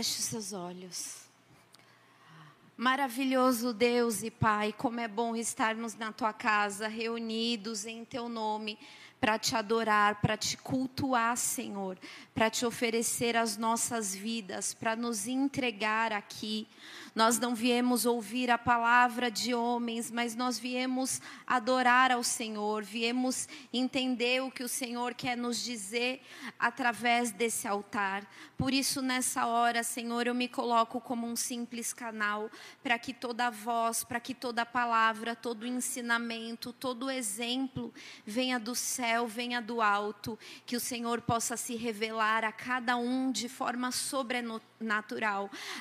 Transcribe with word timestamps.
Feche 0.00 0.18
os 0.20 0.24
seus 0.24 0.52
olhos. 0.54 1.16
Maravilhoso 2.74 3.74
Deus 3.74 4.22
e 4.22 4.30
Pai, 4.30 4.72
como 4.72 4.98
é 4.98 5.06
bom 5.06 5.36
estarmos 5.36 5.94
na 5.94 6.10
tua 6.10 6.32
casa, 6.32 6.88
reunidos 6.88 7.84
em 7.84 8.02
teu 8.02 8.26
nome, 8.26 8.78
para 9.20 9.38
te 9.38 9.54
adorar, 9.54 10.22
para 10.22 10.38
te 10.38 10.56
cultuar, 10.56 11.36
Senhor, 11.36 11.98
para 12.34 12.48
te 12.48 12.64
oferecer 12.64 13.36
as 13.36 13.58
nossas 13.58 14.14
vidas, 14.14 14.72
para 14.72 14.96
nos 14.96 15.26
entregar 15.26 16.14
aqui. 16.14 16.66
Nós 17.14 17.38
não 17.38 17.54
viemos 17.54 18.06
ouvir 18.06 18.50
a 18.50 18.58
palavra 18.58 19.30
de 19.30 19.52
homens, 19.52 20.10
mas 20.10 20.36
nós 20.36 20.58
viemos 20.58 21.20
adorar 21.46 22.12
ao 22.12 22.22
Senhor, 22.22 22.82
viemos 22.82 23.48
entender 23.72 24.42
o 24.42 24.50
que 24.50 24.62
o 24.62 24.68
Senhor 24.68 25.14
quer 25.14 25.36
nos 25.36 25.62
dizer 25.62 26.22
através 26.58 27.32
desse 27.32 27.66
altar. 27.66 28.24
Por 28.56 28.72
isso, 28.72 29.02
nessa 29.02 29.46
hora, 29.46 29.82
Senhor, 29.82 30.26
eu 30.26 30.34
me 30.34 30.48
coloco 30.48 31.00
como 31.00 31.26
um 31.26 31.34
simples 31.34 31.92
canal 31.92 32.50
para 32.82 32.98
que 32.98 33.12
toda 33.12 33.50
voz, 33.50 34.04
para 34.04 34.20
que 34.20 34.34
toda 34.34 34.64
palavra, 34.64 35.34
todo 35.34 35.66
ensinamento, 35.66 36.72
todo 36.72 37.10
exemplo 37.10 37.92
venha 38.24 38.58
do 38.58 38.74
céu, 38.74 39.26
venha 39.26 39.60
do 39.60 39.82
alto, 39.82 40.38
que 40.64 40.76
o 40.76 40.80
Senhor 40.80 41.20
possa 41.22 41.56
se 41.56 41.74
revelar 41.74 42.44
a 42.44 42.52
cada 42.52 42.96
um 42.96 43.32
de 43.32 43.48
forma 43.48 43.90
sobrenatural. 43.90 44.69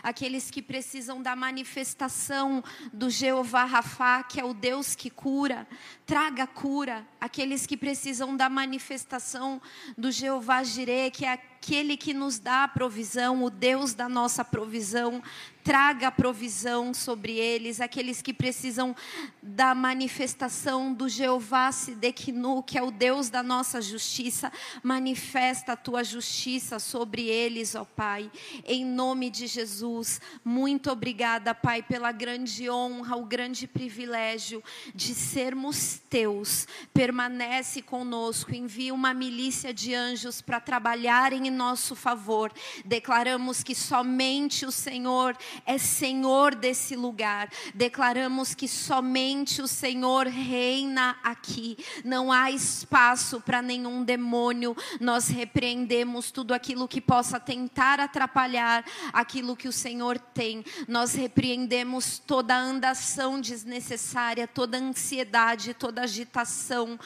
Aqueles 0.04 0.52
que 0.52 0.62
precisam 0.62 1.22
da 1.22 1.36
manifestação 1.36 2.64
do 2.92 3.10
Jeová 3.10 3.64
Rafá, 3.64 4.24
que 4.24 4.40
é 4.40 4.44
o 4.44 4.54
Deus 4.54 4.94
que 4.96 5.10
cura, 5.10 5.68
traga 6.06 6.46
cura. 6.46 7.08
Aqueles 7.20 7.66
que 7.66 7.78
precisam 7.78 8.36
da 8.36 8.50
manifestação 8.50 9.62
do 9.98 10.12
Jeová 10.12 10.64
Jireh, 10.64 11.12
que 11.12 11.26
é 11.26 11.38
aquele 11.60 11.98
que 11.98 12.14
nos 12.14 12.40
dá 12.40 12.64
a 12.64 12.68
provisão, 12.70 13.44
o 13.44 13.50
Deus 13.50 13.94
da 13.94 14.08
nossa 14.08 14.46
provisão, 14.46 15.22
traga 15.62 16.10
provisão 16.10 16.94
sobre 16.94 17.34
eles, 17.34 17.82
aqueles 17.82 18.22
que 18.22 18.34
precisam 18.34 18.96
da 19.44 19.76
manifestação 19.76 20.94
do 20.94 21.10
Jeová 21.10 21.72
Sidequinu, 21.72 22.64
que 22.64 22.78
é 22.78 22.82
o 22.82 22.90
Deus 22.90 23.30
da 23.30 23.44
nossa 23.44 23.82
justiça, 23.82 24.52
manifesta 24.82 25.74
a 25.74 25.78
tua 25.78 26.04
justiça 26.04 26.80
sobre 26.80 27.24
eles, 27.24 27.76
ó 27.76 27.84
Pai, 27.84 28.32
em 28.66 28.86
nome 28.86 29.30
de 29.30 29.48
Jesus. 29.48 30.22
Muito 30.44 30.90
obrigada, 30.90 31.54
Pai, 31.54 31.84
pela 31.84 32.12
grande 32.12 32.70
honra, 32.70 33.18
o 33.18 33.26
grande 33.26 33.68
privilégio 33.68 34.64
de 34.96 35.14
sermos 35.14 36.00
teus. 36.10 36.68
Permanece 36.94 37.82
conosco, 37.82 38.56
envia 38.56 38.94
uma 38.94 39.14
milícia 39.14 39.74
de 39.74 39.94
anjos 39.94 40.42
para 40.42 40.60
trabalharem 40.60 41.49
em 41.50 41.52
nosso 41.52 41.96
favor. 41.96 42.52
Declaramos 42.86 43.64
que 43.64 43.76
somente 43.76 44.66
o 44.66 44.72
Senhor 44.72 45.36
é 45.66 45.78
Senhor 45.78 46.56
desse 46.56 46.96
lugar. 46.96 47.50
Declaramos 47.74 48.56
que 48.56 48.68
somente 48.68 49.62
o 49.62 49.68
Senhor 49.68 50.28
reina 50.28 51.18
aqui. 51.24 51.78
Não 52.06 52.32
há 52.32 52.50
espaço 52.52 53.42
para 53.42 53.62
nenhum 53.62 54.04
demônio. 54.04 54.76
Nós 55.00 55.28
repreendemos 55.28 56.32
tudo 56.32 56.54
aquilo 56.54 56.88
que 56.88 57.02
possa 57.02 57.40
tentar 57.40 58.00
atrapalhar 58.00 58.86
aquilo 59.12 59.58
que 59.58 59.68
o 59.68 59.74
Senhor 59.74 60.18
tem. 60.18 60.64
Nós 60.88 61.14
repreendemos 61.14 62.20
toda 62.20 62.58
andação 62.58 63.42
desnecessária, 63.42 64.48
toda 64.48 64.78
ansiedade, 64.78 65.74
toda 65.74 66.04
agitação, 66.04 67.00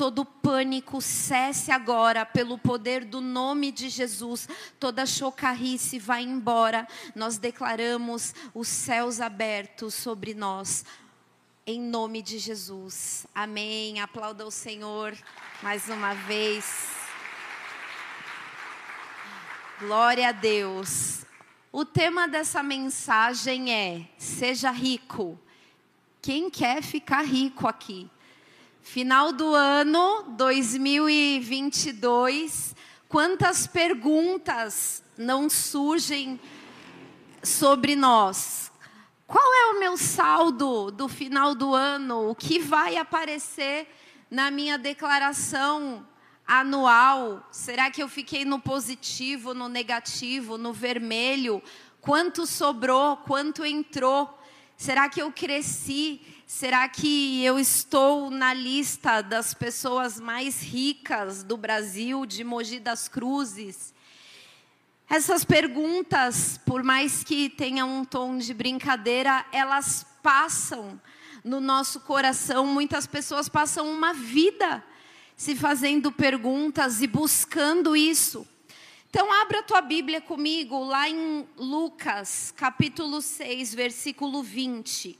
todo 0.00 0.24
pânico 0.24 0.98
cesse 1.02 1.70
agora 1.70 2.24
pelo 2.24 2.56
poder 2.56 3.04
do 3.04 3.20
nome 3.20 3.70
de 3.70 3.90
Jesus. 3.90 4.48
Toda 4.78 5.04
chocarrice 5.04 5.98
vai 5.98 6.22
embora. 6.22 6.88
Nós 7.14 7.36
declaramos 7.36 8.34
os 8.54 8.66
céus 8.66 9.20
abertos 9.20 9.92
sobre 9.92 10.32
nós. 10.32 10.86
Em 11.66 11.78
nome 11.78 12.22
de 12.22 12.38
Jesus. 12.38 13.26
Amém. 13.34 14.00
Aplauda 14.00 14.46
o 14.46 14.50
Senhor 14.50 15.14
mais 15.62 15.86
uma 15.90 16.14
vez. 16.14 16.88
Glória 19.80 20.30
a 20.30 20.32
Deus. 20.32 21.26
O 21.70 21.84
tema 21.84 22.26
dessa 22.26 22.62
mensagem 22.62 23.70
é: 23.70 24.08
seja 24.16 24.70
rico. 24.70 25.38
Quem 26.22 26.48
quer 26.48 26.82
ficar 26.82 27.20
rico 27.20 27.68
aqui? 27.68 28.10
Final 28.82 29.32
do 29.32 29.54
ano 29.54 30.34
2022, 30.36 32.74
quantas 33.08 33.66
perguntas 33.66 35.02
não 35.16 35.48
surgem 35.48 36.38
sobre 37.42 37.94
nós? 37.94 38.72
Qual 39.26 39.54
é 39.54 39.66
o 39.66 39.78
meu 39.78 39.96
saldo 39.96 40.90
do 40.90 41.08
final 41.08 41.54
do 41.54 41.74
ano? 41.74 42.30
O 42.30 42.34
que 42.34 42.58
vai 42.58 42.96
aparecer 42.96 43.86
na 44.28 44.50
minha 44.50 44.76
declaração 44.76 46.04
anual? 46.44 47.46
Será 47.52 47.90
que 47.90 48.02
eu 48.02 48.08
fiquei 48.08 48.44
no 48.44 48.58
positivo, 48.58 49.54
no 49.54 49.68
negativo, 49.68 50.58
no 50.58 50.72
vermelho? 50.72 51.62
Quanto 52.00 52.44
sobrou? 52.44 53.18
Quanto 53.18 53.64
entrou? 53.64 54.36
Será 54.76 55.08
que 55.08 55.22
eu 55.22 55.30
cresci? 55.30 56.20
Será 56.52 56.88
que 56.88 57.44
eu 57.44 57.60
estou 57.60 58.28
na 58.28 58.52
lista 58.52 59.22
das 59.22 59.54
pessoas 59.54 60.18
mais 60.18 60.60
ricas 60.60 61.44
do 61.44 61.56
Brasil, 61.56 62.26
de 62.26 62.42
Mogi 62.42 62.80
das 62.80 63.06
Cruzes? 63.06 63.94
Essas 65.08 65.44
perguntas, 65.44 66.58
por 66.66 66.82
mais 66.82 67.22
que 67.22 67.48
tenham 67.48 67.88
um 68.00 68.04
tom 68.04 68.36
de 68.36 68.52
brincadeira, 68.52 69.46
elas 69.52 70.04
passam 70.24 71.00
no 71.44 71.60
nosso 71.60 72.00
coração. 72.00 72.66
Muitas 72.66 73.06
pessoas 73.06 73.48
passam 73.48 73.88
uma 73.88 74.12
vida 74.12 74.84
se 75.36 75.54
fazendo 75.54 76.10
perguntas 76.10 77.00
e 77.00 77.06
buscando 77.06 77.94
isso. 77.94 78.44
Então, 79.08 79.32
abra 79.40 79.60
a 79.60 79.62
tua 79.62 79.80
Bíblia 79.80 80.20
comigo 80.20 80.82
lá 80.82 81.08
em 81.08 81.46
Lucas, 81.56 82.52
capítulo 82.56 83.22
6, 83.22 83.72
versículo 83.72 84.42
20. 84.42 85.19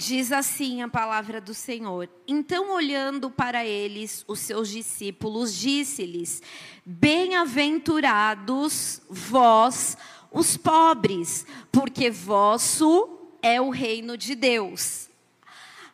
Diz 0.00 0.30
assim 0.30 0.80
a 0.80 0.86
palavra 0.86 1.40
do 1.40 1.52
Senhor. 1.52 2.08
Então, 2.24 2.70
olhando 2.70 3.32
para 3.32 3.66
eles, 3.66 4.24
os 4.28 4.38
seus 4.38 4.68
discípulos, 4.68 5.52
disse-lhes: 5.52 6.40
Bem-aventurados 6.86 9.02
vós, 9.10 9.96
os 10.30 10.56
pobres, 10.56 11.44
porque 11.72 12.12
vosso 12.12 13.08
é 13.42 13.60
o 13.60 13.70
reino 13.70 14.16
de 14.16 14.36
Deus. 14.36 15.10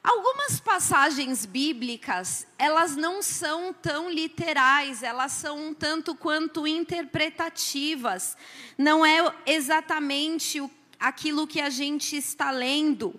Algumas 0.02 0.60
passagens 0.60 1.46
bíblicas, 1.46 2.46
elas 2.58 2.94
não 2.94 3.22
são 3.22 3.72
tão 3.72 4.10
literais, 4.10 5.02
elas 5.02 5.32
são 5.32 5.68
um 5.68 5.72
tanto 5.72 6.14
quanto 6.14 6.66
interpretativas. 6.66 8.36
Não 8.76 9.06
é 9.06 9.34
exatamente 9.46 10.62
aquilo 11.00 11.46
que 11.46 11.62
a 11.62 11.70
gente 11.70 12.18
está 12.18 12.50
lendo. 12.50 13.18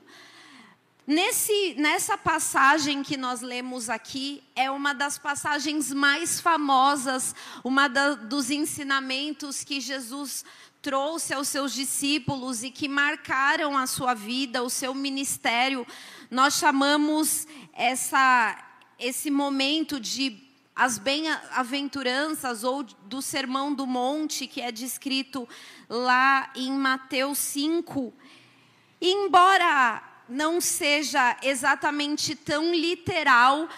Nesse, 1.08 1.76
nessa 1.78 2.18
passagem 2.18 3.04
que 3.04 3.16
nós 3.16 3.42
lemos 3.42 3.92
aqui, 3.92 4.42
é 4.56 4.72
uma 4.72 4.92
das 4.92 5.20
passagens 5.20 5.94
mais 5.94 6.42
famosas, 6.42 7.36
uma 7.64 7.88
da, 7.88 8.16
dos 8.16 8.50
ensinamentos 8.50 9.64
que 9.64 9.80
Jesus 9.80 10.44
trouxe 10.82 11.32
aos 11.32 11.48
seus 11.48 11.74
discípulos 11.74 12.64
e 12.64 12.72
que 12.72 12.88
marcaram 12.88 13.78
a 13.78 13.86
sua 13.86 14.16
vida, 14.16 14.64
o 14.64 14.70
seu 14.70 14.96
ministério. 14.96 15.86
Nós 16.32 16.56
chamamos 16.56 17.48
essa, 17.72 18.58
esse 18.98 19.30
momento 19.30 20.00
de 20.00 20.44
as 20.76 20.98
bem-aventuranças 20.98 22.64
ou 22.64 22.82
do 22.82 23.22
Sermão 23.22 23.76
do 23.76 23.86
Monte, 23.86 24.48
que 24.48 24.60
é 24.60 24.72
descrito 24.72 25.48
lá 25.88 26.52
em 26.56 26.72
Mateus 26.72 27.38
5. 27.38 28.12
E 29.00 29.12
embora 29.12 30.15
não 30.28 30.60
seja 30.60 31.38
exatamente 31.42 32.36
tão 32.36 32.74
literal, 32.74 33.70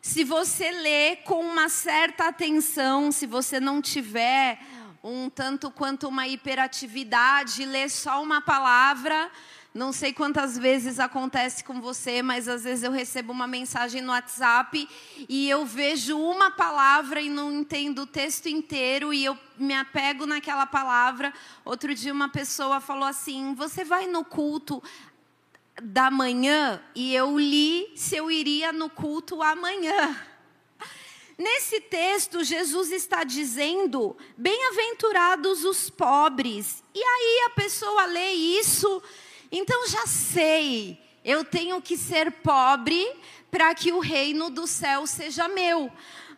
se 0.00 0.24
você 0.24 0.70
lê 0.70 1.16
com 1.16 1.40
uma 1.40 1.68
certa 1.68 2.28
atenção, 2.28 3.12
se 3.12 3.26
você 3.26 3.60
não 3.60 3.80
tiver 3.80 4.58
um 5.02 5.30
tanto 5.30 5.70
quanto 5.70 6.08
uma 6.08 6.26
hiperatividade, 6.26 7.64
ler 7.64 7.88
só 7.88 8.22
uma 8.22 8.40
palavra, 8.40 9.30
não 9.74 9.90
sei 9.90 10.12
quantas 10.12 10.58
vezes 10.58 11.00
acontece 11.00 11.64
com 11.64 11.80
você, 11.80 12.20
mas 12.20 12.46
às 12.46 12.64
vezes 12.64 12.84
eu 12.84 12.90
recebo 12.90 13.32
uma 13.32 13.46
mensagem 13.46 14.02
no 14.02 14.12
WhatsApp 14.12 14.86
e 15.28 15.48
eu 15.48 15.64
vejo 15.64 16.18
uma 16.18 16.50
palavra 16.50 17.20
e 17.22 17.30
não 17.30 17.50
entendo 17.50 18.02
o 18.02 18.06
texto 18.06 18.46
inteiro 18.46 19.14
e 19.14 19.24
eu 19.24 19.38
me 19.56 19.74
apego 19.74 20.26
naquela 20.26 20.66
palavra. 20.66 21.32
Outro 21.64 21.94
dia 21.94 22.12
uma 22.12 22.28
pessoa 22.28 22.80
falou 22.80 23.08
assim: 23.08 23.54
"Você 23.54 23.82
vai 23.82 24.06
no 24.06 24.24
culto 24.24 24.82
da 25.80 26.10
manhã 26.10 26.82
e 26.94 27.14
eu 27.14 27.38
li 27.38 27.92
se 27.96 28.16
eu 28.16 28.30
iria 28.30 28.72
no 28.72 28.90
culto 28.90 29.42
amanhã. 29.42 30.16
Nesse 31.38 31.80
texto, 31.80 32.44
Jesus 32.44 32.92
está 32.92 33.24
dizendo: 33.24 34.16
bem-aventurados 34.36 35.64
os 35.64 35.88
pobres. 35.88 36.84
E 36.94 37.02
aí 37.02 37.46
a 37.46 37.50
pessoa 37.50 38.04
lê 38.04 38.32
isso, 38.32 39.02
então 39.50 39.88
já 39.88 40.06
sei, 40.06 41.00
eu 41.24 41.44
tenho 41.44 41.80
que 41.80 41.96
ser 41.96 42.30
pobre 42.30 43.10
para 43.50 43.74
que 43.74 43.92
o 43.92 43.98
reino 43.98 44.50
do 44.50 44.66
céu 44.66 45.06
seja 45.06 45.48
meu. 45.48 45.90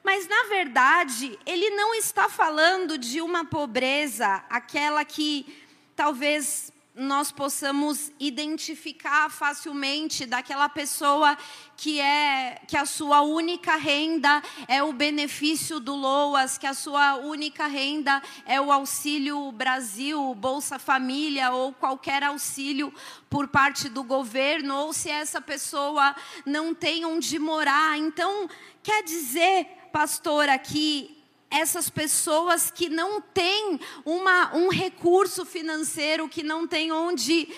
Mas, 0.02 0.28
na 0.28 0.44
verdade, 0.44 1.38
ele 1.46 1.70
não 1.70 1.94
está 1.94 2.28
falando 2.28 2.98
de 2.98 3.22
uma 3.22 3.44
pobreza, 3.44 4.44
aquela 4.50 5.02
que 5.02 5.64
talvez 5.96 6.70
nós 6.94 7.32
possamos 7.32 8.12
identificar 8.20 9.28
facilmente 9.28 10.24
daquela 10.24 10.68
pessoa 10.68 11.36
que 11.76 12.00
é 12.00 12.60
que 12.68 12.76
a 12.76 12.86
sua 12.86 13.22
única 13.22 13.74
renda 13.74 14.40
é 14.68 14.80
o 14.80 14.92
benefício 14.92 15.80
do 15.80 15.92
LOAS, 15.92 16.56
que 16.56 16.68
a 16.68 16.74
sua 16.74 17.16
única 17.16 17.66
renda 17.66 18.22
é 18.46 18.60
o 18.60 18.70
auxílio 18.70 19.50
Brasil, 19.50 20.34
Bolsa 20.36 20.78
Família 20.78 21.50
ou 21.50 21.72
qualquer 21.72 22.22
auxílio 22.22 22.94
por 23.28 23.48
parte 23.48 23.88
do 23.88 24.04
governo, 24.04 24.76
ou 24.76 24.92
se 24.92 25.10
essa 25.10 25.40
pessoa 25.40 26.14
não 26.46 26.72
tem 26.72 27.04
onde 27.04 27.40
morar. 27.40 27.98
Então, 27.98 28.48
quer 28.84 29.02
dizer, 29.02 29.66
pastor, 29.92 30.48
aqui 30.48 31.23
essas 31.54 31.88
pessoas 31.88 32.70
que 32.70 32.88
não 32.88 33.20
têm 33.20 33.78
uma, 34.04 34.54
um 34.54 34.68
recurso 34.68 35.44
financeiro, 35.44 36.28
que 36.28 36.42
não 36.42 36.66
têm 36.66 36.90
onde 36.90 37.48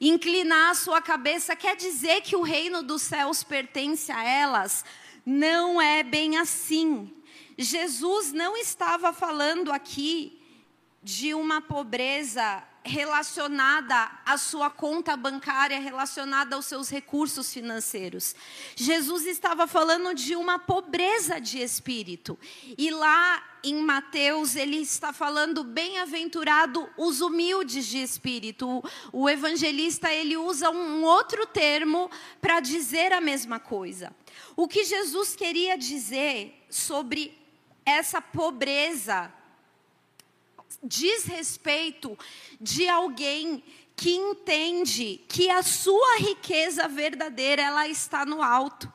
inclinar 0.00 0.70
a 0.70 0.74
sua 0.74 1.00
cabeça, 1.00 1.54
quer 1.54 1.76
dizer 1.76 2.22
que 2.22 2.34
o 2.34 2.42
reino 2.42 2.82
dos 2.82 3.02
céus 3.02 3.44
pertence 3.44 4.10
a 4.10 4.24
elas? 4.24 4.84
Não 5.24 5.80
é 5.80 6.02
bem 6.02 6.38
assim. 6.38 7.12
Jesus 7.56 8.32
não 8.32 8.56
estava 8.56 9.12
falando 9.12 9.70
aqui 9.70 10.40
de 11.02 11.34
uma 11.34 11.60
pobreza 11.60 12.62
relacionada 12.84 14.10
à 14.24 14.36
sua 14.36 14.68
conta 14.68 15.16
bancária, 15.16 15.78
relacionada 15.78 16.56
aos 16.56 16.66
seus 16.66 16.90
recursos 16.90 17.52
financeiros. 17.52 18.34
Jesus 18.74 19.26
estava 19.26 19.66
falando 19.66 20.14
de 20.14 20.34
uma 20.34 20.58
pobreza 20.58 21.40
de 21.40 21.60
espírito. 21.60 22.38
E 22.76 22.90
lá 22.90 23.42
em 23.62 23.76
Mateus, 23.76 24.56
ele 24.56 24.78
está 24.78 25.12
falando 25.12 25.62
bem-aventurado 25.62 26.88
os 26.96 27.20
humildes 27.20 27.86
de 27.86 27.98
espírito. 27.98 28.82
O 29.12 29.30
evangelista, 29.30 30.12
ele 30.12 30.36
usa 30.36 30.70
um 30.70 31.04
outro 31.04 31.46
termo 31.46 32.10
para 32.40 32.58
dizer 32.58 33.12
a 33.12 33.20
mesma 33.20 33.60
coisa. 33.60 34.14
O 34.56 34.66
que 34.66 34.84
Jesus 34.84 35.36
queria 35.36 35.78
dizer 35.78 36.66
sobre 36.68 37.38
essa 37.86 38.20
pobreza 38.20 39.32
diz 40.82 41.24
respeito 41.24 42.18
de 42.60 42.88
alguém 42.88 43.62
que 43.94 44.10
entende 44.10 45.20
que 45.28 45.48
a 45.48 45.62
sua 45.62 46.16
riqueza 46.18 46.88
verdadeira 46.88 47.62
ela 47.62 47.86
está 47.86 48.26
no 48.26 48.42
alto. 48.42 48.92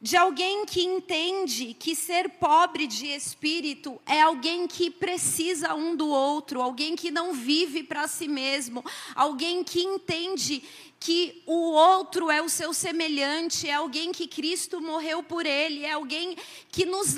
De 0.00 0.18
alguém 0.18 0.66
que 0.66 0.82
entende 0.82 1.72
que 1.72 1.94
ser 1.94 2.28
pobre 2.28 2.86
de 2.86 3.06
espírito 3.06 3.98
é 4.04 4.20
alguém 4.20 4.66
que 4.66 4.90
precisa 4.90 5.74
um 5.74 5.96
do 5.96 6.08
outro, 6.08 6.60
alguém 6.60 6.94
que 6.94 7.10
não 7.10 7.32
vive 7.32 7.82
para 7.82 8.06
si 8.06 8.28
mesmo, 8.28 8.84
alguém 9.14 9.64
que 9.64 9.82
entende 9.82 10.62
que 11.00 11.42
o 11.46 11.72
outro 11.72 12.30
é 12.30 12.42
o 12.42 12.50
seu 12.50 12.74
semelhante, 12.74 13.68
é 13.68 13.72
alguém 13.72 14.12
que 14.12 14.26
Cristo 14.26 14.80
morreu 14.80 15.22
por 15.22 15.46
ele, 15.46 15.84
é 15.84 15.92
alguém 15.92 16.36
que 16.70 16.84
nos 16.84 17.16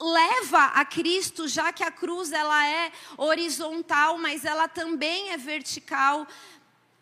leva 0.00 0.66
a 0.66 0.84
Cristo, 0.84 1.48
já 1.48 1.72
que 1.72 1.82
a 1.82 1.90
cruz 1.90 2.32
ela 2.32 2.66
é 2.66 2.92
horizontal, 3.16 4.18
mas 4.18 4.44
ela 4.44 4.68
também 4.68 5.30
é 5.30 5.36
vertical. 5.36 6.26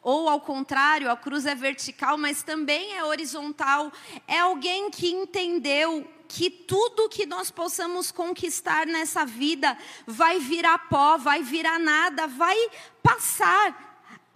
Ou 0.02 0.28
ao 0.28 0.40
contrário, 0.40 1.10
a 1.10 1.16
cruz 1.16 1.46
é 1.46 1.54
vertical, 1.54 2.16
mas 2.16 2.43
também 2.43 2.94
é 2.94 3.04
horizontal. 3.04 3.93
É 4.26 4.38
alguém 4.38 4.90
que 4.90 5.08
entendeu 5.08 6.06
que 6.28 6.50
tudo 6.50 7.08
que 7.08 7.26
nós 7.26 7.50
possamos 7.50 8.10
conquistar 8.10 8.87
nessa 8.87 9.25
vida 9.25 9.76
vai 10.06 10.38
virar 10.38 10.78
pó, 10.88 11.16
vai 11.16 11.42
virar 11.42 11.78
nada, 11.78 12.26
vai 12.26 12.56
passar. 13.02 13.86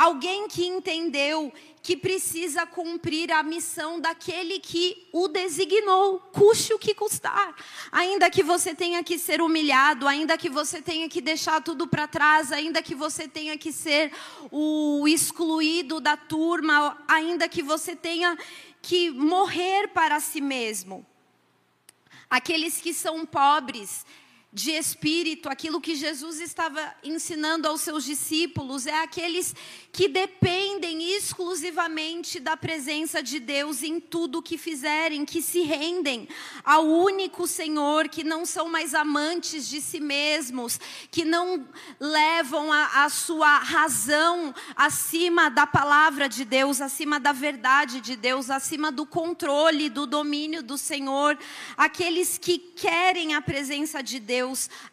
Alguém 0.01 0.49
que 0.49 0.65
entendeu 0.65 1.53
que 1.83 1.95
precisa 1.95 2.65
cumprir 2.65 3.31
a 3.31 3.43
missão 3.43 4.01
daquele 4.01 4.59
que 4.59 5.07
o 5.13 5.29
designou, 5.29 6.19
custe 6.33 6.73
o 6.73 6.79
que 6.79 6.95
custar. 6.95 7.55
Ainda 7.93 8.31
que 8.31 8.43
você 8.43 8.75
tenha 8.75 9.05
que 9.05 9.19
ser 9.19 9.43
humilhado, 9.43 10.09
ainda 10.09 10.39
que 10.39 10.49
você 10.49 10.81
tenha 10.81 11.07
que 11.07 11.21
deixar 11.21 11.63
tudo 11.63 11.87
para 11.87 12.09
trás, 12.09 12.51
ainda 12.51 12.83
que 12.83 12.95
você 12.95 13.29
tenha 13.29 13.59
que 13.59 13.71
ser 13.71 14.11
o 14.51 15.07
excluído 15.07 16.01
da 16.01 16.17
turma, 16.17 16.97
ainda 17.07 17.47
que 17.47 17.63
você 17.63 17.95
tenha 17.95 18.39
que 18.81 19.11
morrer 19.11 19.89
para 19.89 20.19
si 20.19 20.41
mesmo. 20.41 21.05
Aqueles 22.31 22.81
que 22.81 22.95
são 22.95 23.27
pobres, 23.27 24.07
de 24.53 24.73
espírito, 24.73 25.49
aquilo 25.49 25.81
que 25.81 25.95
Jesus 25.95 26.41
estava 26.41 26.93
ensinando 27.05 27.69
aos 27.69 27.83
seus 27.83 28.05
discípulos, 28.05 28.85
é 28.85 29.01
aqueles 29.01 29.55
que 29.93 30.09
dependem 30.09 31.15
exclusivamente 31.15 32.41
da 32.41 32.57
presença 32.57 33.23
de 33.23 33.39
Deus 33.39 33.85
em 33.85 34.01
tudo 34.01 34.39
o 34.39 34.43
que 34.43 34.59
fizerem, 34.59 35.25
que 35.25 35.41
se 35.41 35.61
rendem 35.63 36.29
ao 36.65 36.85
único 36.85 37.47
Senhor, 37.47 38.09
que 38.09 38.25
não 38.25 38.45
são 38.45 38.69
mais 38.69 38.93
amantes 38.93 39.69
de 39.69 39.81
si 39.81 40.01
mesmos, 40.01 40.81
que 41.13 41.25
não 41.25 41.69
levam 42.01 42.73
a, 42.73 43.05
a 43.05 43.09
sua 43.09 43.59
razão 43.59 44.53
acima 44.75 45.49
da 45.49 45.67
palavra 45.67 46.29
de 46.29 46.45
Deus, 46.45 46.81
acima 46.81 47.21
da 47.21 47.31
verdade 47.31 48.01
de 48.01 48.17
Deus, 48.17 48.51
acima 48.51 48.91
do 48.91 49.07
controle, 49.07 49.89
do 49.89 50.07
domínio 50.07 50.61
do 50.61 50.77
Senhor, 50.77 51.39
aqueles 51.77 52.37
que 52.37 52.59
querem 52.59 53.35
a 53.35 53.41
presença 53.41 54.03
de 54.03 54.19
Deus 54.19 54.40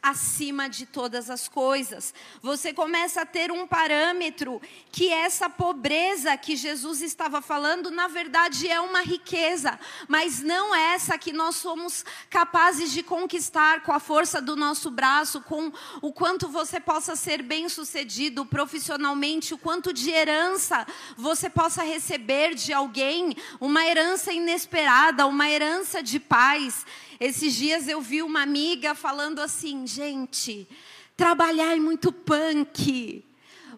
acima 0.01 0.69
de 0.69 0.85
todas 0.85 1.29
as 1.29 1.47
coisas. 1.47 2.13
Você 2.41 2.73
começa 2.73 3.21
a 3.21 3.25
ter 3.25 3.51
um 3.51 3.67
parâmetro 3.67 4.61
que 4.91 5.09
essa 5.11 5.49
pobreza 5.49 6.35
que 6.37 6.55
Jesus 6.55 7.01
estava 7.01 7.41
falando, 7.41 7.91
na 7.91 8.07
verdade 8.07 8.67
é 8.67 8.79
uma 8.79 9.01
riqueza, 9.01 9.79
mas 10.07 10.41
não 10.41 10.73
essa 10.73 11.17
que 11.17 11.31
nós 11.31 11.55
somos 11.55 12.03
capazes 12.29 12.91
de 12.91 13.03
conquistar 13.03 13.81
com 13.83 13.91
a 13.91 13.99
força 13.99 14.41
do 14.41 14.55
nosso 14.55 14.89
braço, 14.91 15.41
com 15.41 15.71
o 16.01 16.11
quanto 16.11 16.47
você 16.47 16.79
possa 16.79 17.15
ser 17.15 17.41
bem-sucedido 17.41 18.45
profissionalmente, 18.45 19.53
o 19.53 19.57
quanto 19.57 19.93
de 19.93 20.09
herança 20.09 20.85
você 21.15 21.49
possa 21.49 21.83
receber 21.83 22.55
de 22.55 22.73
alguém, 22.73 23.35
uma 23.59 23.85
herança 23.85 24.31
inesperada, 24.31 25.27
uma 25.27 25.49
herança 25.49 26.01
de 26.01 26.19
paz. 26.19 26.85
Esses 27.19 27.55
dias 27.55 27.87
eu 27.87 27.99
vi 27.99 28.21
uma 28.21 28.41
amiga 28.41 28.93
falando 28.93 29.39
assim, 29.39 29.87
gente, 29.87 30.67
trabalhar 31.15 31.75
é 31.75 31.79
muito 31.79 32.11
punk. 32.11 33.25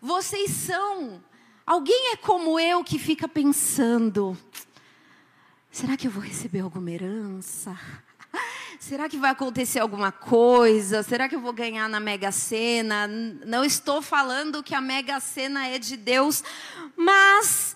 Vocês 0.01 0.51
são. 0.51 1.23
Alguém 1.65 2.13
é 2.13 2.17
como 2.17 2.59
eu 2.59 2.83
que 2.83 2.99
fica 2.99 3.27
pensando: 3.27 4.37
será 5.71 5.95
que 5.95 6.07
eu 6.07 6.11
vou 6.11 6.21
receber 6.21 6.59
alguma 6.59 6.91
herança? 6.91 7.79
Será 8.79 9.09
que 9.09 9.17
vai 9.17 9.31
acontecer 9.31 9.79
alguma 9.79 10.11
coisa? 10.11 11.03
Será 11.03 11.27
que 11.27 11.35
eu 11.35 11.41
vou 11.41 11.51
ganhar 11.51 11.89
na 11.89 11.99
Mega 11.99 12.31
Sena? 12.31 13.07
Não 13.07 13.63
estou 13.65 14.01
falando 14.01 14.63
que 14.63 14.73
a 14.73 14.79
Mega 14.79 15.19
Sena 15.19 15.67
é 15.67 15.77
de 15.77 15.97
Deus, 15.97 16.43
mas 16.95 17.75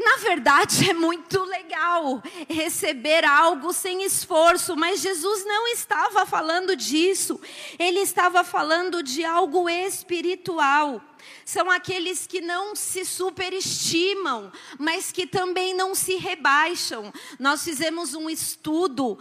na 0.00 0.16
verdade, 0.16 0.88
é 0.90 0.94
muito 0.94 1.42
legal 1.44 2.22
receber 2.48 3.24
algo 3.24 3.72
sem 3.72 4.02
esforço, 4.02 4.76
mas 4.76 5.00
Jesus 5.00 5.44
não 5.44 5.68
estava 5.68 6.26
falando 6.26 6.74
disso. 6.74 7.40
Ele 7.78 8.00
estava 8.00 8.42
falando 8.42 9.02
de 9.02 9.24
algo 9.24 9.68
espiritual. 9.68 11.02
São 11.44 11.70
aqueles 11.70 12.26
que 12.26 12.40
não 12.40 12.74
se 12.74 13.04
superestimam, 13.04 14.50
mas 14.78 15.12
que 15.12 15.26
também 15.26 15.74
não 15.74 15.94
se 15.94 16.16
rebaixam. 16.16 17.12
Nós 17.38 17.62
fizemos 17.62 18.14
um 18.14 18.30
estudo 18.30 19.18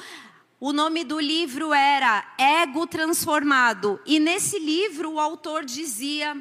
o 0.61 0.73
nome 0.73 1.05
do 1.05 1.17
livro 1.21 1.73
era 1.73 2.33
Ego 2.37 2.85
Transformado. 2.85 3.97
E 4.05 4.19
nesse 4.19 4.59
livro 4.59 5.13
o 5.13 5.19
autor 5.19 5.63
dizia 5.63 6.35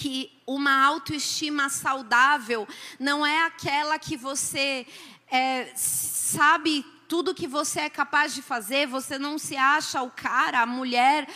que 0.00 0.30
uma 0.46 0.84
autoestima 0.86 1.68
saudável 1.68 2.68
não 3.00 3.26
é 3.26 3.42
aquela 3.44 3.98
que 3.98 4.16
você 4.16 4.86
é, 5.28 5.72
sabe 5.74 6.86
tudo 7.08 7.34
que 7.34 7.48
você 7.48 7.80
é 7.80 7.90
capaz 7.90 8.32
de 8.32 8.40
fazer, 8.40 8.86
você 8.86 9.18
não 9.18 9.38
se 9.38 9.56
acha 9.56 10.00
o 10.00 10.10
cara, 10.10 10.60
a 10.60 10.66
mulher, 10.66 11.26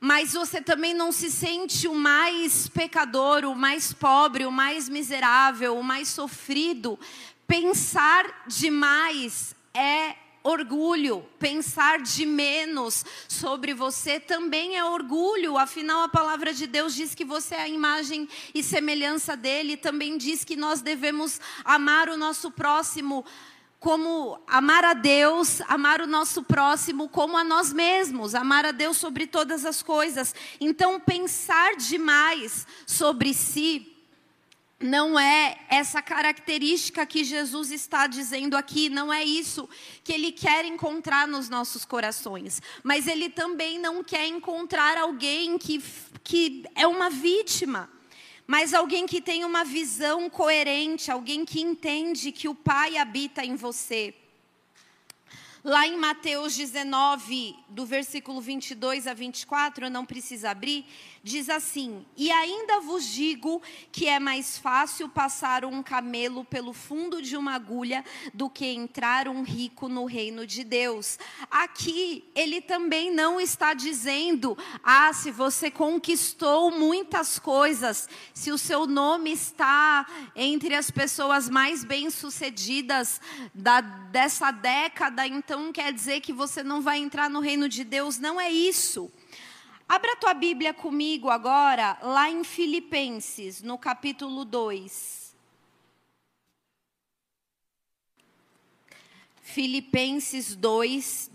mas 0.00 0.32
você 0.32 0.60
também 0.60 0.92
não 0.92 1.12
se 1.12 1.30
sente 1.30 1.86
o 1.86 1.94
mais 1.94 2.66
pecador, 2.66 3.44
o 3.44 3.54
mais 3.54 3.92
pobre, 3.92 4.44
o 4.44 4.50
mais 4.50 4.88
miserável, 4.88 5.78
o 5.78 5.84
mais 5.84 6.08
sofrido. 6.08 6.98
Pensar 7.46 8.44
demais 8.48 9.54
é 9.72 10.16
orgulho. 10.44 11.26
Pensar 11.38 12.02
de 12.02 12.26
menos 12.26 13.04
sobre 13.26 13.72
você 13.72 14.20
também 14.20 14.76
é 14.76 14.84
orgulho. 14.84 15.56
Afinal, 15.56 16.02
a 16.02 16.08
palavra 16.08 16.52
de 16.52 16.66
Deus 16.66 16.94
diz 16.94 17.14
que 17.14 17.24
você 17.24 17.54
é 17.54 17.62
a 17.62 17.68
imagem 17.68 18.28
e 18.54 18.62
semelhança 18.62 19.36
dele. 19.36 19.76
Também 19.76 20.18
diz 20.18 20.44
que 20.44 20.54
nós 20.54 20.82
devemos 20.82 21.40
amar 21.64 22.10
o 22.10 22.16
nosso 22.16 22.50
próximo 22.50 23.24
como 23.80 24.40
amar 24.46 24.82
a 24.82 24.94
Deus, 24.94 25.60
amar 25.68 26.00
o 26.00 26.06
nosso 26.06 26.42
próximo 26.42 27.06
como 27.06 27.36
a 27.36 27.44
nós 27.44 27.70
mesmos, 27.70 28.34
amar 28.34 28.64
a 28.64 28.72
Deus 28.72 28.96
sobre 28.96 29.26
todas 29.26 29.66
as 29.66 29.82
coisas. 29.82 30.34
Então, 30.58 30.98
pensar 30.98 31.76
demais 31.76 32.66
sobre 32.86 33.34
si 33.34 33.93
não 34.80 35.18
é 35.18 35.56
essa 35.68 36.02
característica 36.02 37.06
que 37.06 37.24
Jesus 37.24 37.70
está 37.70 38.06
dizendo 38.06 38.56
aqui, 38.56 38.88
não 38.88 39.12
é 39.12 39.24
isso 39.24 39.68
que 40.02 40.12
ele 40.12 40.32
quer 40.32 40.64
encontrar 40.64 41.26
nos 41.28 41.48
nossos 41.48 41.84
corações. 41.84 42.60
Mas 42.82 43.06
ele 43.06 43.30
também 43.30 43.78
não 43.78 44.02
quer 44.02 44.26
encontrar 44.26 44.98
alguém 44.98 45.56
que, 45.58 45.82
que 46.22 46.64
é 46.74 46.86
uma 46.86 47.08
vítima, 47.08 47.88
mas 48.46 48.74
alguém 48.74 49.06
que 49.06 49.20
tem 49.20 49.44
uma 49.44 49.64
visão 49.64 50.28
coerente, 50.28 51.10
alguém 51.10 51.44
que 51.44 51.60
entende 51.60 52.32
que 52.32 52.48
o 52.48 52.54
Pai 52.54 52.98
habita 52.98 53.44
em 53.44 53.56
você. 53.56 54.14
Lá 55.62 55.88
em 55.88 55.96
Mateus 55.96 56.54
19, 56.54 57.56
do 57.70 57.86
versículo 57.86 58.38
22 58.38 59.06
a 59.06 59.14
24, 59.14 59.88
não 59.88 60.04
precisa 60.04 60.50
abrir, 60.50 60.84
diz 61.24 61.48
assim: 61.48 62.04
E 62.16 62.30
ainda 62.30 62.80
vos 62.80 63.06
digo 63.06 63.62
que 63.90 64.06
é 64.06 64.20
mais 64.20 64.58
fácil 64.58 65.08
passar 65.08 65.64
um 65.64 65.82
camelo 65.82 66.44
pelo 66.44 66.74
fundo 66.74 67.22
de 67.22 67.34
uma 67.34 67.54
agulha 67.54 68.04
do 68.34 68.50
que 68.50 68.66
entrar 68.66 69.26
um 69.26 69.42
rico 69.42 69.88
no 69.88 70.04
reino 70.04 70.46
de 70.46 70.62
Deus. 70.62 71.18
Aqui, 71.50 72.30
ele 72.34 72.60
também 72.60 73.12
não 73.12 73.40
está 73.40 73.72
dizendo, 73.72 74.56
ah, 74.82 75.12
se 75.14 75.30
você 75.30 75.70
conquistou 75.70 76.70
muitas 76.70 77.38
coisas, 77.38 78.06
se 78.34 78.52
o 78.52 78.58
seu 78.58 78.86
nome 78.86 79.32
está 79.32 80.06
entre 80.36 80.74
as 80.74 80.90
pessoas 80.90 81.48
mais 81.48 81.82
bem-sucedidas 81.82 83.18
dessa 84.10 84.50
década, 84.50 85.26
então 85.26 85.72
quer 85.72 85.90
dizer 85.90 86.20
que 86.20 86.32
você 86.32 86.62
não 86.62 86.82
vai 86.82 86.98
entrar 86.98 87.30
no 87.30 87.40
reino 87.40 87.66
de 87.66 87.82
Deus. 87.82 88.18
Não 88.18 88.38
é 88.38 88.50
isso. 88.52 89.10
Abra 89.88 90.16
tua 90.16 90.32
Bíblia 90.32 90.72
comigo 90.72 91.28
agora, 91.28 91.98
lá 92.02 92.30
em 92.30 92.42
Filipenses, 92.42 93.62
no 93.62 93.76
capítulo 93.76 94.44
2. 94.44 95.34
Filipenses 99.42 100.56
2, 100.56 101.30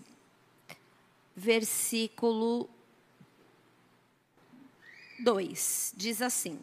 versículo 1.35 2.67
2. 5.19 5.93
Diz 5.95 6.19
assim: 6.19 6.59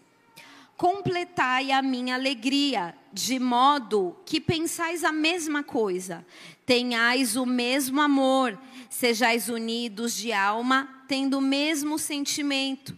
Completai 0.77 1.71
a 1.71 1.81
minha 1.81 2.17
alegria, 2.17 2.99
de 3.13 3.39
modo 3.39 4.17
que 4.27 4.41
pensais 4.41 5.05
a 5.05 5.13
mesma 5.13 5.63
coisa, 5.63 6.27
tenhais 6.67 7.37
o 7.37 7.47
mesmo 7.47 8.01
amor, 8.01 8.59
sejais 8.91 9.49
unidos 9.49 10.15
de 10.17 10.33
alma, 10.33 10.96
tendo 11.07 11.39
o 11.39 11.43
mesmo 11.43 11.99
sentimento. 11.99 12.97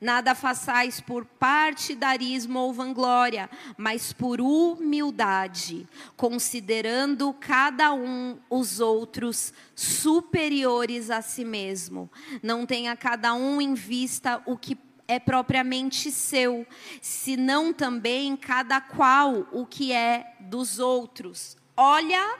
Nada 0.00 0.34
façais 0.34 1.00
por 1.00 1.24
partidarismo 1.24 2.58
ou 2.58 2.72
vanglória, 2.72 3.48
mas 3.78 4.12
por 4.12 4.40
humildade, 4.40 5.88
considerando 6.16 7.32
cada 7.32 7.94
um 7.94 8.38
os 8.50 8.78
outros 8.78 9.54
superiores 9.74 11.08
a 11.08 11.22
si 11.22 11.44
mesmo. 11.44 12.10
Não 12.42 12.66
tenha 12.66 12.94
cada 12.94 13.32
um 13.32 13.60
em 13.60 13.72
vista 13.72 14.42
o 14.44 14.56
que 14.56 14.76
é 15.08 15.18
propriamente 15.18 16.10
seu, 16.10 16.66
senão 17.00 17.72
também 17.72 18.36
cada 18.36 18.80
qual 18.80 19.46
o 19.52 19.64
que 19.64 19.92
é 19.92 20.34
dos 20.40 20.78
outros. 20.78 21.56
Olha 21.76 22.38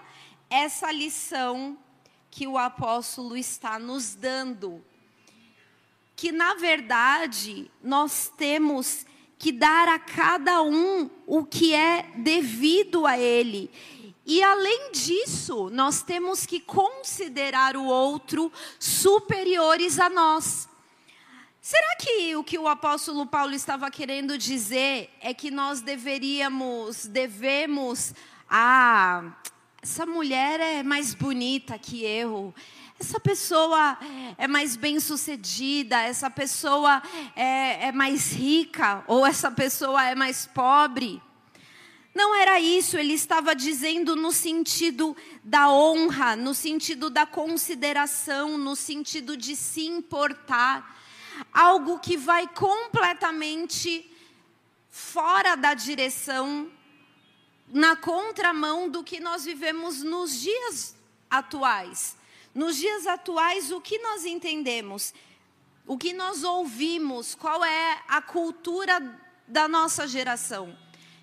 essa 0.51 0.91
lição 0.93 1.79
que 2.31 2.47
o 2.47 2.59
apóstolo 2.59 3.37
está 3.37 3.79
nos 3.79 4.15
dando. 4.15 4.85
Que 6.17 6.33
na 6.33 6.55
verdade 6.55 7.71
nós 7.83 8.33
temos 8.37 9.07
que 9.39 9.53
dar 9.53 9.87
a 9.87 9.99
cada 9.99 10.63
um 10.63 11.11
o 11.27 11.45
que 11.45 11.75
é 11.75 12.11
devido 12.17 13.07
a 13.07 13.19
ele. 13.19 13.71
E 14.25 14.43
além 14.43 14.91
disso, 14.91 15.71
nós 15.71 16.03
temos 16.03 16.45
que 16.45 16.59
considerar 16.59 17.77
o 17.77 17.85
outro 17.85 18.51
superiores 18.79 20.01
a 20.01 20.11
nós. 20.11 20.69
Será 21.61 21.97
que 21.97 22.35
o 22.35 22.43
que 22.43 22.59
o 22.59 22.67
apóstolo 22.67 23.27
Paulo 23.27 23.53
estava 23.53 23.91
querendo 23.91 24.39
dizer 24.39 25.11
é 25.21 25.35
que 25.35 25.51
nós 25.51 25.81
deveríamos, 25.81 27.07
devemos, 27.07 28.15
ah, 28.49 29.33
essa 29.83 30.05
mulher 30.05 30.59
é 30.61 30.83
mais 30.83 31.15
bonita 31.15 31.79
que 31.79 32.05
eu. 32.05 32.55
Essa 32.99 33.21
pessoa 33.21 33.99
é 34.39 34.49
mais 34.49 34.75
bem 34.75 34.99
sucedida, 34.99 36.01
essa 36.01 36.31
pessoa 36.31 37.03
é, 37.37 37.89
é 37.89 37.93
mais 37.93 38.33
rica, 38.33 39.05
ou 39.07 39.27
essa 39.27 39.51
pessoa 39.51 40.03
é 40.03 40.15
mais 40.15 40.47
pobre. 40.47 41.23
Não 42.15 42.35
era 42.35 42.59
isso, 42.59 42.97
ele 42.97 43.13
estava 43.13 43.55
dizendo 43.55 44.17
no 44.17 44.33
sentido 44.33 45.15
da 45.45 45.71
honra, 45.71 46.35
no 46.35 46.55
sentido 46.55 47.11
da 47.11 47.27
consideração, 47.27 48.57
no 48.57 48.75
sentido 48.75 49.37
de 49.37 49.55
se 49.55 49.85
importar. 49.85 50.97
Algo 51.53 51.99
que 51.99 52.17
vai 52.17 52.49
completamente 52.49 54.11
fora 54.89 55.55
da 55.55 55.75
direção 55.75 56.73
na 57.69 57.97
contramão 57.97 58.89
do 58.89 59.03
que 59.03 59.21
nós 59.21 59.45
vivemos 59.45 60.03
nos 60.03 60.41
dias 60.41 60.95
atuais. 61.31 62.17
Nos 62.55 62.77
dias 62.77 63.07
atuais, 63.07 63.71
o 63.71 63.81
que 63.81 63.99
nós 63.99 64.25
entendemos? 64.25 65.13
O 65.87 65.99
que 65.99 66.13
nós 66.13 66.43
ouvimos? 66.43 67.35
Qual 67.35 67.65
é 67.65 68.03
a 68.09 68.23
cultura 68.23 69.21
da 69.47 69.69
nossa 69.69 70.07
geração? 70.07 70.77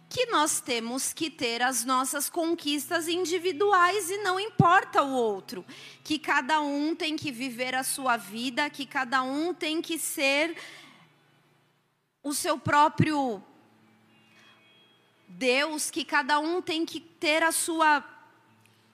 Que 0.08 0.28
nós 0.28 0.62
temos 0.62 1.12
que 1.12 1.30
ter 1.30 1.62
as 1.62 1.84
nossas 1.84 2.30
conquistas 2.30 3.08
individuais 3.08 4.12
e 4.12 4.18
não 4.20 4.40
importa 4.40 5.02
o 5.02 5.12
outro. 5.12 5.66
Que 6.04 6.20
cada 6.20 6.62
um 6.62 6.94
tem 6.94 7.16
que 7.16 7.32
viver 7.32 7.74
a 7.74 7.84
sua 7.84 8.16
vida, 8.16 8.70
que 8.70 8.86
cada 8.86 9.24
um 9.24 9.54
tem 9.54 9.82
que 9.82 9.98
ser 9.98 10.56
o 12.22 12.34
seu 12.34 12.58
próprio 12.58 13.44
Deus 15.38 15.90
que 15.90 16.06
cada 16.06 16.40
um 16.40 16.62
tem 16.62 16.86
que 16.86 17.00
ter 17.00 17.44
a 17.44 17.52
sua 17.52 18.04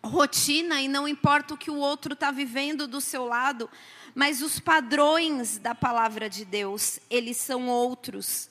rotina 0.04 0.82
e 0.82 0.88
não 0.88 1.08
importa 1.08 1.54
o 1.54 1.58
que 1.58 1.70
o 1.70 1.78
outro 1.78 2.14
está 2.14 2.32
vivendo 2.32 2.88
do 2.88 3.02
seu 3.02 3.26
lado, 3.26 3.70
mas 4.16 4.42
os 4.42 4.60
padrões 4.60 5.58
da 5.58 5.76
palavra 5.76 6.30
de 6.30 6.46
Deus, 6.46 7.00
eles 7.10 7.38
são 7.38 7.68
outros. 7.68 8.50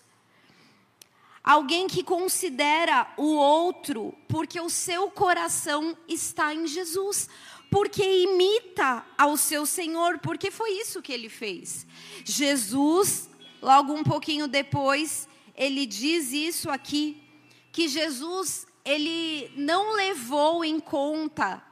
Alguém 1.43 1.87
que 1.87 2.03
considera 2.03 3.11
o 3.17 3.35
outro 3.35 4.15
porque 4.29 4.61
o 4.61 4.69
seu 4.69 5.11
coração 5.11 5.97
está 6.07 6.55
em 6.55 6.67
Jesus, 6.67 7.29
porque 7.71 8.23
imita 8.23 9.05
ao 9.17 9.37
seu 9.37 9.65
Senhor, 9.65 10.19
porque 10.19 10.51
foi 10.51 10.73
isso 10.73 11.01
que 11.01 11.13
ele 11.13 11.31
fez. 11.31 11.87
Jesus, 12.23 13.31
logo 13.63 13.95
um 13.95 14.05
pouquinho 14.05 14.47
depois, 14.47 15.27
ele 15.57 15.87
diz 15.87 16.33
isso 16.33 16.71
aqui 16.71 17.28
que 17.73 17.89
Jesus 17.89 18.67
ele 18.85 19.51
não 19.55 19.95
levou 19.95 20.65
em 20.65 20.81
conta 20.81 21.63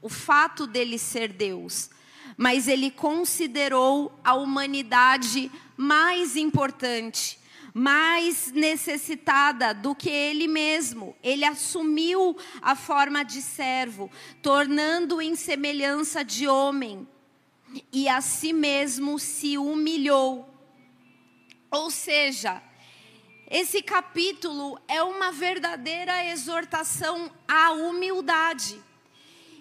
o 0.00 0.08
fato 0.08 0.66
dele 0.66 0.98
ser 0.98 1.32
Deus, 1.32 1.90
mas 2.36 2.68
ele 2.68 2.90
considerou 2.90 4.12
a 4.22 4.34
humanidade 4.34 5.50
mais 5.76 6.36
importante, 6.36 7.38
mais 7.74 8.52
necessitada 8.52 9.72
do 9.72 9.94
que 9.94 10.08
ele 10.08 10.46
mesmo. 10.46 11.16
Ele 11.22 11.44
assumiu 11.44 12.36
a 12.60 12.76
forma 12.76 13.24
de 13.24 13.42
servo, 13.42 14.10
tornando 14.42 15.20
em 15.20 15.34
semelhança 15.34 16.24
de 16.24 16.46
homem, 16.46 17.08
e 17.92 18.08
a 18.08 18.20
si 18.20 18.52
mesmo 18.52 19.18
se 19.18 19.56
humilhou. 19.58 20.48
Ou 21.70 21.90
seja, 21.90 22.62
esse 23.52 23.82
capítulo 23.82 24.80
é 24.88 25.02
uma 25.02 25.30
verdadeira 25.30 26.24
exortação 26.24 27.30
à 27.46 27.70
humildade. 27.72 28.82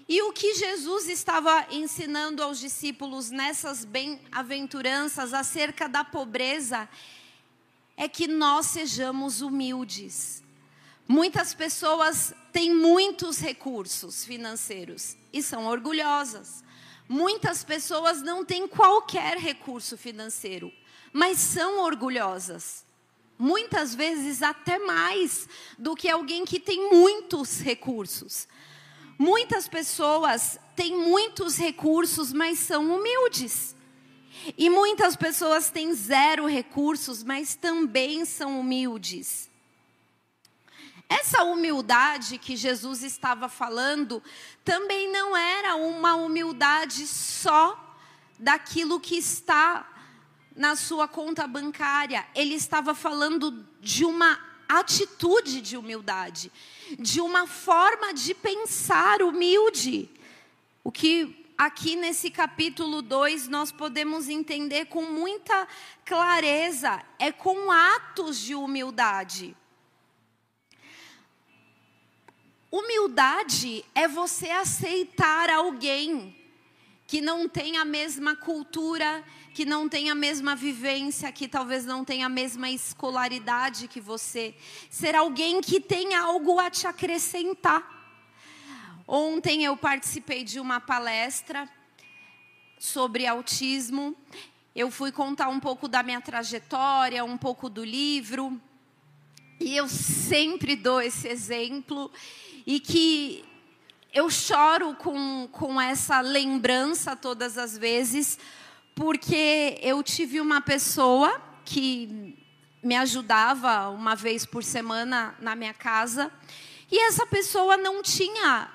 E 0.08 0.22
o 0.22 0.32
que 0.32 0.54
Jesus 0.56 1.10
estava 1.10 1.68
ensinando 1.70 2.42
aos 2.42 2.58
discípulos 2.58 3.30
nessas 3.32 3.84
bem-aventuranças 3.84 5.34
acerca 5.34 5.90
da 5.90 6.06
pobreza 6.06 6.88
é 7.98 8.08
que 8.08 8.30
nós 8.30 8.68
sejamos 8.68 9.42
humildes. 9.42 10.42
Muitas 11.06 11.54
pessoas 11.54 12.34
têm 12.54 12.74
muitos 12.74 13.40
recursos 13.40 14.24
financeiros 14.24 15.18
e 15.34 15.44
são 15.44 15.66
orgulhosas. 15.66 16.64
Muitas 17.10 17.62
pessoas 17.62 18.22
não 18.22 18.46
têm 18.46 18.70
qualquer 18.70 19.38
recurso 19.38 19.98
financeiro, 19.98 20.72
mas 21.12 21.40
são 21.40 21.80
orgulhosas. 21.84 22.90
Muitas 23.44 23.96
vezes 23.96 24.44
até 24.44 24.78
mais 24.78 25.50
do 25.76 25.96
que 25.96 26.08
alguém 26.08 26.46
que 26.46 26.60
tem 26.60 26.92
muitos 26.92 27.60
recursos. 27.60 28.48
Muitas 29.18 29.68
pessoas 29.68 30.60
têm 30.76 30.96
muitos 30.96 31.58
recursos, 31.58 32.32
mas 32.32 32.60
são 32.60 32.96
humildes. 32.96 33.76
E 34.56 34.70
muitas 34.70 35.16
pessoas 35.16 35.72
têm 35.72 35.92
zero 35.92 36.46
recursos, 36.46 37.24
mas 37.24 37.56
também 37.56 38.26
são 38.26 38.60
humildes. 38.60 39.50
Essa 41.10 41.44
humildade 41.44 42.38
que 42.38 42.56
Jesus 42.56 43.02
estava 43.02 43.50
falando 43.50 44.22
também 44.64 45.12
não 45.12 45.36
era 45.36 45.76
uma 45.78 46.14
humildade 46.14 47.08
só 47.08 47.98
daquilo 48.38 49.00
que 49.00 49.16
está 49.16 49.91
na 50.56 50.76
sua 50.76 51.08
conta 51.08 51.48
bancária. 51.48 52.26
Ele 52.36 52.56
estava 52.56 52.94
falando 52.94 53.66
de 53.80 54.06
uma 54.06 54.40
atitude 54.68 55.62
de 55.62 55.76
humildade, 55.76 56.52
de 56.98 57.20
uma 57.20 57.46
forma 57.46 58.14
de 58.14 58.34
pensar 58.34 59.22
humilde. 59.22 60.10
O 60.84 60.92
que 60.92 61.46
aqui 61.58 61.96
nesse 61.96 62.32
capítulo 62.32 63.02
2 63.02 63.48
nós 63.48 63.72
podemos 63.72 64.30
entender 64.30 64.86
com 64.86 65.04
muita 65.04 65.68
clareza 66.06 67.04
é 67.20 67.32
com 67.32 67.72
atos 67.72 68.40
de 68.40 68.56
humildade. 68.56 69.56
Humildade 72.72 73.84
é 73.94 74.08
você 74.08 74.50
aceitar 74.50 75.50
alguém 75.50 76.34
que 77.06 77.20
não 77.20 77.50
tem 77.50 77.76
a 77.76 77.84
mesma 77.84 78.38
cultura, 78.38 79.22
que 79.54 79.66
não 79.66 79.90
tem 79.90 80.10
a 80.10 80.16
mesma 80.16 80.56
vivência, 80.56 81.32
que 81.32 81.48
talvez 81.48 81.86
não 81.86 82.06
tenha 82.06 82.26
a 82.26 82.30
mesma 82.30 82.70
escolaridade 82.70 83.88
que 83.88 84.00
você. 84.00 84.56
Ser 84.90 85.16
alguém 85.16 85.62
que 85.62 85.80
tem 85.80 86.16
algo 86.16 86.60
a 86.60 86.70
te 86.70 86.88
acrescentar. 86.88 88.00
Ontem 89.08 89.66
eu 89.66 89.76
participei 89.76 90.44
de 90.44 90.60
uma 90.60 90.80
palestra 90.80 91.70
sobre 92.80 93.28
autismo. 93.28 94.16
Eu 94.74 94.90
fui 94.90 95.12
contar 95.12 95.50
um 95.50 95.60
pouco 95.60 95.88
da 95.88 96.02
minha 96.02 96.22
trajetória, 96.22 97.24
um 97.26 97.38
pouco 97.38 97.70
do 97.70 97.84
livro. 97.84 98.60
E 99.60 99.76
eu 99.76 99.88
sempre 99.88 100.76
dou 100.76 101.02
esse 101.02 101.28
exemplo 101.28 102.10
e 102.66 102.80
que 102.80 103.44
eu 104.14 104.30
choro 104.30 104.96
com, 104.96 105.48
com 105.52 105.80
essa 105.80 106.20
lembrança 106.22 107.16
todas 107.16 107.58
as 107.58 107.78
vezes, 107.78 108.40
porque 108.96 109.80
eu 109.82 110.02
tive 110.04 110.40
uma 110.42 110.62
pessoa 110.62 111.42
que 111.66 112.38
me 112.84 112.96
ajudava 112.96 113.90
uma 113.90 114.16
vez 114.16 114.46
por 114.46 114.64
semana 114.64 115.36
na 115.40 115.56
minha 115.56 115.74
casa, 115.74 116.32
e 116.92 117.00
essa 117.08 117.26
pessoa 117.26 117.78
não 117.78 118.02
tinha, 118.02 118.70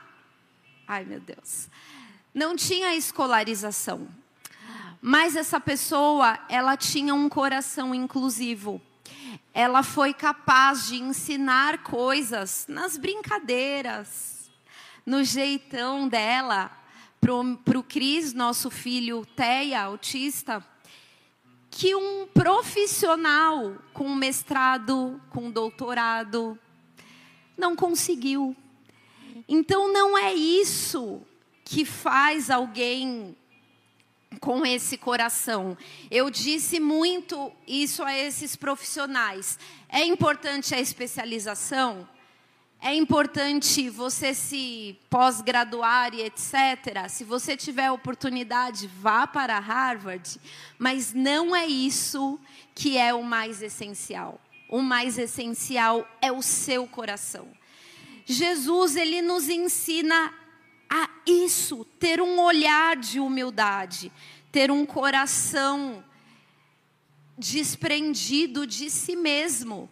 ai 0.87 1.05
meu 1.05 1.21
Deus, 1.21 1.69
não 2.35 2.57
tinha 2.57 2.95
escolarização. 2.95 4.09
Mas 5.01 5.37
essa 5.37 5.61
pessoa, 5.61 6.39
ela 6.49 6.77
tinha 6.77 7.15
um 7.15 7.29
coração 7.29 7.95
inclusivo 7.95 8.81
ela 9.57 9.83
foi 9.83 10.13
capaz 10.13 10.89
de 10.89 10.97
ensinar 10.97 11.79
coisas 11.79 12.67
nas 12.69 12.99
brincadeiras, 12.99 14.51
no 15.07 15.25
jeitão 15.25 16.07
dela, 16.07 16.71
para 17.65 17.79
o 17.79 17.83
Cris, 17.83 18.33
nosso 18.33 18.71
filho 18.71 19.27
Teia, 19.35 19.83
autista, 19.83 20.65
que 21.69 21.93
um 21.93 22.29
profissional 22.33 23.77
com 23.93 24.15
mestrado, 24.15 25.21
com 25.31 25.51
doutorado, 25.51 26.57
não 27.59 27.75
conseguiu. 27.75 28.55
Então 29.49 29.93
não 29.93 30.17
é 30.17 30.33
isso 30.33 31.21
que 31.65 31.85
faz 31.85 32.49
alguém 32.49 33.37
com 34.41 34.65
esse 34.65 34.97
coração. 34.97 35.77
Eu 36.09 36.31
disse 36.31 36.79
muito 36.79 37.53
isso 37.67 38.05
a 38.05 38.17
esses 38.17 38.55
profissionais. 38.55 39.59
É 39.89 40.05
importante 40.05 40.77
a 40.77 40.81
especialização, 40.81 42.09
é 42.87 42.95
importante 42.95 43.91
você 43.91 44.33
se 44.33 44.97
pós-graduar 45.11 46.15
e 46.15 46.23
etc. 46.23 47.09
Se 47.09 47.25
você 47.25 47.57
tiver 47.57 47.91
oportunidade, 47.91 48.87
vá 48.87 49.27
para 49.27 49.59
Harvard, 49.59 50.41
mas 50.79 51.13
não 51.13 51.55
é 51.55 51.67
isso 51.67 52.39
que 52.77 52.97
é 52.97 53.13
o 53.13 53.25
mais 53.25 53.61
essencial. 53.61 54.41
O 54.69 54.81
mais 54.81 55.19
essencial 55.19 56.09
é 56.23 56.31
o 56.31 56.41
seu 56.41 56.87
coração. 56.87 57.49
Jesus, 58.25 58.95
ele 58.95 59.21
nos 59.21 59.49
ensina 59.49 60.33
a 60.89 61.11
isso, 61.27 61.85
ter 61.99 62.21
um 62.21 62.39
olhar 62.39 62.97
de 62.97 63.19
humildade, 63.19 64.13
ter 64.53 64.71
um 64.71 64.87
coração 64.87 66.05
desprendido 67.37 68.65
de 68.65 68.89
si 68.91 69.17
mesmo. 69.17 69.91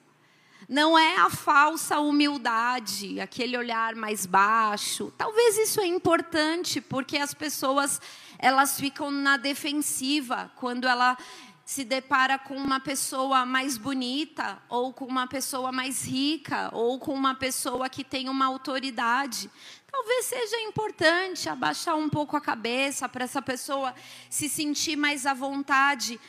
Não 0.68 0.98
é 0.98 1.16
a 1.18 1.28
falsa 1.28 2.00
humildade, 2.00 3.20
aquele 3.20 3.56
olhar 3.56 3.94
mais 3.94 4.24
baixo. 4.24 5.12
Talvez 5.18 5.58
isso 5.58 5.80
é 5.80 5.86
importante, 5.86 6.80
porque 6.80 7.18
as 7.18 7.34
pessoas 7.34 8.00
elas 8.38 8.78
ficam 8.78 9.10
na 9.10 9.36
defensiva 9.36 10.50
quando 10.56 10.86
ela 10.86 11.16
se 11.64 11.82
depara 11.82 12.38
com 12.38 12.56
uma 12.56 12.78
pessoa 12.78 13.46
mais 13.46 13.78
bonita, 13.78 14.62
ou 14.68 14.92
com 14.92 15.06
uma 15.06 15.26
pessoa 15.26 15.72
mais 15.72 16.06
rica, 16.06 16.68
ou 16.72 16.98
com 16.98 17.14
uma 17.14 17.34
pessoa 17.34 17.88
que 17.88 18.04
tem 18.04 18.28
uma 18.28 18.44
autoridade. 18.46 19.50
Talvez 19.90 20.26
seja 20.26 20.60
importante 20.60 21.48
abaixar 21.48 21.96
um 21.96 22.08
pouco 22.08 22.36
a 22.36 22.40
cabeça 22.40 23.08
para 23.08 23.24
essa 23.24 23.40
pessoa 23.40 23.94
se 24.28 24.48
sentir 24.48 24.96
mais 24.96 25.24
à 25.24 25.32
vontade, 25.32 26.20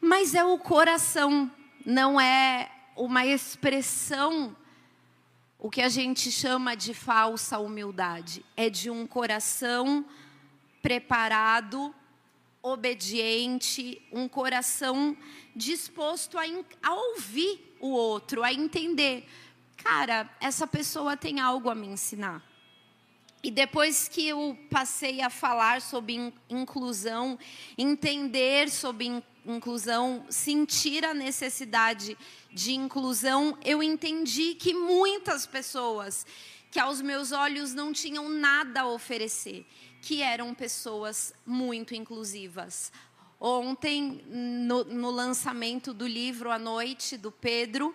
mas 0.00 0.34
é 0.34 0.44
o 0.44 0.58
coração, 0.58 1.50
não 1.84 2.18
é 2.18 2.70
uma 2.96 3.26
expressão, 3.26 4.56
o 5.58 5.70
que 5.70 5.82
a 5.82 5.88
gente 5.88 6.30
chama 6.32 6.74
de 6.74 6.94
falsa 6.94 7.58
humildade, 7.58 8.44
é 8.56 8.70
de 8.70 8.90
um 8.90 9.06
coração 9.06 10.04
preparado 10.82 11.94
obediente, 12.62 14.02
um 14.10 14.26
coração 14.26 15.16
disposto 15.54 16.36
a, 16.38 16.42
a 16.82 16.94
ouvir 16.94 17.76
o 17.80 17.88
outro, 17.88 18.42
a 18.42 18.52
entender. 18.52 19.28
Cara, 19.76 20.28
essa 20.40 20.66
pessoa 20.66 21.16
tem 21.16 21.38
algo 21.38 21.70
a 21.70 21.74
me 21.74 21.86
ensinar. 21.86 22.42
E 23.42 23.50
depois 23.50 24.08
que 24.08 24.26
eu 24.26 24.58
passei 24.68 25.20
a 25.20 25.30
falar 25.30 25.80
sobre 25.80 26.32
inclusão, 26.50 27.38
entender 27.78 28.68
sobre 28.68 29.06
inclusão, 29.06 29.35
sentir 30.28 31.04
a 31.04 31.14
necessidade 31.14 32.16
de 32.52 32.74
inclusão, 32.74 33.56
eu 33.64 33.82
entendi 33.82 34.54
que 34.54 34.74
muitas 34.74 35.46
pessoas 35.46 36.26
que 36.70 36.80
aos 36.80 37.00
meus 37.00 37.32
olhos 37.32 37.72
não 37.72 37.92
tinham 37.92 38.28
nada 38.28 38.82
a 38.82 38.88
oferecer, 38.88 39.66
que 40.02 40.20
eram 40.20 40.54
pessoas 40.54 41.32
muito 41.46 41.94
inclusivas. 41.94 42.92
Ontem, 43.40 44.22
no, 44.26 44.84
no 44.84 45.10
lançamento 45.10 45.94
do 45.94 46.06
livro 46.06 46.50
à 46.50 46.58
noite, 46.58 47.16
do 47.16 47.30
Pedro, 47.30 47.94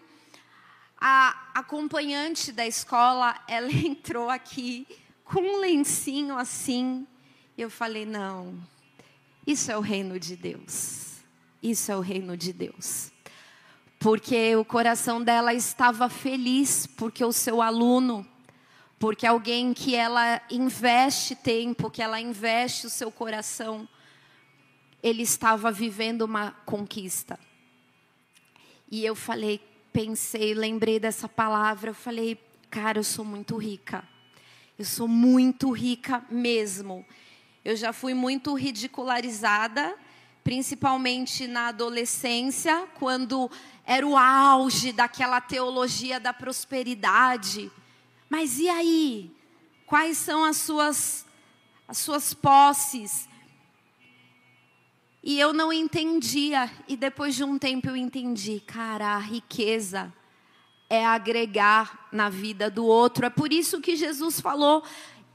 a 0.99 1.51
acompanhante 1.55 2.51
da 2.51 2.65
escola, 2.65 3.39
ela 3.49 3.71
entrou 3.71 4.29
aqui 4.29 4.87
com 5.23 5.41
um 5.41 5.59
lencinho 5.59 6.37
assim. 6.37 7.07
Eu 7.57 7.69
falei: 7.69 8.05
não, 8.05 8.55
isso 9.45 9.71
é 9.71 9.77
o 9.77 9.81
reino 9.81 10.19
de 10.19 10.35
Deus. 10.35 11.10
Isso 11.61 11.91
é 11.91 11.95
o 11.95 12.01
reino 12.01 12.35
de 12.35 12.53
Deus. 12.53 13.11
Porque 13.99 14.55
o 14.55 14.65
coração 14.65 15.23
dela 15.23 15.53
estava 15.53 16.09
feliz, 16.09 16.87
porque 16.87 17.23
o 17.23 17.31
seu 17.31 17.61
aluno 17.61 18.25
porque 19.01 19.25
alguém 19.25 19.73
que 19.73 19.95
ela 19.95 20.39
investe 20.47 21.33
tempo, 21.33 21.89
que 21.89 22.03
ela 22.03 22.21
investe 22.21 22.85
o 22.85 22.89
seu 22.89 23.11
coração, 23.11 23.89
ele 25.01 25.23
estava 25.23 25.71
vivendo 25.71 26.21
uma 26.21 26.51
conquista. 26.67 27.39
E 28.91 29.03
eu 29.03 29.15
falei, 29.15 29.59
pensei, 29.91 30.53
lembrei 30.53 30.99
dessa 30.99 31.27
palavra, 31.27 31.89
eu 31.89 31.95
falei, 31.95 32.37
cara, 32.69 32.99
eu 32.99 33.03
sou 33.03 33.25
muito 33.25 33.57
rica. 33.57 34.07
Eu 34.77 34.85
sou 34.85 35.07
muito 35.07 35.71
rica 35.71 36.23
mesmo. 36.29 37.03
Eu 37.65 37.75
já 37.75 37.91
fui 37.91 38.13
muito 38.13 38.53
ridicularizada 38.53 39.97
principalmente 40.43 41.47
na 41.47 41.67
adolescência, 41.67 42.87
quando 42.95 43.49
era 43.85 44.05
o 44.05 44.17
auge 44.17 44.91
daquela 44.91 45.41
teologia 45.41 46.19
da 46.19 46.33
prosperidade. 46.33 47.71
Mas 48.29 48.59
e 48.59 48.69
aí? 48.69 49.31
Quais 49.85 50.17
são 50.17 50.43
as 50.43 50.57
suas 50.57 51.25
as 51.87 51.97
suas 51.97 52.33
posses? 52.33 53.27
E 55.23 55.39
eu 55.39 55.53
não 55.53 55.71
entendia, 55.71 56.71
e 56.87 56.95
depois 56.95 57.35
de 57.35 57.43
um 57.43 57.57
tempo 57.59 57.89
eu 57.89 57.95
entendi, 57.95 58.59
cara, 58.61 59.15
a 59.15 59.19
riqueza 59.19 60.11
é 60.89 61.05
agregar 61.05 62.07
na 62.11 62.27
vida 62.27 62.69
do 62.71 62.85
outro. 62.85 63.25
É 63.25 63.29
por 63.29 63.53
isso 63.53 63.79
que 63.79 63.95
Jesus 63.95 64.39
falou: 64.39 64.83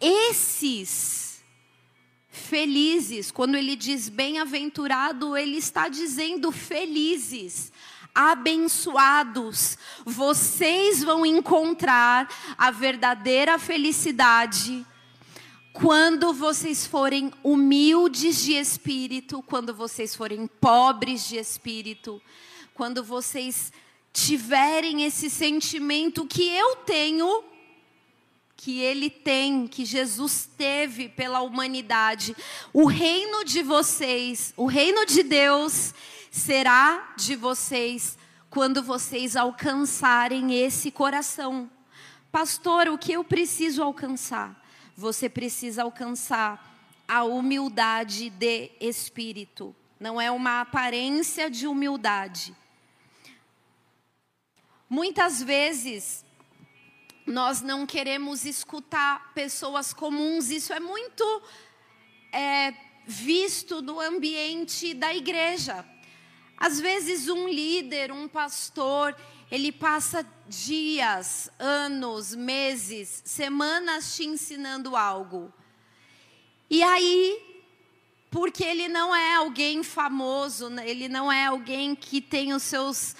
esses 0.00 1.25
felizes, 2.36 3.30
quando 3.30 3.56
ele 3.56 3.74
diz 3.74 4.08
bem-aventurado, 4.08 5.36
ele 5.36 5.56
está 5.56 5.88
dizendo 5.88 6.52
felizes, 6.52 7.72
abençoados. 8.14 9.76
Vocês 10.04 11.02
vão 11.02 11.26
encontrar 11.26 12.28
a 12.56 12.70
verdadeira 12.70 13.58
felicidade 13.58 14.86
quando 15.72 16.32
vocês 16.32 16.86
forem 16.86 17.32
humildes 17.42 18.42
de 18.42 18.52
espírito, 18.54 19.42
quando 19.42 19.74
vocês 19.74 20.14
forem 20.14 20.46
pobres 20.46 21.28
de 21.28 21.36
espírito, 21.36 22.22
quando 22.72 23.04
vocês 23.04 23.72
tiverem 24.12 25.04
esse 25.04 25.28
sentimento 25.28 26.26
que 26.26 26.48
eu 26.48 26.76
tenho, 26.76 27.44
que 28.56 28.80
ele 28.80 29.10
tem, 29.10 29.66
que 29.66 29.84
Jesus 29.84 30.48
teve 30.56 31.08
pela 31.08 31.40
humanidade, 31.42 32.34
o 32.72 32.86
reino 32.86 33.44
de 33.44 33.62
vocês, 33.62 34.54
o 34.56 34.66
reino 34.66 35.04
de 35.04 35.22
Deus 35.22 35.94
será 36.30 37.14
de 37.16 37.36
vocês 37.36 38.18
quando 38.48 38.82
vocês 38.82 39.36
alcançarem 39.36 40.54
esse 40.54 40.90
coração. 40.90 41.70
Pastor, 42.32 42.88
o 42.88 42.98
que 42.98 43.12
eu 43.12 43.22
preciso 43.22 43.82
alcançar? 43.82 44.64
Você 44.96 45.28
precisa 45.28 45.82
alcançar 45.82 46.74
a 47.06 47.24
humildade 47.24 48.30
de 48.30 48.70
espírito. 48.80 49.76
Não 50.00 50.20
é 50.20 50.30
uma 50.30 50.62
aparência 50.62 51.50
de 51.50 51.66
humildade 51.66 52.54
Muitas 54.88 55.42
vezes 55.42 56.24
nós 57.26 57.60
não 57.60 57.84
queremos 57.84 58.44
escutar 58.44 59.32
pessoas 59.34 59.92
comuns, 59.92 60.48
isso 60.48 60.72
é 60.72 60.78
muito 60.78 61.42
é, 62.32 62.72
visto 63.04 63.82
no 63.82 64.00
ambiente 64.00 64.94
da 64.94 65.14
igreja. 65.14 65.84
Às 66.56 66.80
vezes, 66.80 67.28
um 67.28 67.48
líder, 67.48 68.12
um 68.12 68.28
pastor, 68.28 69.14
ele 69.50 69.72
passa 69.72 70.26
dias, 70.48 71.50
anos, 71.58 72.34
meses, 72.34 73.22
semanas 73.24 74.16
te 74.16 74.24
ensinando 74.24 74.96
algo. 74.96 75.52
E 76.70 76.82
aí, 76.82 77.42
porque 78.30 78.64
ele 78.64 78.88
não 78.88 79.14
é 79.14 79.34
alguém 79.34 79.82
famoso, 79.82 80.68
ele 80.80 81.08
não 81.08 81.30
é 81.30 81.46
alguém 81.46 81.94
que 81.94 82.20
tem 82.20 82.52
os 82.52 82.62
seus 82.62 83.14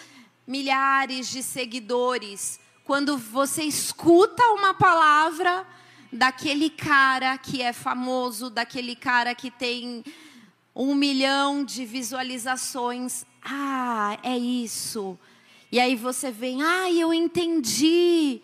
milhares 0.47 1.29
de 1.29 1.43
seguidores, 1.43 2.61
quando 2.87 3.19
você 3.19 3.65
escuta 3.65 4.41
uma 4.53 4.73
palavra 4.73 5.67
daquele 6.13 6.71
cara 6.71 7.37
que 7.37 7.61
é 7.61 7.73
famoso, 7.73 8.49
daquele 8.49 8.95
cara 8.95 9.35
que 9.35 9.51
tem 9.51 10.05
um 10.73 10.95
milhão 10.95 11.65
de 11.65 11.85
visualizações, 11.85 13.27
ah, 13.45 14.17
é 14.23 14.39
isso. 14.39 15.19
E 15.73 15.81
aí 15.81 15.97
você 15.97 16.31
vem, 16.31 16.63
ah, 16.63 16.89
eu 16.93 17.13
entendi. 17.13 18.41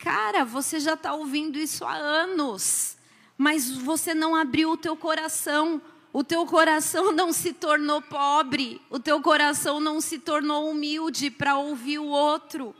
Cara, 0.00 0.44
você 0.44 0.80
já 0.80 0.94
está 0.94 1.14
ouvindo 1.14 1.56
isso 1.56 1.84
há 1.84 1.94
anos, 1.94 2.96
mas 3.36 3.70
você 3.70 4.12
não 4.12 4.34
abriu 4.34 4.72
o 4.72 4.76
teu 4.76 4.96
coração 4.96 5.80
o 6.10 6.24
teu 6.24 6.44
coração 6.46 7.12
não 7.14 7.32
se 7.32 7.52
tornou 7.52 8.02
pobre, 8.02 8.80
o 8.90 8.98
teu 8.98 9.20
coração 9.20 9.78
não 9.78 10.00
se 10.00 10.18
tornou 10.18 10.68
humilde 10.68 11.30
para 11.30 11.56
ouvir 11.56 12.00
o 12.00 12.06
outro. 12.06 12.74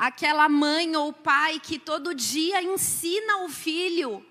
Aquela 0.00 0.48
mãe 0.48 0.96
ou 0.96 1.12
pai 1.12 1.60
que 1.60 1.78
todo 1.78 2.14
dia 2.14 2.62
ensina 2.62 3.44
o 3.44 3.50
filho, 3.50 4.24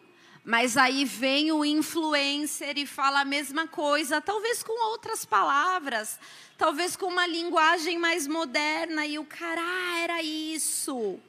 mas 0.43 0.75
aí 0.75 1.05
vem 1.05 1.51
o 1.51 1.63
influencer 1.63 2.75
e 2.75 2.87
fala 2.87 3.21
a 3.21 3.25
mesma 3.25 3.67
coisa, 3.67 4.19
talvez 4.19 4.63
com 4.63 4.87
outras 4.89 5.25
palavras, 5.25 6.19
talvez 6.57 6.95
com 6.95 7.05
uma 7.05 7.27
linguagem 7.27 7.99
mais 7.99 8.25
moderna, 8.25 9.05
e 9.05 9.19
o 9.19 9.25
cara, 9.25 9.61
ah, 9.61 9.99
era 9.99 10.23
isso. 10.23 11.19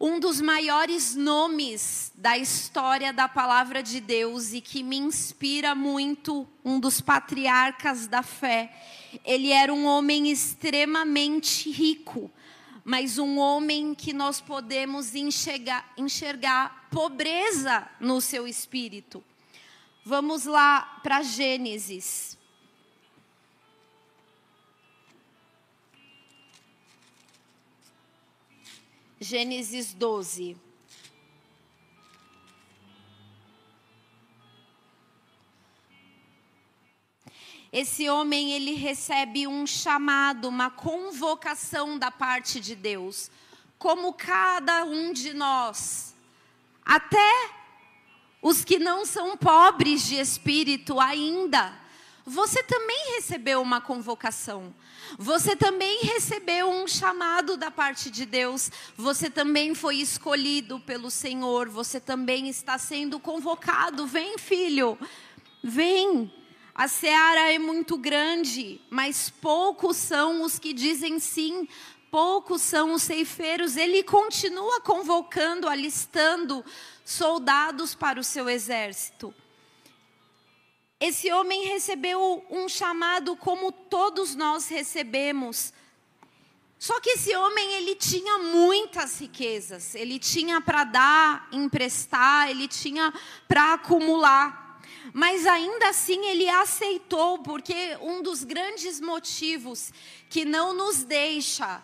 um 0.00 0.18
dos 0.20 0.40
maiores 0.40 1.14
nomes 1.14 2.12
da 2.14 2.36
história 2.36 3.12
da 3.12 3.26
palavra 3.26 3.82
de 3.82 4.00
Deus 4.00 4.52
e 4.52 4.60
que 4.60 4.82
me 4.82 4.98
inspira 4.98 5.74
muito, 5.74 6.46
um 6.62 6.78
dos 6.78 7.00
patriarcas 7.00 8.06
da 8.06 8.22
fé. 8.22 8.70
Ele 9.24 9.50
era 9.50 9.72
um 9.72 9.86
homem 9.86 10.30
extremamente 10.30 11.70
rico, 11.70 12.30
mas 12.84 13.18
um 13.18 13.38
homem 13.38 13.94
que 13.94 14.12
nós 14.12 14.40
podemos 14.40 15.14
enxergar, 15.14 15.92
enxergar 15.96 16.88
pobreza 16.90 17.88
no 18.00 18.20
seu 18.20 18.46
espírito. 18.46 19.22
Vamos 20.04 20.44
lá 20.44 21.00
para 21.02 21.22
Gênesis. 21.22 22.38
Gênesis 29.20 29.94
12. 29.94 30.63
Esse 37.74 38.08
homem 38.08 38.52
ele 38.52 38.74
recebe 38.74 39.48
um 39.48 39.66
chamado, 39.66 40.46
uma 40.46 40.70
convocação 40.70 41.98
da 41.98 42.08
parte 42.08 42.60
de 42.60 42.76
Deus, 42.76 43.32
como 43.76 44.12
cada 44.12 44.84
um 44.84 45.12
de 45.12 45.34
nós. 45.34 46.14
Até 46.84 47.50
os 48.40 48.64
que 48.64 48.78
não 48.78 49.04
são 49.04 49.36
pobres 49.36 50.06
de 50.06 50.14
espírito 50.14 51.00
ainda, 51.00 51.76
você 52.24 52.62
também 52.62 53.16
recebeu 53.16 53.60
uma 53.60 53.80
convocação. 53.80 54.72
Você 55.18 55.56
também 55.56 56.04
recebeu 56.04 56.70
um 56.70 56.86
chamado 56.86 57.56
da 57.56 57.72
parte 57.72 58.08
de 58.08 58.24
Deus. 58.24 58.70
Você 58.96 59.28
também 59.28 59.74
foi 59.74 59.96
escolhido 59.96 60.78
pelo 60.78 61.10
Senhor. 61.10 61.68
Você 61.68 61.98
também 61.98 62.48
está 62.48 62.78
sendo 62.78 63.18
convocado. 63.18 64.06
Vem, 64.06 64.38
filho, 64.38 64.96
vem. 65.60 66.32
A 66.74 66.88
seara 66.88 67.52
é 67.52 67.58
muito 67.58 67.96
grande, 67.96 68.80
mas 68.90 69.30
poucos 69.30 69.96
são 69.96 70.42
os 70.42 70.58
que 70.58 70.72
dizem 70.72 71.20
sim. 71.20 71.68
Poucos 72.10 72.62
são 72.62 72.94
os 72.94 73.02
ceifeiros. 73.02 73.76
Ele 73.76 74.02
continua 74.02 74.80
convocando, 74.80 75.68
alistando 75.68 76.64
soldados 77.04 77.94
para 77.94 78.18
o 78.18 78.24
seu 78.24 78.48
exército. 78.48 79.32
Esse 80.98 81.30
homem 81.30 81.66
recebeu 81.66 82.44
um 82.50 82.68
chamado 82.68 83.36
como 83.36 83.70
todos 83.70 84.34
nós 84.34 84.66
recebemos. 84.66 85.72
Só 86.76 86.98
que 86.98 87.10
esse 87.10 87.36
homem, 87.36 87.74
ele 87.74 87.94
tinha 87.94 88.38
muitas 88.38 89.20
riquezas. 89.20 89.94
Ele 89.94 90.18
tinha 90.18 90.60
para 90.60 90.82
dar, 90.82 91.48
emprestar, 91.52 92.50
ele 92.50 92.66
tinha 92.66 93.14
para 93.46 93.74
acumular. 93.74 94.63
Mas 95.12 95.46
ainda 95.46 95.88
assim 95.88 96.24
ele 96.26 96.48
aceitou, 96.48 97.38
porque 97.38 97.96
um 98.00 98.22
dos 98.22 98.42
grandes 98.42 99.00
motivos 99.00 99.92
que 100.30 100.44
não 100.44 100.72
nos 100.72 101.04
deixa 101.04 101.82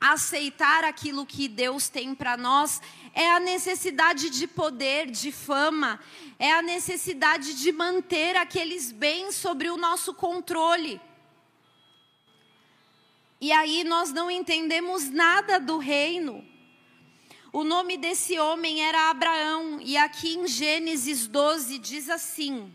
aceitar 0.00 0.84
aquilo 0.84 1.26
que 1.26 1.48
Deus 1.48 1.88
tem 1.88 2.14
para 2.14 2.36
nós 2.36 2.80
é 3.12 3.30
a 3.30 3.40
necessidade 3.40 4.30
de 4.30 4.46
poder, 4.46 5.10
de 5.10 5.32
fama, 5.32 5.98
é 6.38 6.52
a 6.52 6.62
necessidade 6.62 7.54
de 7.54 7.72
manter 7.72 8.36
aqueles 8.36 8.92
bens 8.92 9.34
sobre 9.34 9.68
o 9.70 9.76
nosso 9.76 10.14
controle. 10.14 11.00
E 13.40 13.50
aí 13.52 13.82
nós 13.84 14.12
não 14.12 14.30
entendemos 14.30 15.10
nada 15.10 15.58
do 15.58 15.78
reino. 15.78 16.46
O 17.50 17.64
nome 17.64 17.96
desse 17.96 18.38
homem 18.38 18.82
era 18.82 19.08
Abraão, 19.08 19.78
e 19.80 19.96
aqui 19.96 20.36
em 20.36 20.46
Gênesis 20.46 21.26
12 21.26 21.78
diz 21.78 22.10
assim: 22.10 22.70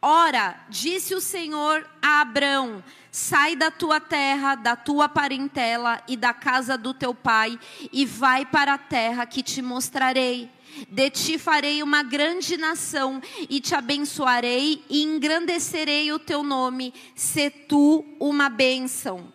Ora, 0.00 0.64
disse 0.68 1.12
o 1.12 1.20
Senhor 1.20 1.84
a 2.00 2.20
Abrão: 2.20 2.84
Sai 3.10 3.56
da 3.56 3.68
tua 3.68 3.98
terra, 3.98 4.54
da 4.54 4.76
tua 4.76 5.08
parentela 5.08 6.00
e 6.06 6.16
da 6.16 6.32
casa 6.32 6.78
do 6.78 6.94
teu 6.94 7.12
pai, 7.12 7.58
e 7.92 8.06
vai 8.06 8.46
para 8.46 8.74
a 8.74 8.78
terra 8.78 9.26
que 9.26 9.42
te 9.42 9.60
mostrarei. 9.60 10.48
De 10.88 11.10
ti 11.10 11.36
farei 11.36 11.82
uma 11.82 12.04
grande 12.04 12.56
nação, 12.56 13.20
e 13.50 13.60
te 13.60 13.74
abençoarei, 13.74 14.84
e 14.88 15.02
engrandecerei 15.02 16.12
o 16.12 16.18
teu 16.18 16.44
nome, 16.44 16.94
se 17.16 17.50
tu 17.50 18.04
uma 18.20 18.48
bênção. 18.48 19.32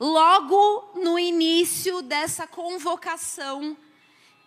Logo 0.00 0.92
no 0.94 1.18
início 1.18 2.02
dessa 2.02 2.46
convocação, 2.46 3.76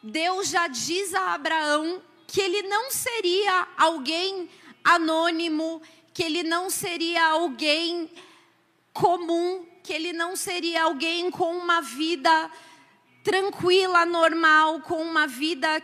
Deus 0.01 0.47
já 0.49 0.67
diz 0.67 1.13
a 1.13 1.33
Abraão 1.33 2.01
que 2.25 2.39
ele 2.39 2.63
não 2.63 2.89
seria 2.89 3.67
alguém 3.77 4.49
anônimo, 4.81 5.81
que 6.13 6.23
ele 6.23 6.43
não 6.43 6.69
seria 6.69 7.25
alguém 7.27 8.09
comum, 8.93 9.65
que 9.83 9.91
ele 9.91 10.13
não 10.13 10.35
seria 10.35 10.83
alguém 10.83 11.29
com 11.29 11.57
uma 11.57 11.81
vida 11.81 12.49
tranquila, 13.23 14.05
normal, 14.05 14.81
com 14.81 15.01
uma 15.01 15.27
vida 15.27 15.83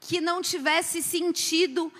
que 0.00 0.20
não 0.20 0.42
tivesse 0.42 1.02
sentido. 1.02 1.92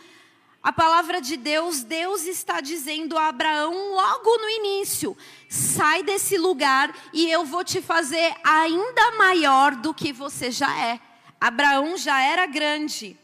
A 0.65 0.73
palavra 0.73 1.21
de 1.21 1.37
Deus, 1.37 1.83
Deus 1.83 2.25
está 2.25 2.63
dizendo 2.63 3.19
a 3.19 3.29
Abraão 3.29 3.93
logo 3.93 4.39
no 4.39 4.49
início: 4.49 5.15
sai 5.47 6.03
desse 6.03 6.39
lugar 6.39 6.97
e 7.13 7.31
eu 7.31 7.45
vou 7.45 7.63
te 7.63 7.83
fazer 7.83 8.35
ainda 8.43 9.11
maior 9.19 9.77
do 9.77 9.93
que 9.93 10.11
você 10.11 10.51
já 10.51 10.75
é. 10.81 10.99
Abraão 11.39 11.99
já 11.99 12.19
era 12.23 12.47
grande. 12.47 13.15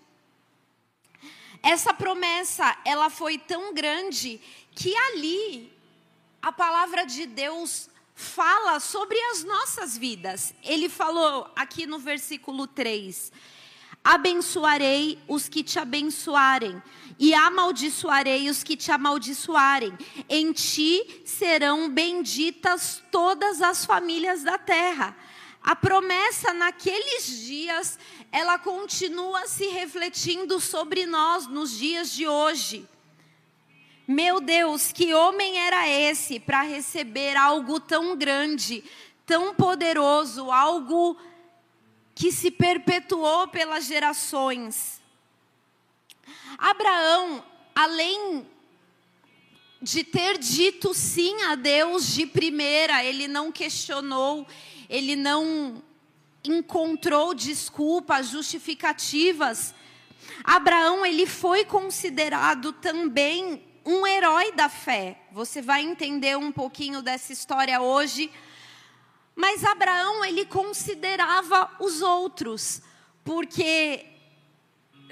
Essa 1.62 1.94
promessa, 1.94 2.76
ela 2.85 3.09
foi 3.09 3.38
tão 3.38 3.72
grande 3.72 4.38
que 4.72 4.94
ali 4.94 5.72
a 6.42 6.53
palavra 6.53 7.07
de 7.07 7.24
Deus 7.24 7.88
fala 8.14 8.79
sobre 8.81 9.18
as 9.33 9.44
nossas 9.44 9.96
vidas. 9.96 10.55
Ele 10.62 10.90
falou 10.90 11.50
aqui 11.57 11.87
no 11.87 11.98
versículo 11.98 12.66
3: 12.66 13.33
Abençoarei 14.03 15.18
os 15.29 15.48
que 15.48 15.62
te 15.62 15.79
abençoarem, 15.79 16.83
e 17.20 17.35
amaldiçoarei 17.35 18.48
os 18.48 18.64
que 18.64 18.74
te 18.74 18.90
amaldiçoarem. 18.90 19.92
Em 20.26 20.52
ti 20.54 21.20
serão 21.26 21.90
benditas 21.90 23.02
todas 23.12 23.61
as 23.61 23.85
famílias 23.85 24.42
da 24.42 24.56
terra. 24.56 25.14
A 25.62 25.76
promessa 25.76 26.54
naqueles 26.54 27.26
dias, 27.44 27.98
ela 28.33 28.59
continua 28.59 29.46
se 29.46 29.66
refletindo 29.66 30.59
sobre 30.59 31.04
nós 31.04 31.46
nos 31.46 31.76
dias 31.76 32.11
de 32.11 32.26
hoje. 32.26 32.88
Meu 34.09 34.40
Deus, 34.40 34.90
que 34.90 35.12
homem 35.12 35.59
era 35.59 35.87
esse 35.87 36.40
para 36.40 36.62
receber 36.62 37.37
algo 37.37 37.78
tão 37.78 38.16
grande, 38.16 38.83
tão 39.26 39.54
poderoso, 39.54 40.50
algo 40.50 41.18
que 42.14 42.33
se 42.33 42.50
perpetuou 42.50 43.46
pelas 43.48 43.85
gerações. 43.85 44.99
Abraão, 46.58 47.44
além 47.74 48.46
de 49.82 50.04
ter 50.04 50.38
dito 50.38 50.92
sim 50.92 51.42
a 51.44 51.54
Deus 51.54 52.06
de 52.14 52.26
primeira, 52.26 53.02
ele 53.04 53.26
não 53.26 53.50
questionou, 53.50 54.46
ele 54.88 55.16
não 55.16 55.82
encontrou 56.44 57.34
desculpas, 57.34 58.28
justificativas. 58.28 59.74
Abraão, 60.44 61.04
ele 61.04 61.26
foi 61.26 61.64
considerado 61.64 62.72
também 62.72 63.62
um 63.84 64.06
herói 64.06 64.52
da 64.52 64.68
fé. 64.68 65.20
Você 65.32 65.62
vai 65.62 65.82
entender 65.82 66.36
um 66.36 66.52
pouquinho 66.52 67.02
dessa 67.02 67.32
história 67.32 67.80
hoje. 67.80 68.30
Mas 69.34 69.64
Abraão, 69.64 70.24
ele 70.24 70.44
considerava 70.44 71.70
os 71.80 72.02
outros, 72.02 72.82
porque 73.24 74.04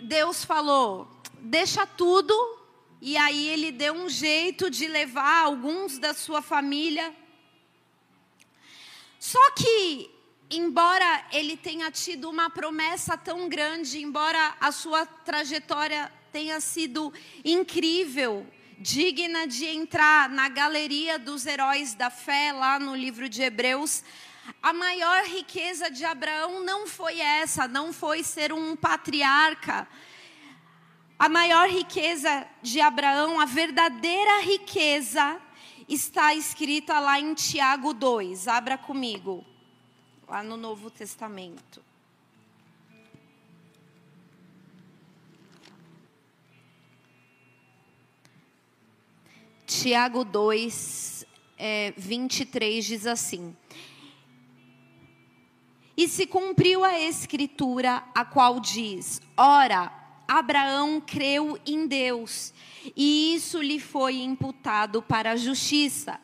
Deus 0.03 0.45
falou: 0.45 1.09
deixa 1.41 1.87
tudo, 1.87 2.35
e 3.01 3.17
aí 3.17 3.49
ele 3.49 3.71
deu 3.71 3.95
um 3.95 4.09
jeito 4.09 4.71
de 4.71 4.87
levar 4.87 5.45
alguns 5.45 5.99
da 5.99 6.13
sua 6.13 6.43
família. 6.43 7.15
Só 9.19 9.51
que, 9.53 10.11
embora 10.51 11.27
ele 11.33 11.57
tenha 11.57 11.91
tido 11.91 12.29
uma 12.29 12.51
promessa 12.51 13.17
tão 13.17 13.49
grande, 13.49 14.01
embora 14.01 14.57
a 14.61 14.73
sua 14.73 15.07
trajetória 15.07 16.13
tenha 16.33 16.61
sido 16.61 17.13
incrível, 17.45 18.47
digna 18.79 19.47
de 19.47 19.67
entrar 19.67 20.29
na 20.29 20.49
galeria 20.49 21.19
dos 21.19 21.47
heróis 21.47 21.95
da 21.95 22.11
fé, 22.11 22.53
lá 22.53 22.79
no 22.79 22.95
livro 22.95 23.29
de 23.29 23.43
Hebreus. 23.43 24.05
A 24.63 24.73
maior 24.73 25.25
riqueza 25.25 25.91
de 25.91 26.05
Abraão 26.05 26.65
não 26.65 26.87
foi 26.87 27.21
essa, 27.21 27.69
não 27.69 27.93
foi 27.93 28.23
ser 28.23 28.53
um 28.53 28.77
patriarca. 28.77 29.87
A 31.19 31.29
maior 31.29 31.69
riqueza 31.69 32.47
de 32.63 32.81
Abraão, 32.81 33.41
a 33.41 33.45
verdadeira 33.45 34.41
riqueza, 34.43 35.41
está 35.89 36.33
escrita 36.33 37.01
lá 37.01 37.19
em 37.19 37.35
Tiago 37.35 37.93
2. 37.93 38.47
Abra 38.47 38.79
comigo, 38.79 39.45
lá 40.29 40.45
no 40.45 40.57
Novo 40.57 40.89
Testamento. 40.93 41.83
Tiago 49.67 50.25
2, 50.25 51.27
é, 51.59 51.93
23 51.97 52.85
diz 52.85 53.07
assim: 53.09 53.57
E 55.97 56.07
se 56.07 56.29
cumpriu 56.29 56.85
a 56.85 56.97
escritura, 56.97 58.05
a 58.15 58.25
qual 58.25 58.61
diz: 58.61 59.21
Ora, 59.37 59.98
Abraão 60.29 61.01
creu 61.01 61.59
em 61.65 61.87
Deus, 61.87 62.53
e 62.95 63.35
isso 63.35 63.63
lhe 63.63 63.81
foi 63.81 64.17
imputado 64.17 65.01
para 65.01 65.31
a 65.31 65.37
justiça, 65.37 66.21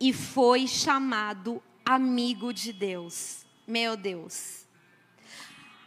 e 0.00 0.12
foi 0.12 0.66
chamado 0.66 1.62
amigo 1.86 2.52
de 2.52 2.72
Deus. 2.72 3.46
Meu 3.64 3.96
Deus. 3.96 4.66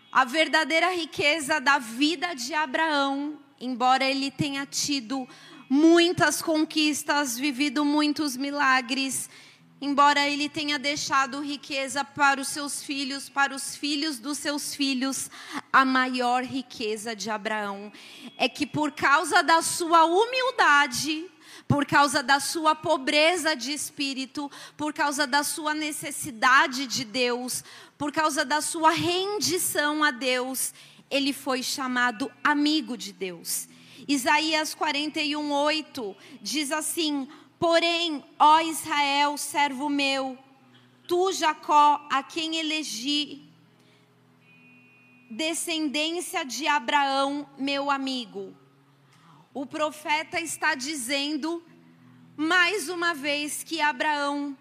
A 0.09 0.23
verdadeira 0.23 0.95
riqueza 0.95 1.59
da 1.59 1.77
vida 1.77 2.33
de 2.33 2.53
Abraão, 2.53 3.37
embora 3.59 4.05
ele 4.05 4.31
tenha 4.31 4.65
tido 4.65 5.27
muitas 5.69 6.41
conquistas, 6.41 7.37
vivido 7.37 7.83
muitos 7.83 8.37
milagres, 8.37 9.29
embora 9.79 10.27
ele 10.27 10.49
tenha 10.49 10.79
deixado 10.79 11.41
riqueza 11.41 12.03
para 12.03 12.41
os 12.41 12.47
seus 12.47 12.81
filhos, 12.81 13.29
para 13.29 13.55
os 13.55 13.75
filhos 13.75 14.19
dos 14.19 14.37
seus 14.37 14.73
filhos, 14.73 15.29
a 15.71 15.85
maior 15.85 16.43
riqueza 16.43 17.15
de 17.15 17.29
Abraão 17.29 17.91
é 18.37 18.49
que 18.49 18.65
por 18.65 18.91
causa 18.91 19.43
da 19.43 19.61
sua 19.61 20.05
humildade, 20.05 21.29
por 21.67 21.85
causa 21.85 22.23
da 22.23 22.39
sua 22.39 22.73
pobreza 22.73 23.55
de 23.55 23.71
espírito, 23.71 24.49
por 24.75 24.93
causa 24.93 25.27
da 25.27 25.43
sua 25.43 25.73
necessidade 25.73 26.87
de 26.87 27.03
Deus, 27.03 27.63
por 27.97 28.11
causa 28.11 28.45
da 28.45 28.61
sua 28.61 28.91
rendição 28.91 30.03
a 30.03 30.11
Deus, 30.11 30.73
ele 31.09 31.33
foi 31.33 31.61
chamado 31.61 32.31
amigo 32.43 32.97
de 32.97 33.11
Deus. 33.11 33.67
Isaías 34.07 34.73
41, 34.73 35.51
8 35.51 36.15
diz 36.41 36.71
assim: 36.71 37.27
Porém, 37.59 38.23
ó 38.37 38.59
Israel, 38.61 39.35
servo 39.37 39.89
meu, 39.89 40.37
tu, 41.07 41.31
Jacó, 41.31 42.05
a 42.11 42.21
quem 42.21 42.57
elegi, 42.57 43.49
descendência 45.29 46.45
de 46.45 46.67
Abraão, 46.67 47.49
meu 47.57 47.89
amigo. 47.89 48.55
O 49.53 49.65
profeta 49.65 50.39
está 50.39 50.75
dizendo, 50.75 51.63
mais 52.35 52.89
uma 52.89 53.15
vez, 53.15 53.63
que 53.63 53.81
Abraão 53.81 54.55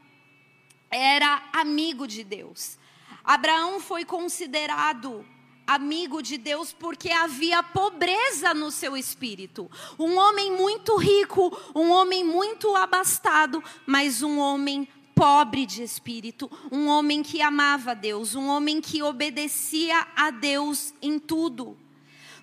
era 0.90 1.50
amigo 1.52 2.06
de 2.06 2.24
Deus. 2.24 2.78
Abraão 3.22 3.78
foi 3.78 4.04
considerado 4.04 5.26
amigo 5.66 6.22
de 6.22 6.38
Deus 6.38 6.72
porque 6.72 7.10
havia 7.10 7.62
pobreza 7.62 8.54
no 8.54 8.70
seu 8.70 8.96
espírito. 8.96 9.70
Um 9.98 10.16
homem 10.16 10.52
muito 10.52 10.96
rico, 10.96 11.56
um 11.74 11.90
homem 11.90 12.24
muito 12.24 12.74
abastado, 12.76 13.62
mas 13.84 14.22
um 14.22 14.38
homem 14.38 14.88
pobre 15.14 15.64
de 15.64 15.82
espírito, 15.82 16.50
um 16.70 16.88
homem 16.88 17.22
que 17.22 17.40
amava 17.40 17.94
Deus, 17.94 18.34
um 18.34 18.48
homem 18.48 18.80
que 18.80 19.02
obedecia 19.02 20.06
a 20.14 20.30
Deus 20.30 20.92
em 21.00 21.18
tudo. 21.18 21.76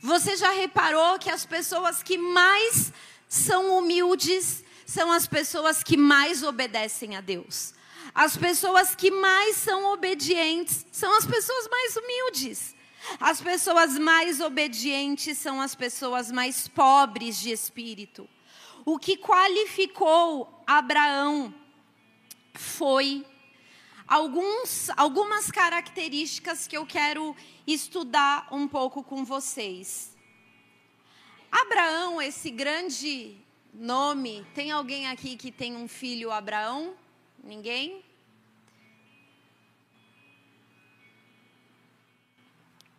Você 0.01 0.35
já 0.35 0.51
reparou 0.51 1.17
que 1.19 1.29
as 1.29 1.45
pessoas 1.45 2.03
que 2.03 2.17
mais 2.17 2.91
são 3.29 3.77
humildes 3.77 4.63
são 4.85 5.11
as 5.11 5.25
pessoas 5.27 5.81
que 5.81 5.95
mais 5.95 6.43
obedecem 6.43 7.15
a 7.15 7.21
Deus? 7.21 7.73
As 8.13 8.35
pessoas 8.35 8.95
que 8.95 9.09
mais 9.09 9.55
são 9.55 9.93
obedientes 9.93 10.85
são 10.91 11.15
as 11.17 11.25
pessoas 11.25 11.67
mais 11.69 11.95
humildes. 11.95 12.75
As 13.19 13.41
pessoas 13.41 13.97
mais 13.97 14.39
obedientes 14.39 15.37
são 15.37 15.61
as 15.61 15.75
pessoas 15.75 16.31
mais 16.31 16.67
pobres 16.67 17.39
de 17.39 17.51
espírito. 17.51 18.29
O 18.85 18.97
que 18.97 19.17
qualificou 19.17 20.61
Abraão 20.65 21.53
foi 22.53 23.25
alguns, 24.07 24.89
algumas 24.97 25.49
características 25.49 26.67
que 26.67 26.77
eu 26.77 26.85
quero 26.85 27.35
estudar 27.65 28.47
um 28.51 28.67
pouco 28.67 29.03
com 29.03 29.23
vocês. 29.23 30.15
Abraão, 31.51 32.21
esse 32.21 32.49
grande 32.49 33.37
nome, 33.73 34.45
tem 34.53 34.71
alguém 34.71 35.07
aqui 35.07 35.35
que 35.35 35.51
tem 35.51 35.75
um 35.75 35.87
filho 35.87 36.31
Abraão? 36.31 36.95
Ninguém? 37.43 38.03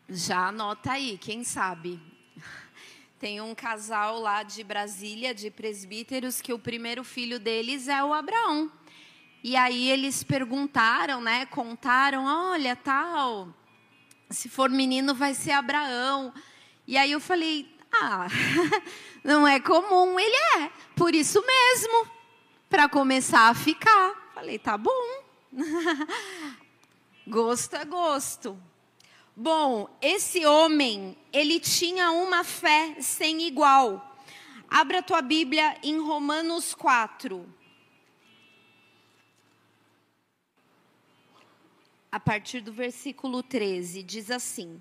Já 0.09 0.49
anota 0.49 0.93
aí, 0.93 1.17
quem 1.17 1.43
sabe. 1.43 1.99
Tem 3.19 3.40
um 3.40 3.55
casal 3.55 4.21
lá 4.21 4.43
de 4.43 4.62
Brasília, 4.62 5.35
de 5.35 5.51
presbíteros, 5.51 6.43
que 6.43 6.53
o 6.53 6.59
primeiro 6.59 7.03
filho 7.03 7.40
deles 7.40 7.88
é 7.88 8.05
o 8.05 8.12
Abraão. 8.12 8.71
E 9.43 9.57
aí 9.57 9.88
eles 9.88 10.23
perguntaram, 10.23 11.23
né? 11.23 11.47
Contaram, 11.47 12.27
olha, 12.27 12.77
tal, 12.77 13.49
se 14.29 14.49
for 14.49 14.69
menino 14.69 15.14
vai 15.14 15.33
ser 15.33 15.53
Abraão. 15.53 16.35
E 16.87 16.99
aí 16.99 17.12
eu 17.12 17.21
falei, 17.21 17.75
ah, 17.90 18.27
não 19.25 19.49
é 19.49 19.59
comum, 19.59 20.21
ele 20.21 20.37
é, 20.62 20.71
por 20.95 21.14
isso 21.14 21.43
mesmo, 21.47 22.07
para 22.69 22.90
começar 22.90 23.49
a 23.49 23.55
ficar. 23.55 24.33
Falei, 24.35 24.59
tá 24.59 24.77
bom. 24.77 25.25
gosto 27.27 27.75
é 27.77 27.85
gosto. 27.87 28.73
Bom, 29.37 29.88
esse 30.01 30.47
homem, 30.47 31.16
ele 31.33 31.59
tinha 31.59 32.12
uma 32.12 32.44
fé 32.44 32.94
sem 33.01 33.42
igual. 33.42 34.16
Abra 34.70 35.03
tua 35.03 35.20
Bíblia 35.20 35.77
em 35.83 35.99
Romanos 35.99 36.73
4. 36.73 37.44
A 42.12 42.20
partir 42.20 42.61
do 42.61 42.73
versículo 42.73 43.42
13, 43.42 44.05
diz 44.05 44.31
assim: 44.31 44.81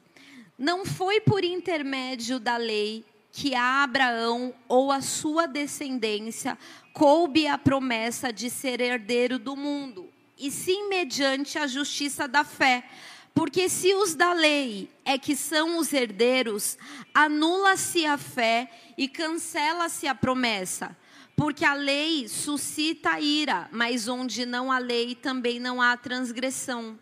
Não 0.56 0.86
foi 0.86 1.20
por 1.20 1.44
intermédio 1.44 2.40
da 2.40 2.56
lei 2.56 3.04
que 3.32 3.56
a 3.56 3.82
Abraão 3.82 4.54
ou 4.68 4.92
a 4.92 5.02
sua 5.02 5.48
descendência 5.48 6.56
coube 6.94 7.48
a 7.48 7.58
promessa 7.58 8.32
de 8.32 8.52
ser 8.52 8.80
herdeiro 8.80 9.40
do 9.40 9.56
mundo, 9.56 10.14
e 10.38 10.52
sim 10.52 10.88
mediante 10.90 11.58
a 11.58 11.66
justiça 11.66 12.28
da 12.28 12.44
fé 12.44 12.88
porque 13.34 13.68
se 13.68 13.94
os 13.96 14.14
da 14.14 14.32
lei 14.32 14.90
é 15.04 15.18
que 15.18 15.36
são 15.36 15.78
os 15.78 15.92
herdeiros, 15.92 16.78
anula-se 17.14 18.06
a 18.06 18.18
fé 18.18 18.70
e 18.98 19.08
cancela-se 19.08 20.08
a 20.08 20.14
promessa. 20.14 20.96
Porque 21.36 21.66
a 21.66 21.74
lei 21.74 22.28
suscita 22.28 23.20
ira, 23.20 23.68
mas 23.72 24.08
onde 24.08 24.46
não 24.46 24.72
há 24.72 24.78
lei 24.78 25.16
também 25.16 25.60
não 25.60 25.82
há 25.82 25.98
transgressão. 25.98 26.98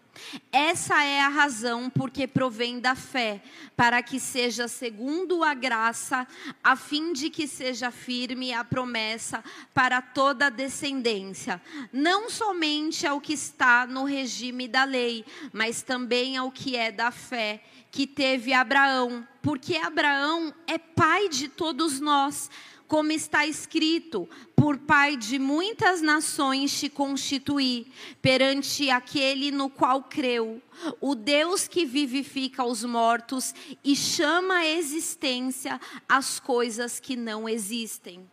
Essa 0.52 1.04
é 1.04 1.22
a 1.22 1.30
razão 1.30 1.90
porque 1.90 2.28
provém 2.28 2.80
da 2.80 2.96
fé, 2.96 3.42
para 3.76 4.02
que 4.04 4.20
seja 4.20 4.68
segundo 4.68 5.44
a 5.44 5.54
graça, 5.54 6.28
a 6.64 6.76
fim 6.76 7.14
de 7.14 7.30
que 7.30 7.48
seja 7.48 7.92
firme 7.92 8.54
a 8.54 8.64
promessa 8.64 9.44
para 9.74 10.02
toda 10.02 10.48
a 10.48 10.50
descendência, 10.50 11.62
não 11.92 12.30
somente 12.30 13.08
ao 13.08 13.22
que 13.22 13.34
está 13.34 13.88
no 13.88 14.04
regime 14.04 14.68
da 14.68 14.84
lei, 14.84 15.26
mas 15.52 15.82
também 15.82 16.38
ao 16.38 16.52
que 16.52 16.76
é 16.76 16.92
da 16.92 17.12
fé 17.12 17.64
que 17.92 18.08
teve 18.08 18.54
Abraão, 18.54 19.28
porque 19.42 19.76
Abraão 19.76 20.54
é 20.66 20.78
pai 20.78 21.28
de 21.28 21.50
todos 21.50 22.00
nós 22.00 22.50
como 22.92 23.14
está 23.14 23.48
escrito: 23.48 24.28
por 24.54 24.78
pai 24.80 25.16
de 25.16 25.40
muitas 25.40 26.02
nações 26.02 26.78
te 26.78 26.90
constituí, 26.90 27.90
perante 28.22 28.90
aquele 28.90 29.50
no 29.50 29.70
qual 29.70 30.04
creu, 30.04 30.62
o 31.00 31.16
Deus 31.16 31.70
que 31.70 31.86
vivifica 31.86 32.66
os 32.66 32.84
mortos 32.84 33.56
e 33.82 33.96
chama 33.96 34.56
à 34.56 34.66
existência 34.66 35.80
as 36.10 36.38
coisas 36.38 37.00
que 37.00 37.16
não 37.16 37.48
existem. 37.48 38.30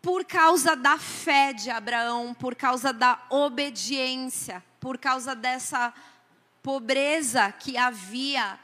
Por 0.00 0.24
causa 0.24 0.76
da 0.76 0.96
fé 0.96 1.52
de 1.52 1.68
Abraão, 1.68 2.32
por 2.34 2.54
causa 2.54 2.92
da 2.92 3.26
obediência, 3.28 4.64
por 4.78 4.96
causa 4.98 5.34
dessa 5.34 5.92
pobreza 6.62 7.50
que 7.50 7.76
havia 7.76 8.56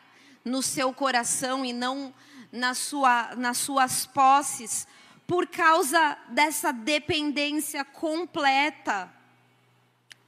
no 0.44 0.62
seu 0.62 0.92
coração 0.92 1.64
e 1.64 1.72
não 1.72 2.14
na 2.54 2.72
sua, 2.72 3.34
nas 3.34 3.58
suas 3.58 4.06
posses, 4.06 4.86
por 5.26 5.46
causa 5.48 6.16
dessa 6.28 6.72
dependência 6.72 7.84
completa 7.84 9.12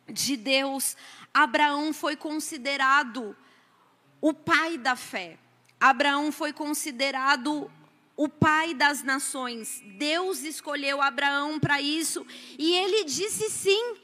de 0.09 0.37
Deus, 0.37 0.97
Abraão 1.33 1.93
foi 1.93 2.17
considerado 2.17 3.37
o 4.21 4.35
pai 4.35 4.77
da 4.77 4.97
fé. 4.97 5.39
Abraão 5.79 6.33
foi 6.33 6.53
considerado 6.53 7.71
o 8.17 8.29
pai 8.29 8.75
das 8.75 9.05
nações. 9.05 9.81
Deus 9.97 10.43
escolheu 10.43 11.01
Abraão 11.01 11.61
para 11.61 11.81
isso 11.81 12.27
e 12.59 12.75
ele 12.75 13.05
disse 13.05 13.49
sim. 13.51 13.97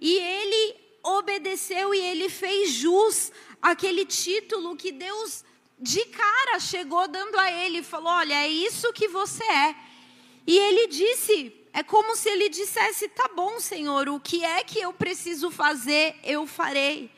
E 0.00 0.16
ele 0.16 0.76
obedeceu 1.02 1.94
e 1.94 1.98
ele 1.98 2.30
fez 2.30 2.70
jus 2.72 3.30
àquele 3.60 4.06
título 4.06 4.76
que 4.76 4.92
Deus 4.92 5.44
de 5.80 6.04
cara 6.06 6.58
chegou 6.58 7.06
dando 7.08 7.38
a 7.38 7.50
ele, 7.52 7.82
falou: 7.82 8.12
Olha, 8.12 8.34
é 8.34 8.48
isso 8.48 8.92
que 8.92 9.08
você 9.08 9.44
é. 9.44 9.76
E 10.46 10.56
ele 10.56 10.88
disse: 10.88 11.52
É 11.72 11.82
como 11.82 12.16
se 12.16 12.28
ele 12.28 12.48
dissesse: 12.48 13.08
Tá 13.08 13.30
bom, 13.34 13.60
Senhor, 13.60 14.08
o 14.08 14.18
que 14.18 14.44
é 14.44 14.64
que 14.64 14.80
eu 14.80 14.92
preciso 14.92 15.50
fazer, 15.50 16.16
eu 16.24 16.46
farei. 16.46 17.10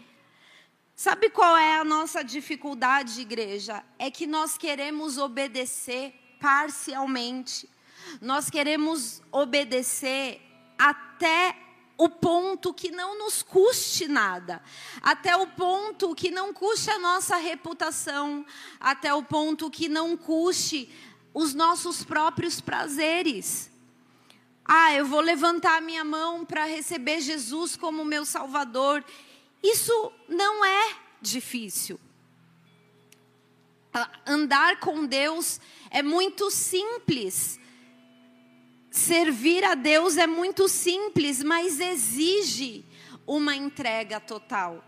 Sabe 0.94 1.31
qual 1.31 1.57
é 1.57 1.77
a 1.77 1.85
nossa 1.85 2.23
dificuldade, 2.23 3.23
igreja? 3.23 3.83
É 3.99 4.11
que 4.11 4.27
nós 4.27 4.59
queremos 4.59 5.16
obedecer 5.16 6.12
parcialmente. 6.38 7.68
Nós 8.20 8.51
queremos 8.51 9.23
obedecer 9.33 10.42
até 10.77 11.57
o 12.01 12.09
ponto 12.09 12.73
que 12.73 12.91
não 12.91 13.19
nos 13.19 13.43
custe 13.43 14.09
nada, 14.09 14.63
até 15.03 15.37
o 15.37 15.47
ponto 15.47 16.15
que 16.15 16.31
não 16.31 16.51
custe 16.51 16.91
a 16.91 16.99
nossa 16.99 17.37
reputação, 17.37 18.47
até 18.81 19.13
o 19.13 19.23
ponto 19.23 19.71
que 19.71 19.87
não 19.87 20.17
custe 20.17 20.89
os 21.35 21.53
nossos 21.53 22.03
próprios 22.03 22.59
prazeres. 22.59 23.71
Ah, 24.65 24.95
eu 24.95 25.05
vou 25.05 25.21
levantar 25.21 25.77
a 25.77 25.81
minha 25.83 26.03
mão 26.03 26.43
para 26.43 26.65
receber 26.65 27.21
Jesus 27.21 27.77
como 27.77 28.03
meu 28.03 28.25
Salvador. 28.25 29.05
Isso 29.63 30.11
não 30.27 30.65
é 30.65 30.97
difícil. 31.21 32.01
Andar 34.25 34.81
com 34.81 35.05
Deus 35.05 35.61
é 35.91 36.03
muito 36.03 36.51
simples. 36.51 37.60
Servir 38.90 39.64
a 39.64 39.74
Deus 39.74 40.16
é 40.16 40.26
muito 40.26 40.68
simples, 40.68 41.42
mas 41.42 41.79
exige 41.79 42.85
uma 43.24 43.55
entrega 43.55 44.18
total. 44.18 44.85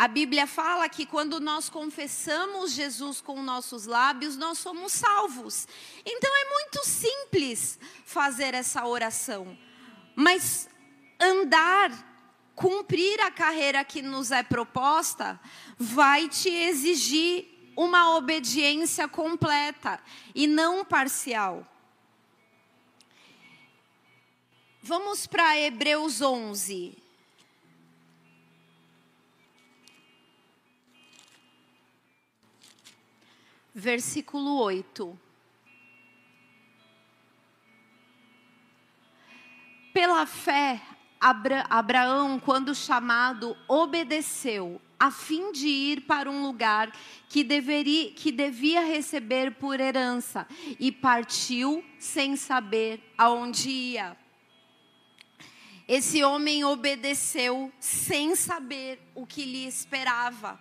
A 0.00 0.06
Bíblia 0.06 0.46
fala 0.46 0.88
que 0.88 1.04
quando 1.04 1.40
nós 1.40 1.68
confessamos 1.68 2.72
Jesus 2.72 3.20
com 3.20 3.42
nossos 3.42 3.84
lábios, 3.84 4.36
nós 4.36 4.58
somos 4.58 4.92
salvos. 4.92 5.66
Então 6.06 6.30
é 6.34 6.48
muito 6.50 6.86
simples 6.86 7.78
fazer 8.06 8.54
essa 8.54 8.86
oração. 8.86 9.58
Mas 10.14 10.68
andar, 11.20 11.90
cumprir 12.54 13.20
a 13.20 13.30
carreira 13.30 13.84
que 13.84 14.00
nos 14.00 14.30
é 14.30 14.42
proposta, 14.42 15.38
vai 15.76 16.28
te 16.28 16.48
exigir 16.48 17.72
uma 17.76 18.16
obediência 18.16 19.08
completa 19.08 20.00
e 20.34 20.46
não 20.46 20.84
parcial. 20.84 21.66
Vamos 24.88 25.26
para 25.26 25.54
Hebreus 25.60 26.22
11. 26.22 26.96
Versículo 33.74 34.58
8. 34.62 35.18
Pela 39.92 40.24
fé, 40.24 40.80
Abra 41.20 41.66
Abraão, 41.68 42.40
quando 42.40 42.74
chamado, 42.74 43.54
obedeceu, 43.68 44.80
a 44.98 45.10
fim 45.10 45.52
de 45.52 45.68
ir 45.68 46.00
para 46.06 46.30
um 46.30 46.40
lugar 46.40 46.90
que, 47.28 47.44
deveria, 47.44 48.10
que 48.12 48.32
devia 48.32 48.80
receber 48.80 49.56
por 49.56 49.80
herança, 49.80 50.48
e 50.80 50.90
partiu 50.90 51.84
sem 51.98 52.36
saber 52.36 53.02
aonde 53.18 53.68
ia. 53.68 54.16
Esse 55.88 56.22
homem 56.22 56.66
obedeceu 56.66 57.72
sem 57.80 58.36
saber 58.36 59.00
o 59.14 59.26
que 59.26 59.42
lhe 59.42 59.66
esperava. 59.66 60.60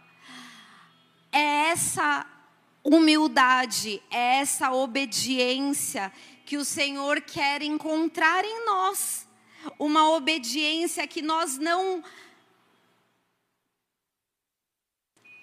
é 1.33 1.69
essa 1.69 2.25
humildade, 2.81 4.01
é 4.09 4.37
essa 4.37 4.71
obediência 4.71 6.13
que 6.45 6.55
o 6.55 6.63
Senhor 6.63 7.19
quer 7.19 7.61
encontrar 7.61 8.45
em 8.45 8.65
nós. 8.65 9.27
Uma 9.77 10.09
obediência 10.11 11.05
que 11.05 11.21
nós 11.21 11.57
não 11.57 12.01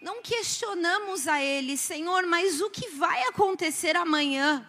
não 0.01 0.22
questionamos 0.22 1.28
a 1.28 1.43
Ele, 1.43 1.76
Senhor, 1.76 2.26
mas 2.26 2.62
o 2.62 2.70
que 2.70 2.89
vai 2.91 3.22
acontecer 3.24 3.97
amanhã? 3.97 4.66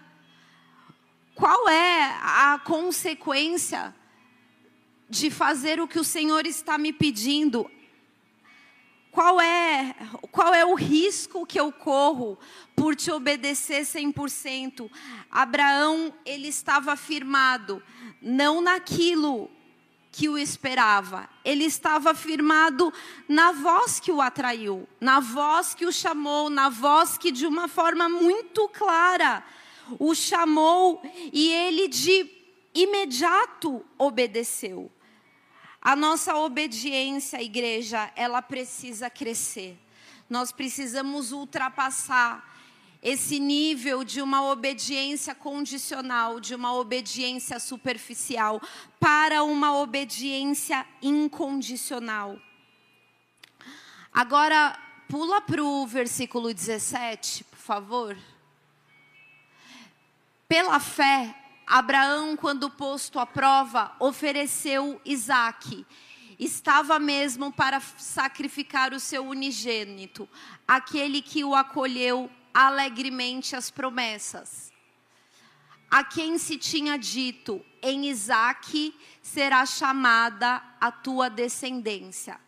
Qual 1.33 1.69
é 1.69 2.03
a 2.21 2.59
consequência 2.65 3.95
de 5.09 5.29
fazer 5.29 5.79
o 5.79 5.87
que 5.87 5.99
o 5.99 6.03
Senhor 6.03 6.45
está 6.45 6.77
me 6.77 6.91
pedindo? 6.91 7.69
Qual 9.11 9.39
é, 9.39 9.95
qual 10.31 10.53
é 10.53 10.65
o 10.65 10.75
risco 10.75 11.45
que 11.45 11.59
eu 11.59 11.71
corro 11.71 12.37
por 12.75 12.95
te 12.95 13.09
obedecer 13.09 13.83
100%? 13.83 14.91
Abraão, 15.31 16.13
ele 16.25 16.49
estava 16.49 16.97
firmado, 16.97 17.81
não 18.21 18.59
naquilo 18.59 19.49
que 20.11 20.27
o 20.27 20.37
esperava. 20.37 21.29
Ele 21.45 21.63
estava 21.63 22.13
firmado 22.13 22.91
na 23.27 23.51
voz 23.51 23.99
que 23.99 24.11
o 24.11 24.21
atraiu, 24.21 24.87
na 24.99 25.19
voz 25.19 25.73
que 25.73 25.85
o 25.85 25.91
chamou, 25.91 26.49
na 26.49 26.69
voz 26.69 27.17
que 27.17 27.31
de 27.31 27.45
uma 27.45 27.67
forma 27.67 28.09
muito 28.09 28.67
clara 28.69 29.43
o 29.99 30.15
chamou 30.15 31.01
e 31.31 31.51
ele 31.51 31.87
de 31.87 32.29
imediato 32.73 33.85
obedeceu. 33.97 34.91
A 35.85 35.95
nossa 35.95 36.35
obediência, 36.35 37.39
igreja, 37.43 38.11
ela 38.15 38.41
precisa 38.41 39.07
crescer. 39.07 39.77
Nós 40.27 40.51
precisamos 40.51 41.31
ultrapassar 41.31 42.57
esse 43.03 43.37
nível 43.37 44.03
de 44.03 44.19
uma 44.19 44.49
obediência 44.49 45.35
condicional, 45.35 46.39
de 46.39 46.55
uma 46.55 46.73
obediência 46.73 47.59
superficial, 47.59 48.59
para 48.99 49.43
uma 49.43 49.77
obediência 49.77 50.83
incondicional. 51.03 52.35
Agora, 54.11 54.75
pula 55.07 55.39
para 55.39 55.63
o 55.63 55.85
versículo 55.85 56.51
17, 56.51 57.43
por 57.43 57.59
favor. 57.59 58.17
Pela 60.47 60.79
fé, 60.79 61.44
Abraão, 61.65 62.37
quando 62.37 62.69
posto 62.69 63.19
à 63.19 63.25
prova, 63.25 63.95
ofereceu 63.99 65.01
Isaque. 65.03 65.85
Estava 66.37 66.99
mesmo 66.99 67.51
para 67.51 67.79
sacrificar 67.79 68.93
o 68.93 68.99
seu 68.99 69.25
unigênito, 69.25 70.29
aquele 70.67 71.21
que 71.21 71.43
o 71.43 71.55
acolheu 71.55 72.29
alegremente 72.53 73.55
as 73.55 73.71
promessas. 73.71 74.71
A 75.89 76.03
quem 76.03 76.37
se 76.37 76.57
tinha 76.57 76.97
dito: 76.97 77.65
em 77.81 78.07
Isaque 78.09 78.93
será 79.21 79.65
chamada 79.65 80.61
a 80.79 80.91
tua 80.91 81.29
descendência. 81.29 82.39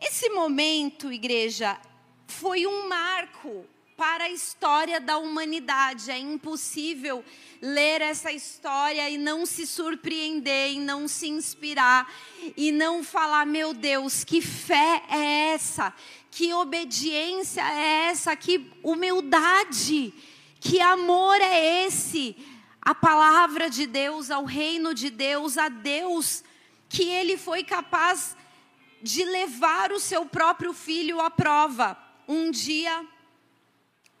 Esse 0.00 0.28
momento, 0.30 1.12
igreja, 1.12 1.80
foi 2.26 2.66
um 2.66 2.88
marco 2.88 3.66
para 3.98 4.24
a 4.24 4.30
história 4.30 5.00
da 5.00 5.18
humanidade. 5.18 6.08
É 6.08 6.16
impossível 6.16 7.24
ler 7.60 8.00
essa 8.00 8.30
história 8.30 9.10
e 9.10 9.18
não 9.18 9.44
se 9.44 9.66
surpreender, 9.66 10.70
e 10.70 10.78
não 10.78 11.08
se 11.08 11.28
inspirar, 11.28 12.08
e 12.56 12.70
não 12.70 13.02
falar: 13.02 13.44
meu 13.44 13.74
Deus, 13.74 14.22
que 14.22 14.40
fé 14.40 15.02
é 15.10 15.50
essa? 15.52 15.92
Que 16.30 16.54
obediência 16.54 17.60
é 17.60 18.10
essa? 18.10 18.36
Que 18.36 18.70
humildade? 18.84 20.14
Que 20.60 20.80
amor 20.80 21.40
é 21.40 21.84
esse? 21.84 22.36
A 22.80 22.94
palavra 22.94 23.68
de 23.68 23.84
Deus, 23.84 24.30
ao 24.30 24.44
reino 24.44 24.94
de 24.94 25.10
Deus, 25.10 25.58
a 25.58 25.68
Deus, 25.68 26.44
que 26.88 27.02
ele 27.02 27.36
foi 27.36 27.64
capaz 27.64 28.36
de 29.02 29.24
levar 29.24 29.90
o 29.90 29.98
seu 29.98 30.24
próprio 30.24 30.72
filho 30.72 31.20
à 31.20 31.28
prova. 31.28 31.98
Um 32.26 32.50
dia, 32.50 33.04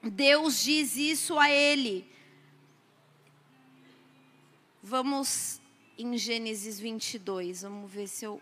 Deus 0.02 0.62
diz 0.62 0.96
isso 0.96 1.38
a 1.38 1.50
ele. 1.50 2.06
Vamos 4.82 5.60
em 5.98 6.16
Gênesis 6.16 6.78
22, 6.78 7.62
vamos 7.62 7.90
ver 7.90 8.06
se 8.06 8.24
eu 8.24 8.40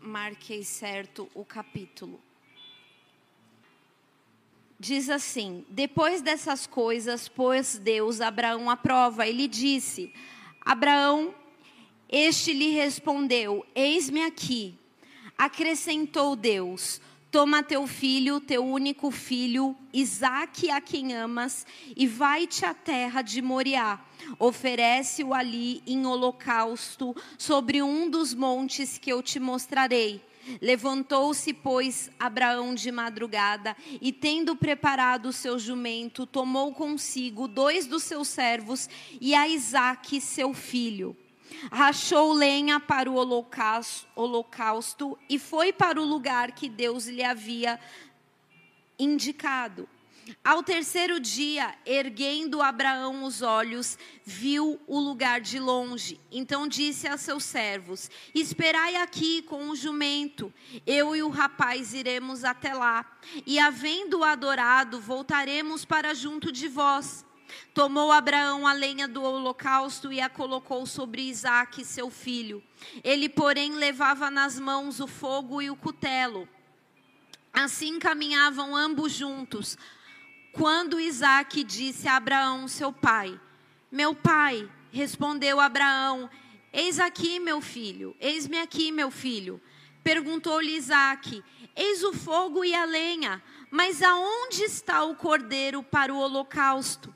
marquei 0.00 0.62
certo 0.62 1.28
o 1.34 1.44
capítulo. 1.44 2.20
Diz 4.78 5.10
assim: 5.10 5.64
Depois 5.68 6.22
dessas 6.22 6.66
coisas, 6.66 7.28
pôs 7.28 7.78
Deus 7.78 8.20
Abraão 8.20 8.70
à 8.70 8.76
prova. 8.76 9.26
Ele 9.26 9.46
disse: 9.46 10.12
Abraão, 10.60 11.34
este 12.08 12.52
lhe 12.52 12.70
respondeu: 12.70 13.66
Eis-me 13.74 14.22
aqui. 14.22 14.74
Acrescentou 15.36 16.36
Deus: 16.36 17.00
Toma 17.32 17.62
teu 17.62 17.86
filho, 17.86 18.40
teu 18.40 18.62
único 18.62 19.10
filho, 19.10 19.74
Isaque, 19.90 20.70
a 20.70 20.82
quem 20.82 21.14
amas, 21.14 21.66
e 21.96 22.06
vai-te 22.06 22.62
à 22.66 22.74
terra 22.74 23.22
de 23.22 23.40
Moriá. 23.40 23.98
Oferece-o 24.38 25.32
ali 25.32 25.82
em 25.86 26.04
holocausto 26.04 27.16
sobre 27.38 27.82
um 27.82 28.10
dos 28.10 28.34
montes 28.34 28.98
que 28.98 29.10
eu 29.10 29.22
te 29.22 29.40
mostrarei. 29.40 30.22
Levantou-se, 30.60 31.54
pois, 31.54 32.10
Abraão 32.20 32.74
de 32.74 32.92
madrugada 32.92 33.74
e, 33.98 34.12
tendo 34.12 34.54
preparado 34.54 35.30
o 35.30 35.32
seu 35.32 35.58
jumento, 35.58 36.26
tomou 36.26 36.74
consigo 36.74 37.48
dois 37.48 37.86
dos 37.86 38.02
seus 38.02 38.28
servos 38.28 38.90
e 39.18 39.34
a 39.34 39.48
Isaque, 39.48 40.20
seu 40.20 40.52
filho 40.52 41.16
rachou 41.70 42.32
lenha 42.32 42.78
para 42.80 43.10
o 43.10 43.14
holocausto 44.14 45.18
e 45.28 45.38
foi 45.38 45.72
para 45.72 46.00
o 46.00 46.04
lugar 46.04 46.52
que 46.52 46.68
Deus 46.68 47.06
lhe 47.06 47.22
havia 47.22 47.78
indicado. 48.98 49.88
Ao 50.44 50.62
terceiro 50.62 51.18
dia, 51.18 51.74
erguendo 51.84 52.62
Abraão 52.62 53.24
os 53.24 53.42
olhos, 53.42 53.98
viu 54.24 54.80
o 54.86 54.98
lugar 55.00 55.40
de 55.40 55.58
longe. 55.58 56.18
Então 56.30 56.68
disse 56.68 57.08
a 57.08 57.16
seus 57.16 57.44
servos: 57.44 58.08
Esperai 58.34 58.96
aqui 58.96 59.42
com 59.42 59.68
o 59.68 59.76
jumento, 59.76 60.52
eu 60.86 61.16
e 61.16 61.22
o 61.22 61.28
rapaz 61.28 61.92
iremos 61.92 62.44
até 62.44 62.72
lá, 62.72 63.04
e 63.44 63.58
havendo 63.58 64.22
adorado, 64.22 65.00
voltaremos 65.00 65.84
para 65.84 66.14
junto 66.14 66.52
de 66.52 66.68
vós. 66.68 67.24
Tomou 67.74 68.12
Abraão 68.12 68.66
a 68.66 68.72
lenha 68.72 69.08
do 69.08 69.22
holocausto 69.22 70.12
e 70.12 70.20
a 70.20 70.28
colocou 70.28 70.84
sobre 70.86 71.22
Isaque, 71.22 71.84
seu 71.84 72.10
filho. 72.10 72.62
Ele, 73.02 73.28
porém, 73.28 73.74
levava 73.74 74.30
nas 74.30 74.58
mãos 74.58 75.00
o 75.00 75.06
fogo 75.06 75.62
e 75.62 75.70
o 75.70 75.76
cutelo. 75.76 76.48
Assim 77.52 77.98
caminhavam 77.98 78.74
ambos 78.74 79.12
juntos. 79.12 79.76
Quando 80.52 81.00
Isaque 81.00 81.64
disse 81.64 82.08
a 82.08 82.16
Abraão, 82.16 82.68
seu 82.68 82.92
pai: 82.92 83.38
Meu 83.90 84.14
pai, 84.14 84.68
respondeu 84.90 85.60
Abraão: 85.60 86.30
Eis 86.72 86.98
aqui, 86.98 87.38
meu 87.38 87.60
filho, 87.60 88.16
eis-me 88.20 88.58
aqui, 88.58 88.92
meu 88.92 89.10
filho. 89.10 89.60
Perguntou-lhe 90.02 90.76
Isaque: 90.76 91.42
Eis 91.74 92.02
o 92.02 92.12
fogo 92.12 92.64
e 92.64 92.74
a 92.74 92.84
lenha, 92.84 93.42
mas 93.70 94.02
aonde 94.02 94.62
está 94.64 95.02
o 95.04 95.14
cordeiro 95.14 95.82
para 95.82 96.12
o 96.12 96.18
holocausto? 96.18 97.14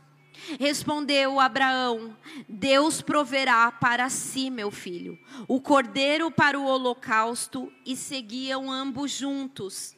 Respondeu 0.59 1.40
Abraão: 1.40 2.16
Deus 2.49 3.03
proverá 3.03 3.70
para 3.72 4.09
si, 4.09 4.51
meu 4.51 4.70
filho, 4.70 5.18
o 5.49 5.61
cordeiro 5.61 6.30
para 6.30 6.59
o 6.59 6.64
holocausto, 6.66 7.72
e 7.84 7.97
seguiam 7.97 8.70
ambos 8.70 9.11
juntos. 9.11 9.94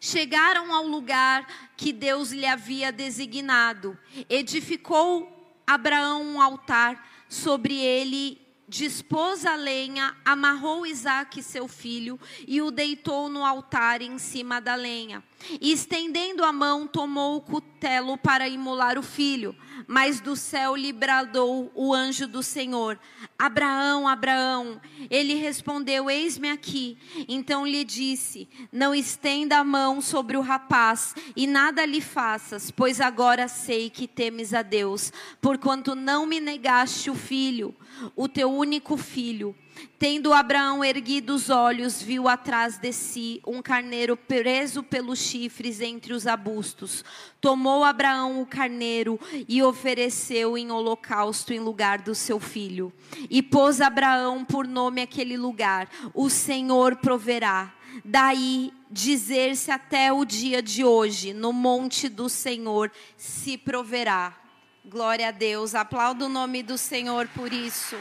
Chegaram 0.00 0.72
ao 0.74 0.86
lugar 0.86 1.72
que 1.76 1.92
Deus 1.92 2.30
lhe 2.30 2.46
havia 2.46 2.92
designado. 2.92 3.98
Edificou 4.28 5.32
Abraão 5.66 6.22
um 6.22 6.40
altar, 6.40 7.26
sobre 7.28 7.74
ele 7.74 8.45
dispôs 8.68 9.46
a 9.46 9.54
lenha, 9.54 10.16
amarrou 10.24 10.86
Isaque, 10.86 11.42
seu 11.42 11.68
filho, 11.68 12.18
e 12.46 12.60
o 12.60 12.70
deitou 12.70 13.28
no 13.28 13.44
altar 13.44 14.02
em 14.02 14.18
cima 14.18 14.60
da 14.60 14.74
lenha. 14.74 15.22
E 15.60 15.70
estendendo 15.70 16.44
a 16.44 16.52
mão, 16.52 16.86
tomou 16.86 17.36
o 17.36 17.40
cutelo 17.40 18.16
para 18.18 18.48
imolar 18.48 18.98
o 18.98 19.02
filho. 19.02 19.54
Mas 19.86 20.20
do 20.20 20.34
céu 20.34 20.74
lhe 20.74 20.92
bradou 20.92 21.70
o 21.74 21.94
anjo 21.94 22.26
do 22.26 22.42
Senhor: 22.42 22.98
Abraão, 23.38 24.08
Abraão. 24.08 24.80
Ele 25.10 25.34
respondeu: 25.34 26.10
Eis-me 26.10 26.48
aqui. 26.48 26.98
Então 27.28 27.66
lhe 27.66 27.84
disse: 27.84 28.48
Não 28.72 28.94
estenda 28.94 29.58
a 29.58 29.64
mão 29.64 30.00
sobre 30.00 30.36
o 30.36 30.40
rapaz 30.40 31.14
e 31.36 31.46
nada 31.46 31.84
lhe 31.84 32.00
faças, 32.00 32.70
pois 32.70 33.00
agora 33.00 33.46
sei 33.46 33.90
que 33.90 34.08
temes 34.08 34.54
a 34.54 34.62
Deus, 34.62 35.12
porquanto 35.40 35.94
não 35.94 36.24
me 36.24 36.40
negaste 36.40 37.10
o 37.10 37.14
filho, 37.14 37.74
o 38.14 38.28
teu 38.28 38.52
único 38.52 38.96
filho. 38.96 39.54
Tendo 39.98 40.32
Abraão 40.32 40.84
erguido 40.84 41.34
os 41.34 41.50
olhos, 41.50 42.00
viu 42.00 42.28
atrás 42.28 42.78
de 42.78 42.92
si 42.92 43.40
um 43.46 43.60
carneiro 43.60 44.16
preso 44.16 44.82
pelos 44.82 45.18
chifres 45.18 45.80
entre 45.80 46.12
os 46.12 46.26
arbustos. 46.26 47.04
Tomou 47.40 47.84
Abraão 47.84 48.40
o 48.40 48.46
carneiro 48.46 49.20
e 49.48 49.62
ofereceu 49.62 50.56
em 50.56 50.70
holocausto 50.70 51.52
em 51.52 51.60
lugar 51.60 52.00
do 52.00 52.14
seu 52.14 52.40
filho. 52.40 52.92
E 53.28 53.42
pôs 53.42 53.80
Abraão 53.80 54.44
por 54.44 54.66
nome 54.66 55.02
aquele 55.02 55.36
lugar: 55.36 55.88
O 56.14 56.30
Senhor 56.30 56.96
proverá. 56.96 57.74
Daí 58.04 58.72
dizer-se 58.90 59.70
até 59.70 60.12
o 60.12 60.24
dia 60.24 60.62
de 60.62 60.84
hoje: 60.84 61.32
No 61.32 61.52
monte 61.52 62.08
do 62.08 62.28
Senhor 62.28 62.90
se 63.16 63.56
proverá. 63.56 64.45
Glória 64.88 65.30
a 65.30 65.30
Deus. 65.32 65.74
Aplaudo 65.74 66.26
o 66.26 66.28
nome 66.28 66.62
do 66.62 66.78
Senhor 66.78 67.26
por 67.34 67.52
isso. 67.52 67.96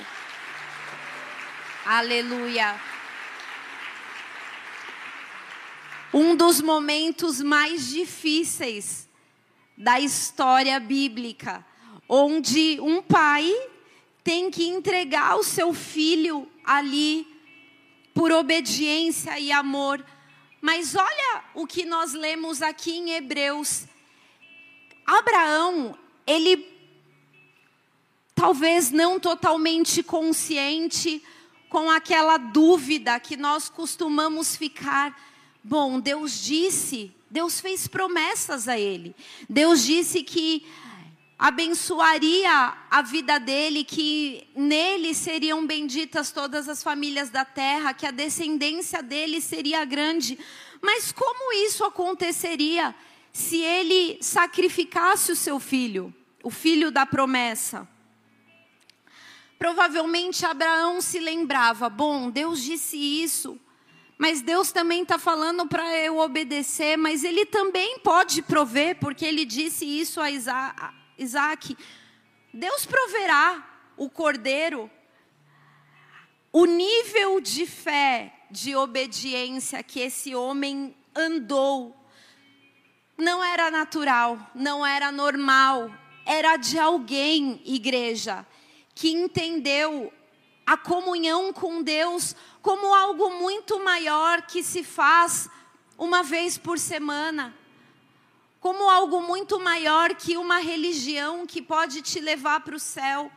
Aleluia. 1.84 2.80
Um 6.14 6.36
dos 6.36 6.62
momentos 6.62 7.42
mais 7.42 7.88
difíceis 7.88 9.10
da 9.76 10.00
história 10.00 10.80
bíblica, 10.80 11.66
onde 12.08 12.80
um 12.80 13.02
pai 13.02 13.52
tem 14.24 14.52
que 14.52 14.68
entregar 14.68 15.38
o 15.38 15.44
seu 15.44 15.74
filho 15.74 16.48
ali 16.64 17.26
por 18.14 18.32
obediência 18.32 19.40
e 19.40 19.52
amor. 19.52 20.06
Mas 20.62 20.94
olha 20.94 21.46
o 21.56 21.66
que 21.66 21.84
nós 21.84 22.14
lemos 22.14 22.62
aqui 22.62 22.92
em 22.92 23.10
Hebreus. 23.10 23.88
Abraão, 25.04 25.98
ele 26.28 26.75
talvez 28.46 28.92
não 28.92 29.20
totalmente 29.20 30.04
consciente, 30.04 31.20
com 31.68 31.90
aquela 31.90 32.38
dúvida 32.38 33.20
que 33.20 33.36
nós 33.36 33.70
costumamos 33.70 34.56
ficar. 34.56 35.20
Bom, 35.64 36.00
Deus 36.00 36.44
disse, 36.44 37.12
Deus 37.28 37.60
fez 37.60 37.88
promessas 37.88 38.68
a 38.68 38.78
ele. 38.78 39.16
Deus 39.50 39.84
disse 39.84 40.22
que 40.22 40.64
abençoaria 41.40 42.72
a 42.88 43.02
vida 43.02 43.40
dele, 43.40 43.84
que 43.84 44.48
nele 44.56 45.16
seriam 45.16 45.66
benditas 45.66 46.32
todas 46.32 46.70
as 46.70 46.84
famílias 46.84 47.32
da 47.32 47.44
terra, 47.44 47.96
que 47.96 48.06
a 48.06 48.12
descendência 48.12 49.02
dele 49.02 49.42
seria 49.42 49.84
grande. 49.86 50.38
Mas 50.84 51.12
como 51.12 51.52
isso 51.66 51.84
aconteceria 51.84 52.94
se 53.34 53.60
ele 53.60 54.20
sacrificasse 54.22 55.32
o 55.32 55.36
seu 55.36 55.60
filho, 55.60 56.14
o 56.44 56.52
filho 56.52 56.92
da 56.92 57.08
promessa? 57.08 57.95
Provavelmente 59.58 60.46
Abraão 60.46 61.02
se 61.02 61.20
lembrava: 61.20 61.90
bom, 61.90 62.30
Deus 62.30 62.62
disse 62.62 62.98
isso, 62.98 63.60
mas 64.18 64.42
Deus 64.42 64.72
também 64.72 65.04
está 65.04 65.18
falando 65.18 65.68
para 65.68 65.98
eu 65.98 66.18
obedecer, 66.20 66.98
mas 66.98 67.24
Ele 67.24 67.46
também 67.46 68.00
pode 68.00 68.42
prover, 68.42 68.98
porque 69.00 69.26
Ele 69.26 69.46
disse 69.46 69.86
isso 69.86 70.22
a 70.22 70.30
Isaac. 71.18 71.78
Deus 72.54 72.86
proverá 72.86 73.92
o 73.98 74.10
cordeiro. 74.10 74.90
O 76.52 76.66
nível 76.66 77.42
de 77.42 77.66
fé, 77.66 78.34
de 78.50 78.76
obediência 78.76 79.84
que 79.84 80.00
esse 80.00 80.34
homem 80.34 80.96
andou, 81.14 81.94
não 83.18 83.44
era 83.44 83.70
natural, 83.70 84.40
não 84.56 84.86
era 84.86 85.12
normal, 85.12 85.92
era 86.26 86.56
de 86.56 86.80
alguém, 86.80 87.62
igreja, 87.66 88.46
que 88.96 89.10
entendeu 89.10 90.12
a 90.66 90.76
comunhão 90.76 91.54
com 91.54 91.84
Deus 91.84 92.36
como 92.62 92.96
algo 92.96 93.30
muito 93.38 93.84
maior 93.84 94.42
que 94.42 94.64
se 94.64 94.84
faz 94.84 95.48
uma 95.98 96.24
vez 96.24 96.58
por 96.58 96.80
semana, 96.80 97.56
como 98.60 98.90
algo 98.90 99.22
muito 99.22 99.60
maior 99.60 100.16
que 100.16 100.36
uma 100.36 100.58
religião 100.58 101.46
que 101.46 101.62
pode 101.62 102.02
te 102.02 102.20
levar 102.20 102.62
para 102.62 102.76
o 102.76 102.80
céu. 102.80 103.32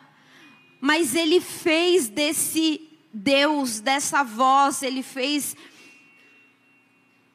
Mas 0.80 1.14
ele 1.14 1.40
fez 1.40 2.08
desse 2.08 2.88
Deus, 3.12 3.80
dessa 3.80 4.22
voz, 4.22 4.82
ele 4.82 5.02
fez 5.02 5.54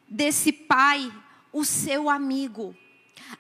desse 0.10 0.52
pai 0.52 1.14
o 1.52 1.64
seu 1.64 2.10
amigo. 2.10 2.76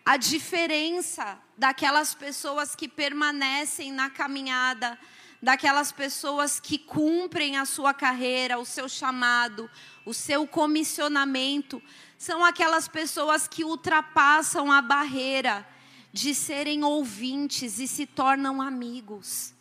A 0.05 0.17
diferença 0.17 1.37
daquelas 1.57 2.13
pessoas 2.13 2.75
que 2.75 2.87
permanecem 2.87 3.91
na 3.91 4.09
caminhada, 4.09 4.97
daquelas 5.41 5.91
pessoas 5.91 6.59
que 6.59 6.77
cumprem 6.77 7.57
a 7.57 7.65
sua 7.65 7.93
carreira, 7.93 8.59
o 8.59 8.65
seu 8.65 8.87
chamado, 8.87 9.69
o 10.05 10.13
seu 10.13 10.47
comissionamento, 10.47 11.81
são 12.17 12.43
aquelas 12.43 12.87
pessoas 12.87 13.47
que 13.47 13.63
ultrapassam 13.63 14.71
a 14.71 14.81
barreira 14.81 15.67
de 16.13 16.33
serem 16.33 16.83
ouvintes 16.83 17.79
e 17.79 17.87
se 17.87 18.05
tornam 18.05 18.61
amigos. 18.61 19.53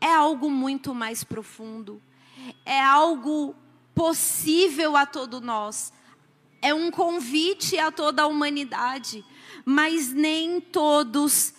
É 0.00 0.12
algo 0.12 0.50
muito 0.50 0.94
mais 0.94 1.24
profundo. 1.24 2.02
É 2.64 2.80
algo 2.80 3.54
possível 3.94 4.96
a 4.96 5.06
todos 5.06 5.40
nós. 5.40 5.92
É 6.60 6.74
um 6.74 6.90
convite 6.90 7.78
a 7.78 7.90
toda 7.90 8.22
a 8.22 8.26
humanidade 8.26 9.24
mas 9.70 10.14
nem 10.14 10.62
todos 10.62 11.52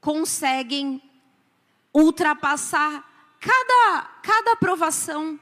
conseguem 0.00 1.02
ultrapassar 1.92 3.36
cada, 3.38 4.04
cada 4.22 4.52
aprovação. 4.52 5.38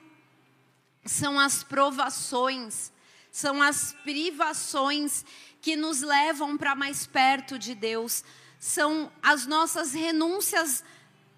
São 1.05 1.39
as 1.39 1.63
provações, 1.63 2.93
são 3.31 3.63
as 3.63 3.93
privações 4.03 5.25
que 5.63 5.77
nos 5.77 6.03
levam 6.03 6.59
para 6.59 6.75
mais 6.75 7.07
perto 7.07 7.57
de 7.57 7.77
Deus, 7.77 8.25
são 8.59 9.13
as 9.23 9.47
nossas 9.47 9.93
renúncias 9.93 10.83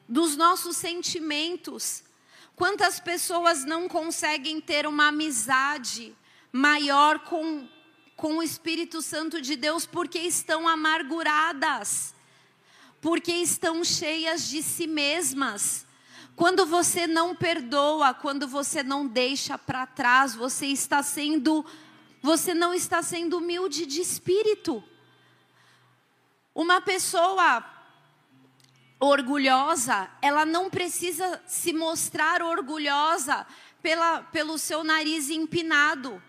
dos 0.08 0.38
nossos 0.38 0.78
sentimentos. 0.78 2.02
Quantas 2.56 2.98
pessoas 2.98 3.66
não 3.66 3.86
conseguem 3.86 4.58
ter 4.58 4.86
uma 4.86 5.08
amizade 5.08 6.16
maior 6.50 7.18
com 7.18 7.68
com 8.20 8.36
o 8.36 8.42
Espírito 8.42 9.00
Santo 9.00 9.40
de 9.40 9.56
Deus 9.56 9.86
porque 9.86 10.18
estão 10.18 10.68
amarguradas, 10.68 12.14
porque 13.00 13.32
estão 13.32 13.82
cheias 13.82 14.46
de 14.46 14.62
si 14.62 14.86
mesmas. 14.86 15.86
Quando 16.36 16.66
você 16.66 17.06
não 17.06 17.34
perdoa, 17.34 18.12
quando 18.12 18.46
você 18.46 18.82
não 18.82 19.06
deixa 19.06 19.56
para 19.56 19.86
trás, 19.86 20.34
você 20.34 20.66
está 20.66 21.02
sendo 21.02 21.64
você 22.20 22.52
não 22.52 22.74
está 22.74 23.02
sendo 23.02 23.38
humilde 23.38 23.86
de 23.86 24.02
espírito. 24.02 24.84
Uma 26.54 26.82
pessoa 26.82 27.64
orgulhosa, 29.00 30.10
ela 30.20 30.44
não 30.44 30.68
precisa 30.68 31.42
se 31.46 31.72
mostrar 31.72 32.42
orgulhosa 32.42 33.46
pela, 33.80 34.20
pelo 34.24 34.58
seu 34.58 34.84
nariz 34.84 35.30
empinado 35.30 36.22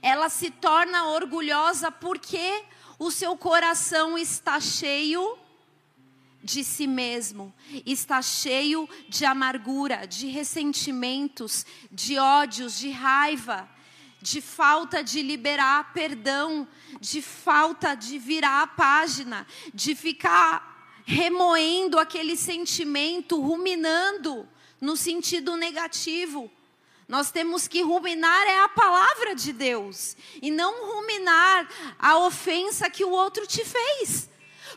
ela 0.00 0.28
se 0.28 0.50
torna 0.50 1.06
orgulhosa 1.08 1.90
porque 1.90 2.64
o 2.98 3.10
seu 3.10 3.36
coração 3.36 4.16
está 4.16 4.60
cheio 4.60 5.38
de 6.42 6.62
si 6.62 6.86
mesmo, 6.86 7.54
está 7.86 8.20
cheio 8.20 8.88
de 9.08 9.24
amargura, 9.24 10.06
de 10.06 10.26
ressentimentos, 10.26 11.64
de 11.90 12.18
ódios, 12.18 12.78
de 12.78 12.90
raiva, 12.90 13.68
de 14.20 14.40
falta 14.42 15.02
de 15.02 15.22
liberar 15.22 15.92
perdão, 15.94 16.68
de 17.00 17.22
falta 17.22 17.94
de 17.94 18.18
virar 18.18 18.62
a 18.62 18.66
página, 18.66 19.46
de 19.72 19.94
ficar 19.94 21.02
remoendo 21.06 21.98
aquele 21.98 22.36
sentimento, 22.36 23.40
ruminando 23.40 24.48
no 24.80 24.96
sentido 24.96 25.56
negativo. 25.56 26.50
Nós 27.06 27.30
temos 27.30 27.68
que 27.68 27.82
ruminar 27.82 28.46
é 28.46 28.62
a 28.62 28.68
palavra 28.68 29.34
de 29.34 29.52
Deus 29.52 30.16
e 30.40 30.50
não 30.50 30.94
ruminar 30.94 31.68
a 31.98 32.18
ofensa 32.18 32.88
que 32.88 33.04
o 33.04 33.10
outro 33.10 33.46
te 33.46 33.64
fez. 33.64 34.30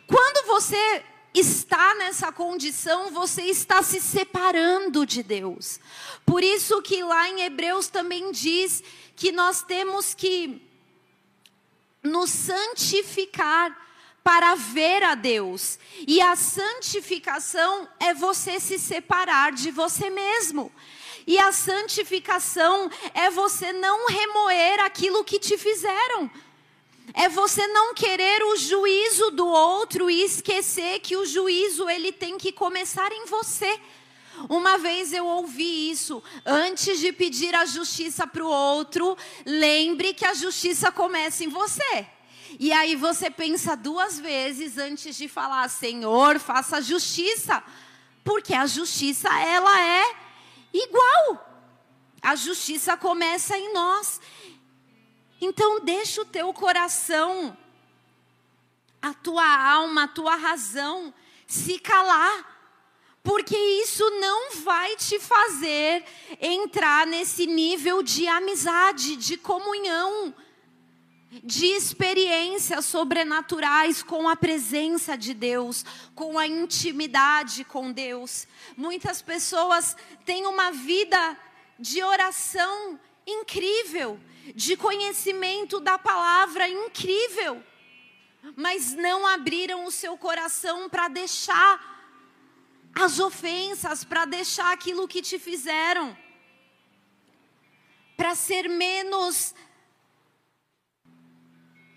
Quando 0.06 0.46
você 0.48 1.04
está 1.34 1.96
nessa 1.96 2.32
condição, 2.32 3.12
você 3.12 3.44
está 3.44 3.82
se 3.82 4.02
separando 4.02 5.06
de 5.06 5.24
Deus. 5.24 5.80
Por 6.26 6.44
isso 6.44 6.82
que 6.82 7.04
lá 7.04 7.30
em 7.30 7.42
Hebreus 7.42 7.88
também 7.88 8.32
diz 8.32 8.84
que 9.16 9.32
nós 9.32 9.62
temos 9.62 10.14
que 10.14 10.62
nos 12.04 12.30
santificar 12.30 13.86
para 14.24 14.56
ver 14.56 15.04
a 15.04 15.16
Deus. 15.16 15.80
E 16.06 16.20
a 16.20 16.36
santificação 16.36 17.88
é 18.00 18.14
você 18.14 18.60
se 18.60 18.78
separar 18.78 19.54
de 19.54 19.72
você 19.72 20.10
mesmo. 20.10 20.72
E 21.28 21.38
a 21.38 21.52
santificação 21.52 22.90
é 23.14 23.30
você 23.30 23.74
não 23.74 24.08
remoer 24.08 24.80
aquilo 24.80 25.26
que 25.26 25.38
te 25.38 25.58
fizeram. 25.58 26.32
É 27.14 27.28
você 27.28 27.68
não 27.68 27.94
querer 27.94 28.42
o 28.44 28.56
juízo 28.56 29.32
do 29.32 29.46
outro 29.46 30.10
e 30.10 30.24
esquecer 30.24 31.02
que 31.02 31.18
o 31.18 31.26
juízo 31.26 31.90
ele 31.90 32.14
tem 32.14 32.38
que 32.38 32.54
começar 32.54 33.12
em 33.12 33.26
você. 33.26 33.78
Uma 34.48 34.78
vez 34.78 35.12
eu 35.12 35.26
ouvi 35.26 35.90
isso. 35.92 36.24
Antes 36.46 37.00
de 37.00 37.12
pedir 37.12 37.54
a 37.56 37.66
justiça 37.66 38.26
para 38.26 38.44
o 38.44 38.50
outro, 38.50 39.18
lembre 39.46 40.14
que 40.14 40.26
a 40.26 40.34
justiça 40.34 40.94
começa 40.94 41.44
em 41.44 41.50
você. 41.50 42.08
E 42.58 42.72
aí 42.72 42.96
você 42.96 43.30
pensa 43.30 43.76
duas 43.76 44.18
vezes 44.18 44.78
antes 44.78 45.18
de 45.18 45.28
falar, 45.28 45.68
Senhor, 45.70 46.40
faça 46.40 46.82
justiça. 46.82 47.62
Porque 48.24 48.54
a 48.54 48.66
justiça, 48.66 49.28
ela 49.40 49.82
é 49.82 50.27
igual. 50.84 51.44
A 52.22 52.36
justiça 52.36 52.98
começa 52.98 53.58
em 53.58 53.74
nós. 53.74 54.20
Então, 55.40 55.80
deixa 55.80 56.22
o 56.22 56.26
teu 56.26 56.52
coração, 56.54 57.56
a 59.02 59.14
tua 59.14 59.72
alma, 59.72 60.04
a 60.04 60.08
tua 60.08 60.36
razão 60.36 61.14
se 61.46 61.80
calar 61.80 62.58
porque 63.28 63.58
isso 63.58 64.10
não 64.22 64.52
vai 64.64 64.96
te 64.96 65.20
fazer 65.20 66.02
entrar 66.40 67.06
nesse 67.06 67.46
nível 67.46 68.02
de 68.02 68.26
amizade, 68.26 69.18
de 69.18 69.36
comunhão, 69.36 70.34
de 71.30 71.66
experiências 71.66 72.86
sobrenaturais 72.86 74.02
com 74.02 74.30
a 74.30 74.36
presença 74.36 75.18
de 75.18 75.34
Deus, 75.34 75.84
com 76.16 76.40
a 76.40 76.48
intimidade 76.48 77.64
com 77.66 77.92
Deus. 77.92 78.48
Muitas 78.76 79.22
pessoas 79.22 79.96
têm 80.26 80.46
uma 80.46 80.72
vida 80.72 81.38
de 81.78 82.02
oração 82.02 83.00
incrível, 83.26 84.20
de 84.56 84.78
conhecimento 84.78 85.80
da 85.80 85.98
palavra 85.98 86.68
incrível, 86.70 87.62
mas 88.56 88.94
não 88.94 89.28
abriram 89.28 89.86
o 89.86 89.92
seu 89.92 90.18
coração 90.18 90.90
para 90.90 91.10
deixar 91.10 91.98
as 92.96 93.20
ofensas, 93.20 94.04
para 94.04 94.26
deixar 94.26 94.72
aquilo 94.72 95.08
que 95.08 95.22
te 95.22 95.38
fizeram, 95.38 96.18
para 98.16 98.34
ser 98.34 98.68
menos 98.68 99.54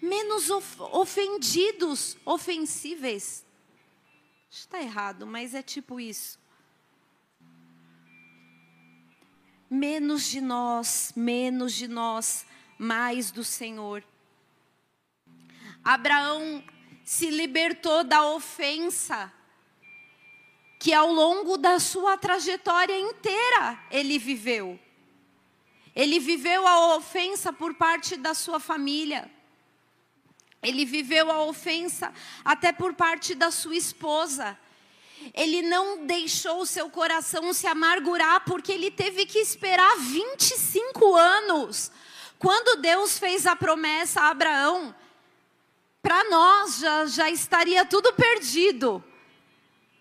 menos 0.01 0.51
of, 0.51 0.82
ofendidos, 0.92 2.16
ofensíveis. 2.24 3.44
Está 4.51 4.80
errado, 4.80 5.26
mas 5.26 5.55
é 5.55 5.62
tipo 5.62 6.01
isso. 6.01 6.38
Menos 9.68 10.24
de 10.24 10.40
nós, 10.40 11.12
menos 11.14 11.72
de 11.74 11.86
nós, 11.86 12.44
mais 12.76 13.30
do 13.30 13.44
Senhor. 13.44 14.03
Abraão 15.84 16.64
se 17.05 17.30
libertou 17.30 18.03
da 18.03 18.26
ofensa 18.26 19.32
que 20.80 20.94
ao 20.94 21.12
longo 21.12 21.57
da 21.57 21.78
sua 21.78 22.16
trajetória 22.16 22.98
inteira 22.98 23.78
ele 23.90 24.18
viveu. 24.18 24.80
Ele 25.94 26.18
viveu 26.18 26.66
a 26.66 26.96
ofensa 26.96 27.53
por 27.53 27.74
parte 27.74 28.16
da 28.16 28.32
sua 28.32 28.59
família. 28.59 29.30
Ele 30.62 30.84
viveu 30.84 31.30
a 31.30 31.42
ofensa 31.44 32.12
até 32.44 32.72
por 32.72 32.94
parte 32.94 33.34
da 33.34 33.50
sua 33.50 33.76
esposa. 33.76 34.58
Ele 35.34 35.62
não 35.62 36.06
deixou 36.06 36.62
o 36.62 36.66
seu 36.66 36.88
coração 36.90 37.52
se 37.52 37.66
amargurar 37.66 38.44
porque 38.44 38.72
ele 38.72 38.90
teve 38.90 39.26
que 39.26 39.38
esperar 39.38 39.96
25 39.98 41.14
anos. 41.14 41.90
Quando 42.38 42.80
Deus 42.80 43.18
fez 43.18 43.46
a 43.46 43.54
promessa 43.54 44.20
a 44.20 44.30
Abraão, 44.30 44.94
para 46.02 46.24
nós 46.30 46.78
já, 46.78 47.06
já 47.06 47.30
estaria 47.30 47.84
tudo 47.84 48.12
perdido. 48.14 49.04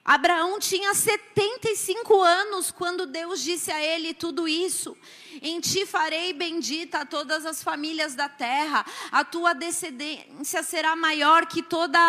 Abraão 0.10 0.58
tinha 0.58 0.92
75 0.96 2.20
anos 2.20 2.72
quando 2.72 3.06
Deus 3.06 3.44
disse 3.44 3.72
a 3.72 3.80
ele 3.80 4.12
tudo 4.12 4.48
isso. 4.48 4.98
Em 5.40 5.60
ti 5.60 5.86
farei 5.86 6.34
bendita 6.34 7.06
todas 7.06 7.46
as 7.46 7.62
famílias 7.62 8.16
da 8.16 8.28
terra, 8.28 8.84
a 9.12 9.24
tua 9.24 9.54
descendência 9.54 10.64
será 10.64 10.96
maior 10.96 11.46
que 11.46 11.62
todas 11.62 12.02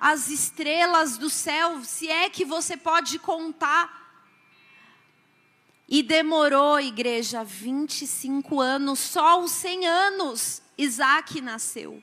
as 0.00 0.30
estrelas 0.30 1.18
do 1.18 1.28
céu, 1.28 1.84
se 1.84 2.08
é 2.08 2.30
que 2.30 2.46
você 2.46 2.78
pode 2.78 3.18
contar. 3.18 4.24
E 5.86 6.02
demorou, 6.02 6.80
igreja, 6.80 7.44
25 7.44 8.58
anos, 8.58 8.98
só 9.00 9.38
os 9.42 9.50
100 9.50 9.86
anos, 9.86 10.62
Isaac 10.78 11.42
nasceu. 11.42 12.02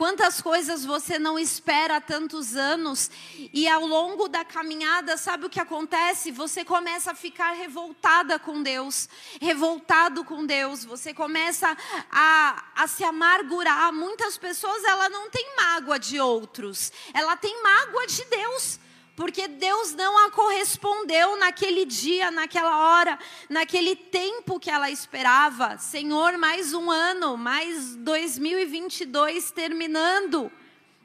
Quantas 0.00 0.40
coisas 0.40 0.82
você 0.82 1.18
não 1.18 1.38
espera 1.38 1.96
há 1.96 2.00
tantos 2.00 2.56
anos 2.56 3.10
e 3.52 3.68
ao 3.68 3.86
longo 3.86 4.28
da 4.28 4.42
caminhada, 4.42 5.18
sabe 5.18 5.44
o 5.44 5.50
que 5.50 5.60
acontece? 5.60 6.30
Você 6.30 6.64
começa 6.64 7.10
a 7.10 7.14
ficar 7.14 7.52
revoltada 7.52 8.38
com 8.38 8.62
Deus, 8.62 9.10
revoltado 9.38 10.24
com 10.24 10.46
Deus, 10.46 10.86
você 10.86 11.12
começa 11.12 11.76
a, 12.10 12.64
a 12.76 12.86
se 12.86 13.04
amargurar. 13.04 13.92
Muitas 13.92 14.38
pessoas, 14.38 14.82
ela 14.84 15.10
não 15.10 15.28
tem 15.28 15.54
mágoa 15.54 15.98
de 15.98 16.18
outros, 16.18 16.90
ela 17.12 17.36
tem 17.36 17.62
mágoa 17.62 18.06
de 18.06 18.24
Deus 18.24 18.80
porque 19.20 19.46
Deus 19.46 19.92
não 19.92 20.16
a 20.16 20.30
correspondeu 20.30 21.36
naquele 21.36 21.84
dia, 21.84 22.30
naquela 22.30 22.78
hora, 22.78 23.18
naquele 23.50 23.94
tempo 23.94 24.58
que 24.58 24.70
ela 24.70 24.90
esperava. 24.90 25.76
Senhor, 25.76 26.38
mais 26.38 26.72
um 26.72 26.90
ano, 26.90 27.36
mais 27.36 27.96
2022 27.96 29.50
terminando. 29.50 30.50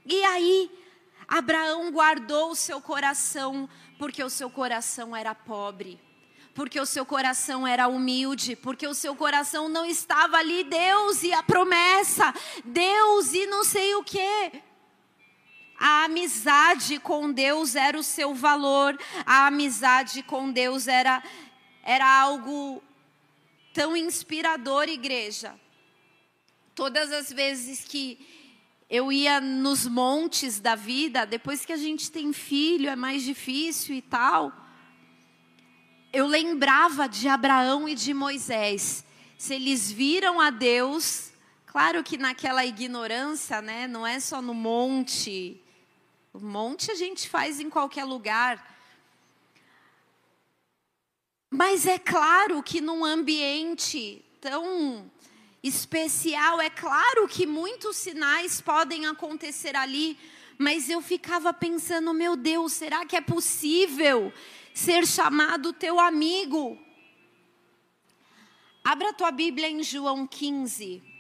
E 0.05 0.24
aí, 0.24 0.72
Abraão 1.28 1.91
guardou 1.91 2.51
o 2.51 2.55
seu 2.55 2.80
coração, 2.80 3.68
porque 3.99 4.24
o 4.24 4.30
seu 4.30 4.49
coração 4.49 5.13
era 5.13 5.36
pobre 5.36 5.99
porque 6.53 6.80
o 6.80 6.86
seu 6.86 7.05
coração 7.05 7.68
era 7.68 7.89
humilde, 7.89 8.55
porque 8.55 8.88
o 8.88 8.93
seu 8.93 9.13
coração 9.13 9.68
não 9.68 9.86
estava 9.86 10.38
ali, 10.38 10.63
Deus 10.63 11.22
e 11.22 11.34
a 11.34 11.43
promessa, 11.43 12.34
Deus 12.63 13.34
e 13.34 13.45
não 13.45 13.66
sei 13.66 13.93
o 13.95 14.03
que. 14.05 14.63
A 15.78 16.05
amizade 16.05 16.99
com 16.99 17.32
Deus 17.32 17.76
era 17.76 17.97
o 17.97 18.03
seu 18.03 18.34
valor, 18.34 18.97
a 19.26 19.47
amizade 19.47 20.23
com 20.23 20.51
Deus 20.51 20.88
era, 20.88 21.21
era 21.84 22.05
algo 22.21 22.82
tão 23.73 23.95
inspirador, 23.95 24.88
igreja. 24.88 25.53
Todas 26.73 27.11
as 27.11 27.32
vezes 27.32 27.84
que 27.84 28.17
eu 28.89 29.11
ia 29.11 29.41
nos 29.41 29.86
montes 29.86 30.59
da 30.59 30.76
vida, 30.76 31.26
depois 31.26 31.65
que 31.65 31.73
a 31.73 31.78
gente 31.78 32.11
tem 32.11 32.32
filho 32.32 32.89
é 32.89 32.95
mais 32.95 33.23
difícil 33.23 33.95
e 33.95 34.01
tal, 34.01 34.53
eu 36.13 36.26
lembrava 36.26 37.09
de 37.09 37.28
Abraão 37.28 37.89
e 37.89 37.95
de 37.95 38.13
Moisés. 38.13 39.03
Se 39.38 39.55
eles 39.55 39.91
viram 39.91 40.39
a 40.39 40.49
Deus, 40.49 41.32
claro 41.65 42.01
que 42.01 42.17
naquela 42.17 42.65
ignorância, 42.65 43.61
né, 43.61 43.86
não 43.88 44.07
é 44.07 44.21
só 44.21 44.41
no 44.41 44.53
monte, 44.53 45.61
um 46.36 46.49
monte 46.49 46.91
a 46.91 46.95
gente 46.95 47.29
faz 47.29 47.61
em 47.61 47.69
qualquer 47.69 48.03
lugar. 48.03 48.75
Mas 51.49 51.86
é 51.86 51.97
claro 51.97 52.61
que 52.61 52.81
num 52.81 53.05
ambiente 53.05 54.23
tão 54.41 55.09
especial, 55.63 56.59
é 56.59 56.69
claro 56.69 57.27
que 57.27 57.45
muitos 57.45 57.95
sinais 57.95 58.59
podem 58.59 59.05
acontecer 59.05 59.75
ali, 59.77 60.17
mas 60.57 60.89
eu 60.89 61.01
ficava 61.01 61.53
pensando, 61.53 62.13
meu 62.13 62.36
Deus, 62.36 62.73
será 62.73 63.05
que 63.05 63.15
é 63.15 63.21
possível 63.21 64.33
ser 64.73 65.07
chamado 65.07 65.71
teu 65.71 65.99
amigo? 65.99 66.77
Abra 68.83 69.13
tua 69.13 69.31
Bíblia 69.31 69.69
em 69.69 69.81
João 69.81 70.27
15. 70.27 71.14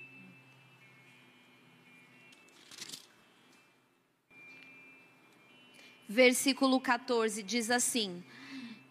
Versículo 6.07 6.79
14 6.79 7.41
diz 7.43 7.69
assim: 7.69 8.23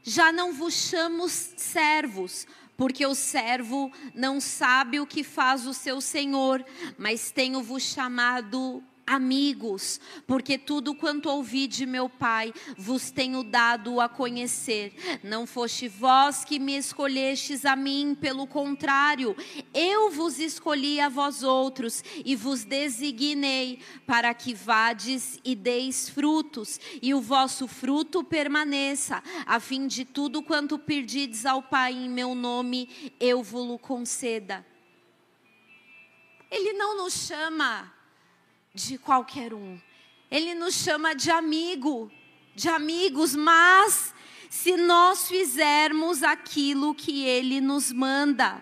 Já 0.03 0.33
não 0.33 0.53
vos 0.53 0.75
chamo 0.75 1.29
servos, 1.29 2.47
porque 2.77 3.07
o 3.07 3.15
servo 3.15 3.91
não 4.15 4.41
sabe 4.41 5.01
o 5.01 5.07
que 5.07 5.23
faz 5.23 5.67
o 5.67 5.75
seu 5.75 6.01
senhor, 6.01 6.65
mas 6.99 7.31
tenho-vos 7.31 7.83
chamado 7.83 8.83
amigos, 9.07 10.01
porque 10.27 10.57
tudo 10.57 10.95
quanto 10.95 11.29
ouvi 11.29 11.67
de 11.67 11.87
meu 11.87 12.09
Pai 12.09 12.53
vos 12.77 13.11
tenho 13.11 13.43
dado 13.43 14.01
a 14.01 14.09
conhecer. 14.09 14.95
Não 15.23 15.47
foste 15.47 15.89
vós 15.89 16.45
que 16.45 16.59
me 16.59 16.77
escolhestes 16.77 17.65
a 17.65 17.75
mim, 17.75 18.17
pelo 18.19 18.47
contrário, 18.47 19.37
eu 19.73 20.11
vos 20.11 20.39
escolhi 20.39 21.01
a 21.01 21.09
vós 21.09 21.43
outros 21.43 22.05
e 22.25 22.37
vos 22.37 22.65
designei 22.65 23.81
para 24.07 24.33
que 24.35 24.55
vades 24.55 25.41
e 25.45 25.55
deis 25.55 26.09
frutos, 26.09 26.79
e 27.03 27.15
o 27.15 27.21
vosso 27.21 27.67
fruto 27.67 28.23
permaneça, 28.23 29.23
a 29.47 29.59
fim 29.59 29.87
de 29.87 30.05
tudo 30.05 30.43
quanto 30.43 30.79
perdides 30.79 31.45
ao 31.45 31.63
Pai 31.63 31.93
em 31.93 32.09
meu 32.09 32.35
nome, 32.35 32.89
eu 33.19 33.43
vos 33.43 33.65
conceda. 33.81 34.67
Ele 36.51 36.73
não 36.75 36.97
nos 36.97 37.27
chama 37.27 37.94
de 38.75 38.99
qualquer 38.99 39.55
um. 39.55 39.81
Ele 40.29 40.53
nos 40.55 40.75
chama 40.75 41.15
de 41.15 41.31
amigo, 41.31 42.11
de 42.57 42.69
amigos, 42.69 43.35
mas 43.37 44.13
se 44.51 44.77
nós 44.77 45.29
fizermos 45.29 46.25
aquilo 46.25 46.95
que 46.95 47.25
Ele 47.25 47.61
nos 47.61 47.93
manda. 47.93 48.61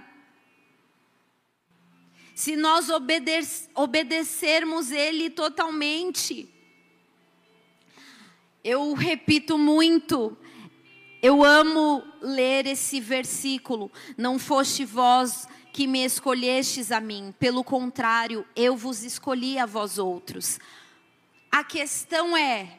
Se 2.35 2.57
nós 2.57 2.91
obede 2.91 3.41
obedecermos 3.75 4.91
Ele 4.91 5.31
totalmente. 5.31 6.49
Eu 8.63 8.93
repito 8.93 9.57
muito, 9.57 10.37
eu 11.23 11.43
amo 11.43 12.05
ler 12.21 12.67
esse 12.67 13.01
versículo. 13.01 13.91
Não 14.17 14.39
foste 14.39 14.85
vós 14.85 15.49
que 15.73 15.87
me 15.87 16.05
escolhestes 16.05 16.93
a 16.93 17.01
mim, 17.01 17.35
pelo 17.39 17.65
contrário, 17.65 18.47
eu 18.55 18.77
vos 18.77 19.03
escolhi 19.03 19.59
a 19.59 19.65
vós 19.65 19.99
outros. 19.99 20.61
A 21.51 21.65
questão 21.65 22.37
é: 22.37 22.79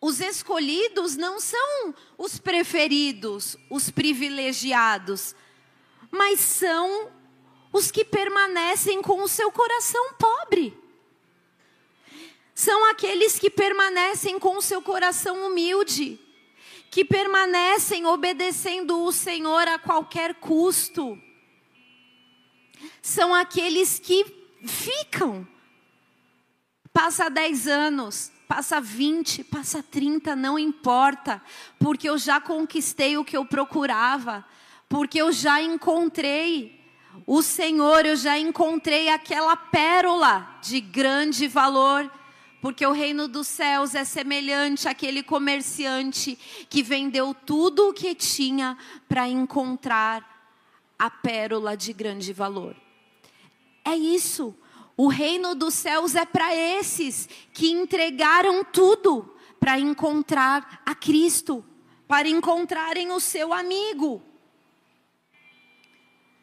os 0.00 0.20
escolhidos 0.20 1.16
não 1.16 1.40
são 1.40 1.94
os 2.16 2.38
preferidos, 2.38 3.56
os 3.68 3.90
privilegiados, 3.90 5.34
mas 6.12 6.38
são 6.38 7.10
os 7.72 7.90
que 7.90 8.04
permanecem 8.04 9.02
com 9.02 9.20
o 9.22 9.28
seu 9.28 9.50
coração 9.50 10.12
pobre. 10.14 10.78
São 12.54 12.84
aqueles 12.88 13.38
que 13.38 13.50
permanecem 13.50 14.38
com 14.38 14.56
o 14.56 14.62
seu 14.62 14.80
coração 14.80 15.46
humilde, 15.46 16.20
que 16.90 17.04
permanecem 17.04 18.06
obedecendo 18.06 19.02
o 19.02 19.12
Senhor 19.12 19.66
a 19.68 19.78
qualquer 19.78 20.34
custo 20.36 21.20
são 23.02 23.34
aqueles 23.34 23.98
que 23.98 24.24
ficam. 24.64 25.46
Passa 26.92 27.28
10 27.28 27.68
anos, 27.68 28.32
passa 28.48 28.80
20, 28.80 29.44
passa 29.44 29.82
30, 29.82 30.34
não 30.34 30.58
importa, 30.58 31.40
porque 31.78 32.08
eu 32.08 32.18
já 32.18 32.40
conquistei 32.40 33.16
o 33.16 33.24
que 33.24 33.36
eu 33.36 33.44
procurava, 33.44 34.44
porque 34.88 35.20
eu 35.20 35.30
já 35.30 35.62
encontrei 35.62 36.78
o 37.26 37.42
Senhor, 37.42 38.06
eu 38.06 38.16
já 38.16 38.38
encontrei 38.38 39.08
aquela 39.08 39.56
pérola 39.56 40.58
de 40.62 40.80
grande 40.80 41.46
valor. 41.46 42.10
Porque 42.60 42.84
o 42.84 42.90
reino 42.90 43.28
dos 43.28 43.46
céus 43.46 43.94
é 43.94 44.02
semelhante 44.04 44.88
àquele 44.88 45.22
comerciante 45.22 46.36
que 46.68 46.82
vendeu 46.82 47.32
tudo 47.32 47.88
o 47.88 47.92
que 47.92 48.16
tinha 48.16 48.76
para 49.08 49.28
encontrar 49.28 50.37
a 50.98 51.08
pérola 51.08 51.76
de 51.76 51.92
grande 51.92 52.32
valor. 52.32 52.76
É 53.84 53.94
isso. 53.94 54.54
O 54.96 55.06
reino 55.06 55.54
dos 55.54 55.74
céus 55.74 56.14
é 56.14 56.26
para 56.26 56.54
esses 56.54 57.28
que 57.52 57.70
entregaram 57.70 58.64
tudo 58.64 59.34
para 59.60 59.78
encontrar 59.78 60.82
a 60.84 60.94
Cristo, 60.94 61.64
para 62.06 62.28
encontrarem 62.28 63.12
o 63.12 63.20
seu 63.20 63.52
amigo. 63.52 64.22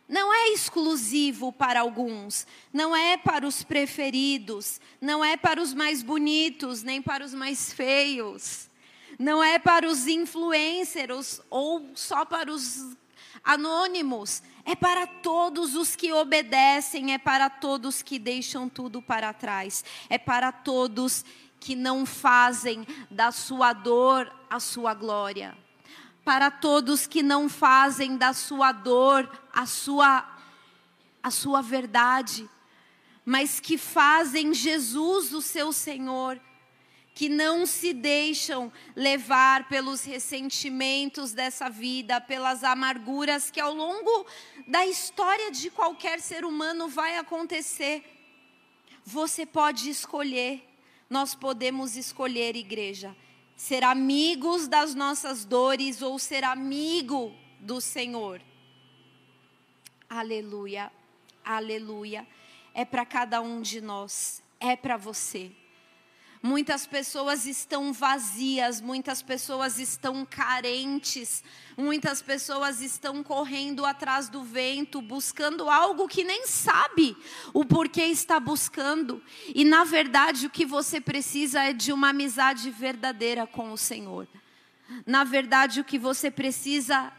Não 0.08 0.32
é 0.32 0.49
exclusivo 0.49 1.51
para 1.51 1.82
alguns, 1.82 2.45
não 2.72 2.95
é 2.95 3.18
para 3.18 3.45
os 3.45 3.64
preferidos, 3.64 4.80
não 5.01 5.26
é 5.26 5.36
para 5.36 5.62
os 5.62 5.74
mais 5.74 6.03
bonitos, 6.03 6.84
nem 6.84 7.01
para 7.01 7.26
os 7.26 7.34
mais 7.34 7.74
feios, 7.74 8.70
não 9.18 9.43
é 9.43 9.58
para 9.58 9.88
os 9.88 10.08
influencers 10.08 11.41
ou 11.49 11.89
só 11.95 12.24
para 12.24 12.51
os 12.51 12.95
anônimos, 13.44 14.42
é 14.64 14.76
para 14.76 15.06
todos 15.06 15.76
os 15.76 15.96
que 15.96 16.12
obedecem, 16.12 17.14
é 17.14 17.18
para 17.18 17.50
todos 17.50 18.02
que 18.02 18.18
deixam 18.18 18.68
tudo 18.68 19.02
para 19.02 19.34
trás, 19.34 19.84
é 20.10 20.18
para 20.18 20.52
todos 20.52 21.24
que 21.60 21.76
não 21.76 22.06
fazem 22.06 22.86
da 23.10 23.32
sua 23.32 23.74
dor 23.74 24.32
a 24.50 24.60
sua 24.60 24.94
glória, 24.94 25.58
para 26.24 26.50
todos 26.50 27.08
que 27.08 27.22
não 27.24 27.50
fazem 27.50 28.18
da 28.18 28.34
sua 28.34 28.72
dor 28.72 29.30
a 29.54 29.66
sua 29.66 30.32
a 31.22 31.32
sua 31.32 31.60
verdade, 31.60 32.48
mas 33.26 33.60
que 33.60 33.80
fazem 33.80 34.54
Jesus 34.54 35.34
o 35.34 35.42
seu 35.42 35.74
Senhor 35.74 36.40
que 37.16 37.30
não 37.30 37.66
se 37.66 37.93
deixam 37.93 38.70
levar 38.93 39.70
pelos 39.70 40.03
ressentimentos 40.03 41.32
dessa 41.32 41.70
vida, 41.70 42.20
pelas 42.20 42.61
amarguras 42.61 43.49
que 43.49 43.59
ao 43.59 43.74
longo 43.74 44.28
da 44.68 44.86
história 44.86 45.49
de 45.49 45.70
qualquer 45.70 46.20
ser 46.20 46.43
humano 46.43 46.89
vai 46.89 47.18
acontecer. 47.18 48.03
Você 49.05 49.45
pode 49.45 49.89
escolher, 49.89 50.61
nós 51.09 51.34
podemos 51.34 51.95
escolher, 51.95 52.57
igreja, 52.57 53.16
ser 53.55 53.82
amigos 53.86 54.68
das 54.68 54.93
nossas 54.93 55.45
dores 55.45 56.01
ou 56.01 56.20
ser 56.20 56.43
amigo 56.43 57.34
do 57.61 57.80
Senhor. 57.80 58.41
Aleluia, 60.09 60.91
aleluia. 61.45 62.28
É 62.74 62.84
para 62.84 63.05
cada 63.05 63.39
um 63.41 63.61
de 63.61 63.80
nós, 63.80 64.43
é 64.59 64.76
para 64.76 64.97
você. 64.97 65.53
Muitas 66.46 66.86
pessoas 66.86 67.48
estão 67.48 67.91
vazias, 67.91 68.80
muitas 68.80 69.20
pessoas 69.20 69.80
estão 69.80 70.24
carentes, 70.24 71.43
muitas 71.76 72.22
pessoas 72.22 72.82
estão 72.82 73.24
correndo 73.24 73.84
atrás 73.84 74.30
do 74.30 74.43
vento, 74.43 75.02
buscando 75.02 75.68
algo 75.68 76.08
que 76.08 76.24
nem 76.24 76.46
sabe 76.46 77.18
o 77.52 77.66
porquê 77.66 78.04
está 78.04 78.39
buscando. 78.39 79.24
E 79.56 79.66
na 79.66 79.86
verdade, 79.86 80.46
o 80.46 80.52
que 80.52 80.68
você 80.68 81.02
precisa 81.02 81.64
é 81.64 81.74
de 81.74 81.91
uma 81.91 82.10
amizade 82.10 82.70
verdadeira 82.70 83.48
com 83.48 83.72
o 83.72 83.78
Senhor. 83.78 84.28
Na 85.04 85.24
verdade, 85.24 85.82
o 85.82 85.84
que 85.84 85.98
você 85.98 86.30
precisa 86.30 87.12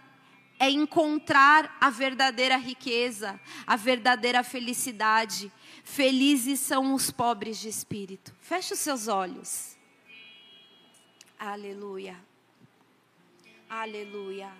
é 0.58 0.70
encontrar 0.70 1.76
a 1.80 1.90
verdadeira 1.90 2.56
riqueza, 2.56 3.40
a 3.66 3.74
verdadeira 3.74 4.44
felicidade. 4.44 5.52
Felizes 5.86 6.58
são 6.58 6.94
os 6.94 7.12
pobres 7.12 7.58
de 7.58 7.68
espírito. 7.68 8.34
Feche 8.40 8.74
os 8.74 8.80
seus 8.80 9.06
olhos. 9.06 9.76
Aleluia. 11.38 12.20
Aleluia. 13.70 14.52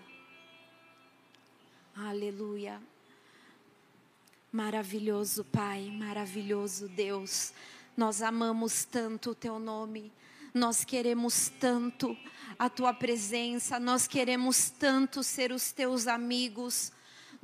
Aleluia. 1.96 2.80
Maravilhoso 4.52 5.44
Pai, 5.44 5.90
maravilhoso 5.90 6.88
Deus. 6.88 7.52
Nós 7.96 8.22
amamos 8.22 8.84
tanto 8.84 9.30
o 9.30 9.34
teu 9.34 9.58
nome. 9.58 10.12
Nós 10.54 10.84
queremos 10.84 11.48
tanto 11.60 12.16
a 12.56 12.70
tua 12.70 12.94
presença, 12.94 13.80
nós 13.80 14.06
queremos 14.06 14.70
tanto 14.70 15.24
ser 15.24 15.50
os 15.50 15.72
teus 15.72 16.06
amigos. 16.06 16.92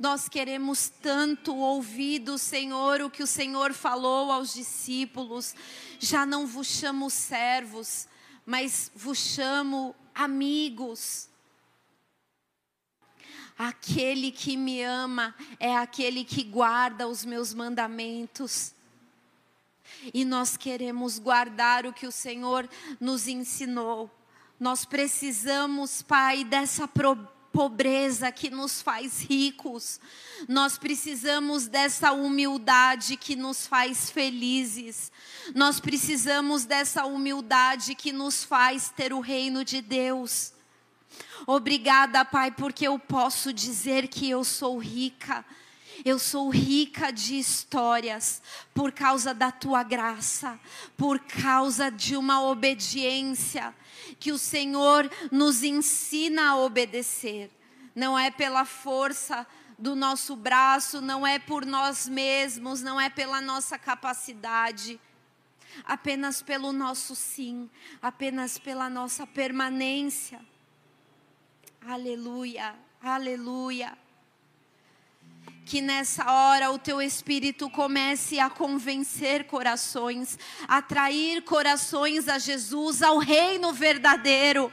Nós 0.03 0.27
queremos 0.27 0.89
tanto 0.89 1.55
ouvir 1.55 2.19
do 2.19 2.37
Senhor 2.37 2.99
o 2.99 3.09
que 3.09 3.23
o 3.23 3.27
Senhor 3.27 3.71
falou 3.71 4.33
aos 4.33 4.53
discípulos. 4.53 5.55
Já 5.97 6.25
não 6.25 6.45
vos 6.45 6.67
chamo 6.67 7.09
servos, 7.09 8.05
mas 8.45 8.91
vos 8.93 9.17
chamo 9.17 9.95
amigos. 10.13 11.29
Aquele 13.57 14.29
que 14.29 14.57
me 14.57 14.83
ama 14.83 15.33
é 15.57 15.77
aquele 15.77 16.25
que 16.25 16.43
guarda 16.43 17.07
os 17.07 17.23
meus 17.23 17.53
mandamentos. 17.53 18.75
E 20.13 20.25
nós 20.25 20.57
queremos 20.57 21.17
guardar 21.17 21.85
o 21.85 21.93
que 21.93 22.05
o 22.05 22.11
Senhor 22.11 22.69
nos 22.99 23.25
ensinou. 23.25 24.11
Nós 24.59 24.83
precisamos, 24.83 26.01
Pai, 26.01 26.43
dessa 26.43 26.89
pro 26.89 27.15
pobreza 27.53 28.31
que 28.31 28.49
nos 28.49 28.81
faz 28.81 29.21
ricos. 29.21 29.99
Nós 30.49 30.75
precisamos 30.75 31.67
dessa 31.67 32.11
humildade 32.11 33.15
que 33.15 33.35
nos 33.35 33.67
faz 33.67 34.09
felizes. 34.09 35.11
Nós 35.53 35.79
precisamos 35.79 36.65
dessa 36.65 37.05
humildade 37.05 37.93
que 37.93 38.11
nos 38.11 38.43
faz 38.43 38.89
ter 38.89 39.13
o 39.13 39.19
reino 39.19 39.63
de 39.63 39.81
Deus. 39.81 40.51
Obrigada, 41.45 42.25
Pai, 42.25 42.49
porque 42.49 42.87
eu 42.87 42.97
posso 42.97 43.53
dizer 43.53 44.07
que 44.07 44.27
eu 44.27 44.43
sou 44.43 44.79
rica. 44.79 45.45
Eu 46.03 46.17
sou 46.17 46.49
rica 46.49 47.11
de 47.11 47.37
histórias 47.37 48.41
por 48.73 48.91
causa 48.91 49.31
da 49.31 49.51
tua 49.51 49.83
graça, 49.83 50.59
por 50.97 51.19
causa 51.19 51.91
de 51.91 52.17
uma 52.17 52.41
obediência 52.41 53.73
que 54.19 54.31
o 54.31 54.37
Senhor 54.37 55.09
nos 55.31 55.63
ensina 55.63 56.49
a 56.49 56.57
obedecer. 56.57 57.49
Não 57.95 58.17
é 58.17 58.31
pela 58.31 58.65
força 58.65 59.45
do 59.77 59.95
nosso 59.95 60.35
braço, 60.35 61.01
não 61.01 61.25
é 61.25 61.39
por 61.39 61.65
nós 61.65 62.07
mesmos, 62.07 62.81
não 62.81 62.99
é 62.99 63.09
pela 63.09 63.41
nossa 63.41 63.77
capacidade, 63.77 64.99
apenas 65.83 66.41
pelo 66.41 66.71
nosso 66.71 67.15
sim, 67.15 67.69
apenas 68.01 68.57
pela 68.57 68.89
nossa 68.89 69.25
permanência. 69.25 70.39
Aleluia, 71.81 72.75
aleluia. 73.01 73.97
Que 75.65 75.81
nessa 75.81 76.29
hora 76.29 76.71
o 76.71 76.77
teu 76.77 77.01
espírito 77.01 77.69
comece 77.69 78.39
a 78.39 78.49
convencer 78.49 79.45
corações, 79.45 80.37
atrair 80.67 81.41
corações 81.43 82.27
a 82.27 82.37
Jesus, 82.37 83.01
ao 83.01 83.17
reino 83.17 83.71
verdadeiro. 83.71 84.71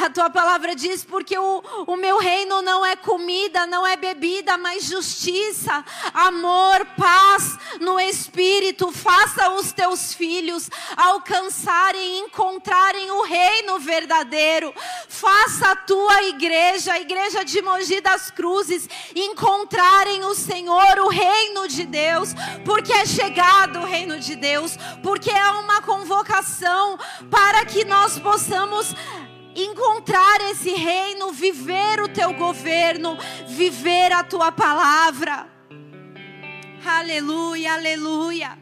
A 0.00 0.10
tua 0.10 0.30
palavra 0.30 0.76
diz: 0.76 1.04
porque 1.04 1.36
o, 1.36 1.62
o 1.86 1.96
meu 1.96 2.18
reino 2.18 2.62
não 2.62 2.84
é 2.84 2.94
comida, 2.94 3.66
não 3.66 3.86
é 3.86 3.96
bebida, 3.96 4.56
mas 4.56 4.84
justiça, 4.84 5.84
amor, 6.12 6.84
paz 6.96 7.58
no 7.80 7.98
espírito. 7.98 8.92
Faça 8.92 9.50
os 9.50 9.72
teus 9.72 10.14
filhos 10.14 10.70
alcançarem, 10.96 12.20
encontrarem 12.20 13.10
o 13.10 13.22
reino 13.22 13.78
verdadeiro. 13.78 14.72
Faça 15.22 15.70
a 15.70 15.76
tua 15.76 16.24
igreja, 16.24 16.94
a 16.94 17.00
igreja 17.00 17.44
de 17.44 17.62
Mogi 17.62 18.00
das 18.00 18.28
Cruzes, 18.28 18.88
encontrarem 19.14 20.24
o 20.24 20.34
Senhor, 20.34 20.98
o 20.98 21.08
reino 21.08 21.68
de 21.68 21.86
Deus, 21.86 22.34
porque 22.64 22.92
é 22.92 23.06
chegado 23.06 23.78
o 23.78 23.84
reino 23.84 24.18
de 24.18 24.34
Deus, 24.34 24.76
porque 25.00 25.30
é 25.30 25.50
uma 25.52 25.80
convocação 25.80 26.98
para 27.30 27.64
que 27.64 27.84
nós 27.84 28.18
possamos 28.18 28.96
encontrar 29.54 30.40
esse 30.50 30.70
reino, 30.70 31.30
viver 31.30 32.00
o 32.00 32.08
teu 32.08 32.32
governo, 32.32 33.16
viver 33.46 34.10
a 34.10 34.24
tua 34.24 34.50
palavra. 34.50 35.46
Aleluia, 36.84 37.74
aleluia. 37.74 38.61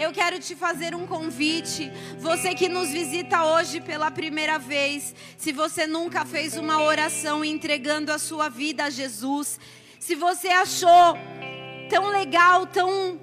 Eu 0.00 0.12
quero 0.12 0.38
te 0.38 0.56
fazer 0.56 0.94
um 0.94 1.06
convite. 1.06 1.92
Você 2.20 2.54
que 2.54 2.70
nos 2.70 2.88
visita 2.88 3.44
hoje 3.44 3.82
pela 3.82 4.10
primeira 4.10 4.58
vez, 4.58 5.14
se 5.36 5.52
você 5.52 5.86
nunca 5.86 6.24
fez 6.24 6.56
uma 6.56 6.82
oração 6.82 7.44
entregando 7.44 8.10
a 8.10 8.18
sua 8.18 8.48
vida 8.48 8.84
a 8.84 8.88
Jesus, 8.88 9.60
se 9.98 10.14
você 10.14 10.48
achou 10.48 11.18
tão 11.90 12.08
legal, 12.08 12.66
tão 12.66 13.20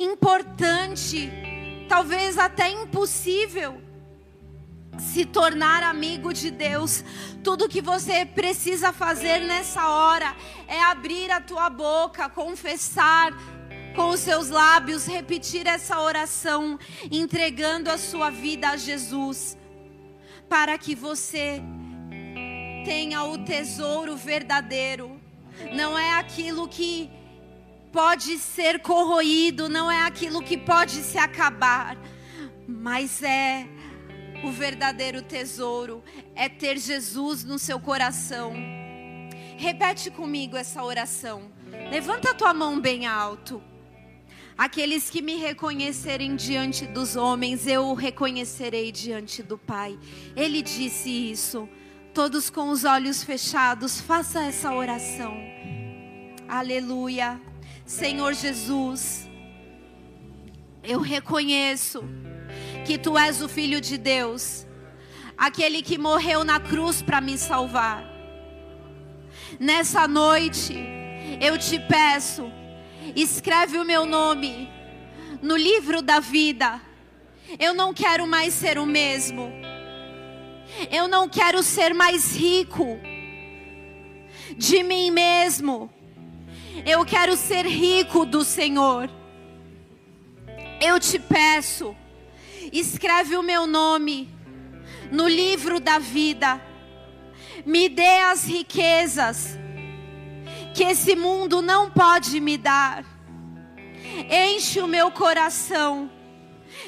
importante, 0.00 1.30
talvez 1.86 2.38
até 2.38 2.70
impossível, 2.70 3.78
se 4.98 5.26
tornar 5.26 5.82
amigo 5.82 6.32
de 6.32 6.50
Deus, 6.50 7.04
tudo 7.44 7.68
que 7.68 7.82
você 7.82 8.24
precisa 8.24 8.94
fazer 8.94 9.40
nessa 9.40 9.86
hora 9.90 10.34
é 10.66 10.82
abrir 10.84 11.30
a 11.30 11.38
tua 11.38 11.68
boca, 11.68 12.30
confessar 12.30 13.34
com 13.96 14.10
os 14.10 14.20
seus 14.20 14.50
lábios, 14.50 15.06
repetir 15.06 15.66
essa 15.66 15.98
oração, 16.00 16.78
entregando 17.10 17.90
a 17.90 17.96
sua 17.96 18.28
vida 18.28 18.68
a 18.68 18.76
Jesus, 18.76 19.56
para 20.50 20.76
que 20.76 20.94
você 20.94 21.62
tenha 22.84 23.24
o 23.24 23.38
tesouro 23.38 24.14
verdadeiro. 24.14 25.18
Não 25.74 25.98
é 25.98 26.12
aquilo 26.12 26.68
que 26.68 27.10
pode 27.90 28.38
ser 28.38 28.80
corroído, 28.80 29.66
não 29.66 29.90
é 29.90 30.02
aquilo 30.02 30.42
que 30.42 30.58
pode 30.58 30.92
se 30.92 31.16
acabar, 31.16 31.96
mas 32.68 33.22
é 33.22 33.66
o 34.44 34.52
verdadeiro 34.52 35.22
tesouro 35.22 36.04
é 36.34 36.50
ter 36.50 36.76
Jesus 36.76 37.42
no 37.42 37.58
seu 37.58 37.80
coração. 37.80 38.52
Repete 39.56 40.10
comigo 40.10 40.54
essa 40.54 40.84
oração. 40.84 41.50
Levanta 41.90 42.32
a 42.32 42.34
tua 42.34 42.52
mão 42.52 42.78
bem 42.78 43.06
alto. 43.06 43.62
Aqueles 44.56 45.10
que 45.10 45.20
me 45.20 45.36
reconhecerem 45.36 46.34
diante 46.34 46.86
dos 46.86 47.14
homens, 47.14 47.66
eu 47.66 47.88
o 47.88 47.94
reconhecerei 47.94 48.90
diante 48.90 49.42
do 49.42 49.58
Pai. 49.58 49.98
Ele 50.34 50.62
disse 50.62 51.10
isso. 51.10 51.68
Todos 52.14 52.48
com 52.48 52.70
os 52.70 52.84
olhos 52.84 53.22
fechados, 53.22 54.00
faça 54.00 54.42
essa 54.42 54.72
oração. 54.72 55.36
Aleluia. 56.48 57.38
Senhor 57.84 58.32
Jesus, 58.32 59.28
eu 60.82 61.00
reconheço 61.00 62.02
que 62.86 62.96
tu 62.96 63.18
és 63.18 63.42
o 63.42 63.48
Filho 63.48 63.80
de 63.80 63.98
Deus, 63.98 64.66
aquele 65.36 65.82
que 65.82 65.98
morreu 65.98 66.44
na 66.44 66.58
cruz 66.58 67.02
para 67.02 67.20
me 67.20 67.36
salvar. 67.36 68.04
Nessa 69.60 70.08
noite, 70.08 70.74
eu 71.40 71.58
te 71.58 71.78
peço, 71.78 72.50
escreve 73.14 73.78
o 73.78 73.84
meu 73.84 74.06
nome 74.06 74.68
no 75.42 75.56
livro 75.56 76.02
da 76.02 76.20
vida. 76.20 76.80
Eu 77.58 77.74
não 77.74 77.94
quero 77.94 78.26
mais 78.26 78.54
ser 78.54 78.78
o 78.78 78.86
mesmo. 78.86 79.52
Eu 80.90 81.06
não 81.08 81.28
quero 81.28 81.62
ser 81.62 81.94
mais 81.94 82.36
rico 82.36 82.98
de 84.56 84.82
mim 84.82 85.10
mesmo. 85.10 85.90
Eu 86.84 87.04
quero 87.04 87.36
ser 87.36 87.64
rico 87.66 88.24
do 88.24 88.44
Senhor. 88.44 89.08
Eu 90.80 91.00
te 91.00 91.18
peço 91.18 91.96
escreve 92.72 93.36
o 93.36 93.42
meu 93.42 93.66
nome 93.66 94.28
no 95.10 95.28
livro 95.28 95.80
da 95.80 95.98
vida. 95.98 96.60
Me 97.64 97.88
dê 97.88 98.20
as 98.20 98.44
riquezas 98.44 99.58
que 100.76 100.84
esse 100.84 101.16
mundo 101.16 101.62
não 101.62 101.90
pode 101.90 102.38
me 102.38 102.58
dar. 102.58 103.02
Enche 104.30 104.78
o 104.78 104.86
meu 104.86 105.10
coração. 105.10 106.10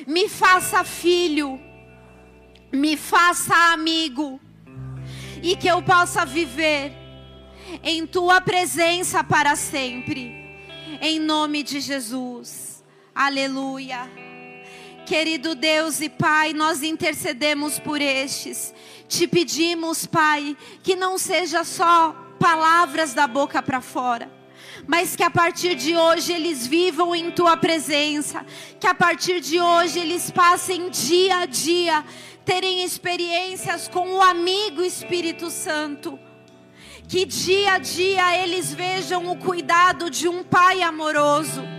Me 0.07 0.28
faça 0.28 0.84
filho. 0.84 1.59
Me 2.70 2.99
faça 2.99 3.55
amigo. 3.72 4.39
E 5.43 5.57
que 5.57 5.66
eu 5.66 5.80
possa 5.80 6.26
viver 6.26 6.93
em 7.82 8.07
tua 8.07 8.43
presença 8.43 9.24
para 9.24 9.57
sempre. 9.57 10.34
Em 11.01 11.18
nome 11.18 11.62
de 11.62 11.80
Jesus. 11.80 12.84
Aleluia. 13.14 14.07
Querido 15.07 15.55
Deus 15.55 16.03
e 16.03 16.11
Pai, 16.11 16.53
nós 16.53 16.82
intercedemos 16.82 17.78
por 17.78 18.03
estes. 18.03 18.74
Te 19.09 19.26
pedimos, 19.26 20.05
Pai, 20.05 20.55
que 20.82 20.95
não 20.95 21.16
seja 21.16 21.64
só 21.64 22.28
palavras 22.39 23.14
da 23.14 23.26
boca 23.26 23.62
para 23.62 23.80
fora, 23.80 24.30
mas 24.86 25.16
que 25.16 25.22
a 25.22 25.30
partir 25.30 25.74
de 25.74 25.97
hoje 25.97 26.32
eles 26.32 26.66
vivam 26.66 27.14
em 27.14 27.30
tua 27.30 27.57
presença, 27.57 28.45
que 28.78 28.86
a 28.86 28.95
partir 28.95 29.41
de 29.41 29.61
hoje 29.61 29.99
eles 29.99 30.30
passem 30.30 30.91
dia 30.91 31.39
a 31.39 31.47
dia 31.47 32.05
terem 32.45 32.82
experiências 32.82 33.89
com 33.89 34.14
o 34.14 34.22
amigo 34.22 34.82
Espírito 34.82 35.51
Santo. 35.51 36.18
Que 37.07 37.24
dia 37.24 37.74
a 37.74 37.78
dia 37.78 38.36
eles 38.43 38.72
vejam 38.72 39.30
o 39.30 39.36
cuidado 39.36 40.11
de 40.11 40.28
um 40.28 40.45
pai 40.45 40.82
amoroso 40.82 41.78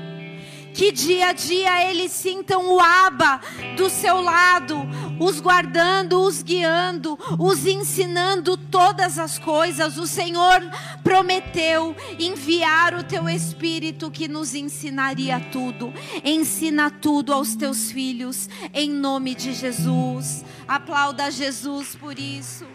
que 0.80 0.94
dia 0.94 1.28
a 1.28 1.34
dia 1.34 1.92
eles 1.92 2.10
sintam 2.14 2.74
o 2.74 2.80
aba 2.80 3.42
do 3.76 3.90
seu 3.90 4.22
lado, 4.22 4.78
os 5.20 5.42
guardando, 5.42 6.22
os 6.22 6.42
guiando, 6.42 7.20
os 7.38 7.66
ensinando 7.66 8.56
todas 8.56 9.20
as 9.20 9.38
coisas. 9.38 9.98
O 9.98 10.08
Senhor 10.08 10.62
prometeu 11.04 11.94
enviar 12.18 12.94
o 12.94 13.04
teu 13.04 13.28
espírito 13.28 14.10
que 14.10 14.30
nos 14.30 14.56
ensinaria 14.56 15.38
tudo. 15.52 15.94
Ensina 16.24 16.90
tudo 16.90 17.34
aos 17.34 17.58
teus 17.58 17.92
filhos 17.92 18.48
em 18.74 18.90
nome 18.90 19.36
de 19.36 19.54
Jesus. 19.54 20.46
Aplauda 20.66 21.30
Jesus 21.30 21.94
por 21.94 22.18
isso. 22.18 22.66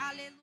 Aleluia. 0.00 0.34